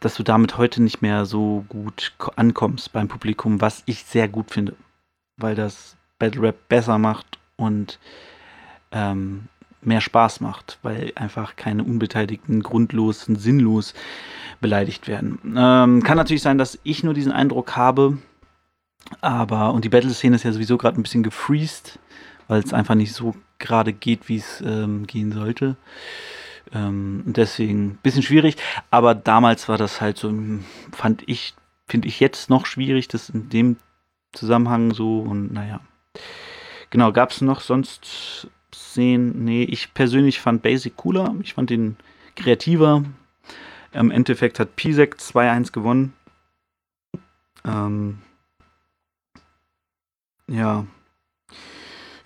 dass 0.00 0.14
du 0.14 0.22
damit 0.22 0.58
heute 0.58 0.82
nicht 0.82 1.02
mehr 1.02 1.26
so 1.26 1.64
gut 1.68 2.12
ankommst 2.36 2.92
beim 2.92 3.08
Publikum, 3.08 3.60
was 3.60 3.82
ich 3.86 4.04
sehr 4.04 4.28
gut 4.28 4.50
finde, 4.50 4.74
weil 5.36 5.54
das 5.54 5.96
Battle 6.18 6.42
Rap 6.42 6.68
besser 6.68 6.98
macht 6.98 7.38
und 7.56 7.98
ähm, 8.92 9.48
mehr 9.82 10.00
Spaß 10.00 10.40
macht, 10.40 10.78
weil 10.82 11.12
einfach 11.14 11.56
keine 11.56 11.84
Unbeteiligten 11.84 12.62
grundlos 12.62 13.28
und 13.28 13.36
sinnlos 13.36 13.94
beleidigt 14.60 15.08
werden. 15.08 15.38
Ähm, 15.56 16.02
kann 16.02 16.16
natürlich 16.16 16.42
sein, 16.42 16.58
dass 16.58 16.78
ich 16.82 17.02
nur 17.02 17.14
diesen 17.14 17.32
Eindruck 17.32 17.76
habe, 17.76 18.18
aber 19.20 19.72
und 19.72 19.84
die 19.84 19.88
Battle-Szene 19.88 20.36
ist 20.36 20.44
ja 20.44 20.52
sowieso 20.52 20.76
gerade 20.76 21.00
ein 21.00 21.02
bisschen 21.02 21.22
gefreezed, 21.22 21.98
weil 22.48 22.62
es 22.62 22.74
einfach 22.74 22.94
nicht 22.94 23.12
so 23.12 23.34
gerade 23.58 23.92
geht, 23.92 24.28
wie 24.28 24.36
es 24.36 24.60
ähm, 24.60 25.06
gehen 25.06 25.32
sollte. 25.32 25.76
Ähm, 26.72 27.22
deswegen 27.26 27.86
ein 27.86 27.98
bisschen 28.02 28.22
schwierig, 28.22 28.56
aber 28.90 29.14
damals 29.14 29.68
war 29.68 29.78
das 29.78 30.00
halt 30.00 30.18
so, 30.18 30.32
fand 30.92 31.22
ich, 31.26 31.54
finde 31.86 32.08
ich 32.08 32.20
jetzt 32.20 32.50
noch 32.50 32.66
schwierig, 32.66 33.08
das 33.08 33.30
in 33.30 33.48
dem 33.48 33.76
Zusammenhang 34.32 34.92
so 34.92 35.20
und 35.20 35.52
naja. 35.52 35.80
Genau, 36.90 37.12
gab 37.12 37.30
es 37.30 37.40
noch 37.40 37.60
sonst 37.60 38.48
sehen. 38.74 39.44
Nee, 39.44 39.64
ich 39.64 39.94
persönlich 39.94 40.40
fand 40.40 40.62
Basic 40.62 40.96
cooler. 40.96 41.34
Ich 41.42 41.54
fand 41.54 41.70
den 41.70 41.96
kreativer. 42.36 43.04
Im 43.92 44.10
Endeffekt 44.10 44.60
hat 44.60 44.76
Pisek 44.76 45.16
2-1 45.16 45.72
gewonnen. 45.72 46.14
Ähm, 47.64 48.18
ja. 50.48 50.86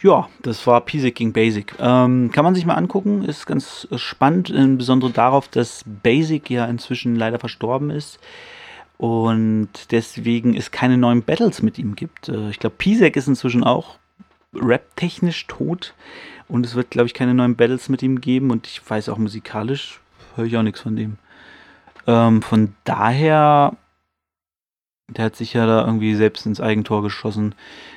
Ja, 0.03 0.29
das 0.43 0.67
war 0.67 0.83
Pisek 0.83 1.15
gegen 1.15 1.33
Basic. 1.33 1.75
Ähm, 1.79 2.31
kann 2.31 2.45
man 2.45 2.55
sich 2.55 2.67
mal 2.67 2.75
angucken, 2.75 3.25
ist 3.25 3.47
ganz 3.47 3.89
spannend, 3.97 4.51
insbesondere 4.51 5.11
darauf, 5.11 5.49
dass 5.49 5.83
Basic 5.87 6.51
ja 6.51 6.67
inzwischen 6.67 7.17
leider 7.17 7.39
verstorben 7.39 7.89
ist 7.89 8.19
und 8.99 9.71
deswegen 9.93 10.55
es 10.55 10.71
keine 10.71 10.99
neuen 10.99 11.23
Battles 11.23 11.63
mit 11.63 11.79
ihm 11.79 11.97
gibt. 11.97 12.29
Äh, 12.29 12.51
ich 12.51 12.59
glaube, 12.59 12.77
Pisek 12.77 13.17
ist 13.17 13.29
inzwischen 13.29 13.65
auch 13.65 13.97
rap-technisch 14.55 15.47
tot. 15.47 15.95
Und 16.49 16.67
es 16.67 16.75
wird, 16.75 16.91
glaube 16.91 17.07
ich, 17.07 17.15
keine 17.15 17.35
neuen 17.35 17.57
Battles 17.57 17.89
mit 17.89 18.03
ihm 18.03 18.21
geben. 18.21 18.51
Und 18.51 18.67
ich 18.67 18.89
weiß 18.89 19.09
auch 19.09 19.19
musikalisch, 19.19 20.01
höre 20.37 20.47
ich 20.47 20.57
auch 20.57 20.63
nichts 20.63 20.81
von 20.81 20.97
dem. 20.97 21.19
Ähm, 22.07 22.43
von 22.43 22.75
daher, 22.85 23.77
der 25.09 25.27
hat 25.27 25.37
sich 25.37 25.55
ja 25.55 25.67
da 25.67 25.85
irgendwie 25.87 26.15
selbst 26.15 26.47
ins 26.47 26.61
Eigentor 26.61 27.03
geschossen 27.03 27.55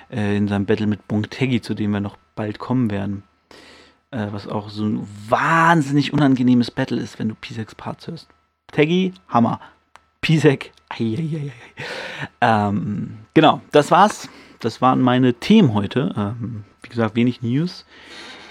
äh, 0.10 0.38
in 0.38 0.48
seinem 0.48 0.66
Battle 0.66 0.88
mit 0.88 1.08
Bontegi, 1.08 1.62
zu 1.62 1.74
dem 1.74 1.92
wir 1.92 2.00
noch 2.00 2.18
bald 2.36 2.60
kommen 2.60 2.90
werden. 2.90 3.24
Äh, 4.12 4.28
was 4.32 4.48
auch 4.48 4.70
so 4.70 4.86
ein 4.86 5.08
wahnsinnig 5.28 6.14
unangenehmes 6.14 6.72
Battle 6.72 7.00
ist, 7.02 7.20
wenn 7.20 7.30
du 7.30 7.36
Piseks 7.36 7.76
Parts 7.76 8.08
hörst. 8.08 8.30
Teggy, 8.72 9.14
Hammer. 9.28 9.60
Pisek, 10.22 10.72
ähm, 12.42 13.18
genau, 13.34 13.62
das 13.72 13.92
war's. 13.92 14.30
Das 14.60 14.82
waren 14.82 15.02
meine 15.02 15.34
Themen 15.36 15.74
heute. 15.74 16.14
Ähm, 16.18 16.64
wie 16.82 16.90
gesagt, 16.90 17.16
wenig 17.16 17.42
News. 17.42 17.86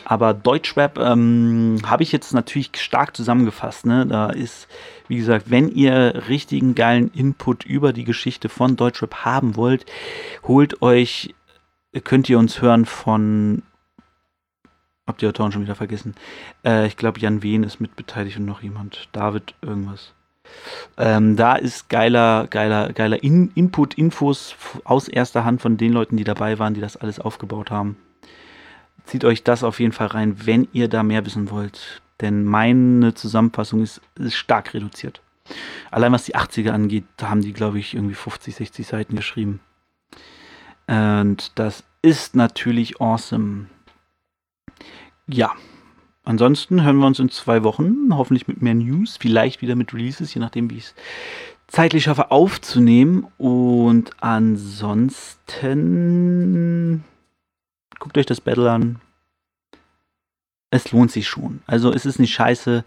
Aber 0.08 0.34
Deutschrap 0.34 0.98
ähm, 0.98 1.78
habe 1.84 2.04
ich 2.04 2.12
jetzt 2.12 2.32
natürlich 2.32 2.70
stark 2.76 3.16
zusammengefasst. 3.16 3.86
Ne? 3.86 4.06
Da 4.06 4.30
ist, 4.30 4.68
wie 5.08 5.16
gesagt, 5.16 5.50
wenn 5.50 5.68
ihr 5.68 6.28
richtigen 6.28 6.76
geilen 6.76 7.10
Input 7.12 7.64
über 7.64 7.92
die 7.92 8.04
Geschichte 8.04 8.48
von 8.48 8.76
Deutschrap 8.76 9.24
haben 9.24 9.56
wollt, 9.56 9.84
holt 10.44 10.80
euch, 10.80 11.34
könnt 12.04 12.28
ihr 12.28 12.38
uns 12.38 12.62
hören 12.62 12.86
von, 12.86 13.64
habt 15.08 15.22
ihr 15.22 15.28
Autoren 15.28 15.50
schon 15.50 15.62
wieder 15.62 15.74
vergessen? 15.74 16.14
Äh, 16.64 16.86
ich 16.86 16.96
glaube, 16.96 17.18
Jan 17.18 17.42
Wehn 17.42 17.64
ist 17.64 17.80
mitbeteiligt 17.80 18.38
und 18.38 18.44
noch 18.44 18.62
jemand. 18.62 19.08
David 19.10 19.54
irgendwas. 19.60 20.12
Ähm, 20.96 21.36
da 21.36 21.56
ist 21.56 21.88
geiler, 21.88 22.46
geiler, 22.48 22.92
geiler 22.92 23.22
In 23.22 23.50
Input, 23.54 23.94
Infos 23.94 24.56
aus 24.84 25.08
erster 25.08 25.44
Hand 25.44 25.60
von 25.60 25.76
den 25.76 25.92
Leuten, 25.92 26.16
die 26.16 26.24
dabei 26.24 26.58
waren, 26.58 26.74
die 26.74 26.80
das 26.80 26.96
alles 26.96 27.20
aufgebaut 27.20 27.70
haben. 27.70 27.96
Zieht 29.04 29.24
euch 29.24 29.44
das 29.44 29.62
auf 29.62 29.78
jeden 29.78 29.92
Fall 29.92 30.08
rein, 30.08 30.46
wenn 30.46 30.68
ihr 30.72 30.88
da 30.88 31.02
mehr 31.02 31.24
wissen 31.24 31.50
wollt. 31.50 32.02
Denn 32.20 32.44
meine 32.44 33.14
Zusammenfassung 33.14 33.82
ist, 33.82 34.00
ist 34.18 34.36
stark 34.36 34.74
reduziert. 34.74 35.20
Allein 35.90 36.12
was 36.12 36.24
die 36.24 36.34
80er 36.34 36.70
angeht, 36.70 37.04
da 37.16 37.30
haben 37.30 37.42
die, 37.42 37.52
glaube 37.52 37.78
ich, 37.78 37.94
irgendwie 37.94 38.14
50, 38.14 38.56
60 38.56 38.86
Seiten 38.86 39.16
geschrieben. 39.16 39.60
Und 40.88 41.52
das 41.58 41.84
ist 42.02 42.34
natürlich 42.36 43.00
awesome. 43.00 43.66
Ja, 45.28 45.52
ansonsten 46.26 46.84
hören 46.84 46.98
wir 46.98 47.06
uns 47.06 47.18
in 47.18 47.30
zwei 47.30 47.64
Wochen, 47.64 48.10
hoffentlich 48.10 48.46
mit 48.48 48.60
mehr 48.60 48.74
News, 48.74 49.16
vielleicht 49.16 49.62
wieder 49.62 49.74
mit 49.76 49.94
Releases, 49.94 50.34
je 50.34 50.40
nachdem, 50.40 50.70
wie 50.70 50.76
ich 50.76 50.84
es 50.84 50.94
zeitlich 51.68 52.04
schaffe 52.04 52.30
aufzunehmen. 52.30 53.26
Und 53.38 54.10
ansonsten 54.20 55.44
guckt 57.98 58.18
euch 58.18 58.26
das 58.26 58.40
Battle 58.40 58.70
an. 58.70 59.00
Es 60.70 60.92
lohnt 60.92 61.10
sich 61.10 61.26
schon. 61.28 61.62
Also 61.66 61.92
es 61.92 62.06
ist 62.06 62.18
nicht 62.18 62.34
scheiße. 62.34 62.84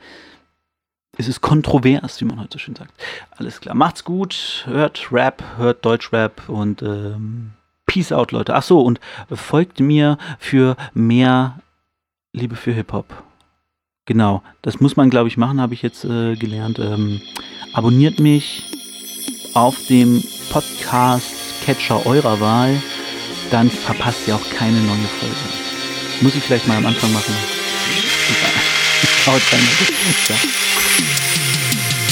Es 1.17 1.27
ist 1.27 1.41
kontrovers, 1.41 2.21
wie 2.21 2.25
man 2.25 2.39
heute 2.39 2.53
so 2.53 2.59
schön 2.59 2.75
sagt. 2.75 2.93
Alles 3.31 3.59
klar. 3.59 3.75
Macht's 3.75 4.03
gut. 4.03 4.63
Hört 4.67 5.11
Rap, 5.11 5.43
hört 5.57 5.83
Deutschrap 5.83 6.47
und 6.47 6.81
ähm, 6.81 7.51
Peace 7.85 8.11
out, 8.11 8.31
Leute. 8.31 8.55
Ach 8.55 8.63
so, 8.63 8.81
und 8.81 8.99
folgt 9.31 9.79
mir 9.79 10.17
für 10.37 10.77
mehr 10.93 11.59
Liebe 12.33 12.55
für 12.55 12.71
Hip-Hop. 12.71 13.23
Genau, 14.09 14.41
das 14.63 14.79
muss 14.79 14.95
man, 14.95 15.11
glaube 15.11 15.27
ich, 15.27 15.37
machen, 15.37 15.61
habe 15.61 15.75
ich 15.75 15.83
jetzt 15.83 16.03
äh, 16.03 16.35
gelernt. 16.35 16.79
Ähm, 16.79 17.21
abonniert 17.73 18.19
mich 18.19 18.63
auf 19.53 19.85
dem 19.87 20.23
Podcast-Catcher 20.49 22.07
eurer 22.07 22.39
Wahl, 22.39 22.81
dann 23.51 23.69
verpasst 23.69 24.27
ihr 24.27 24.33
auch 24.33 24.49
keine 24.49 24.81
neue 24.81 24.97
Folge. 25.19 25.35
Muss 26.21 26.33
ich 26.33 26.43
vielleicht 26.43 26.67
mal 26.67 26.77
am 26.77 26.87
Anfang 26.87 27.13
machen. 27.13 27.35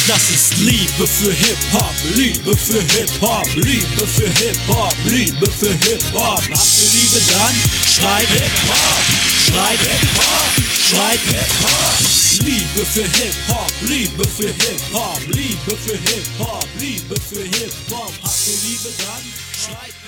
Das 0.08 0.30
ist 0.30 0.58
Liebe 0.60 1.06
für 1.06 1.34
Hip-Hop, 1.34 1.94
Liebe 2.16 2.56
für 2.56 2.80
Hip-Hop, 2.80 3.46
Liebe 3.56 4.08
für 4.08 4.30
Hip-Hop, 4.30 4.96
Liebe 5.04 5.52
für 5.52 5.68
Hip-Hop. 5.68 6.38
Habt 6.38 6.48
ihr 6.48 6.90
Liebe 6.94 7.20
dann? 7.34 7.54
Schreibt 7.86 8.30
Hip-Hop, 8.30 9.27
schreibt 9.48 9.82
Hip-Hop, 9.82 10.54
schreibt 10.90 11.28
Hip-Hop. 11.32 12.46
Liebe 12.46 12.86
für 12.86 13.04
Hip-Hop, 13.04 13.72
Liebe 13.82 14.28
für 14.28 14.48
Hip-Hop, 14.48 15.20
Liebe 15.28 15.78
für 15.78 15.98
Hip-Hop, 15.98 16.68
Liebe 16.80 17.16
für 17.22 17.44
Hip-Hop. 17.44 18.14
Habt 18.24 18.48
ihr 18.48 18.70
Liebe 18.70 18.90
dann? 19.00 19.24
Schreibt 19.54 19.86
Hip-Hop. 19.86 20.07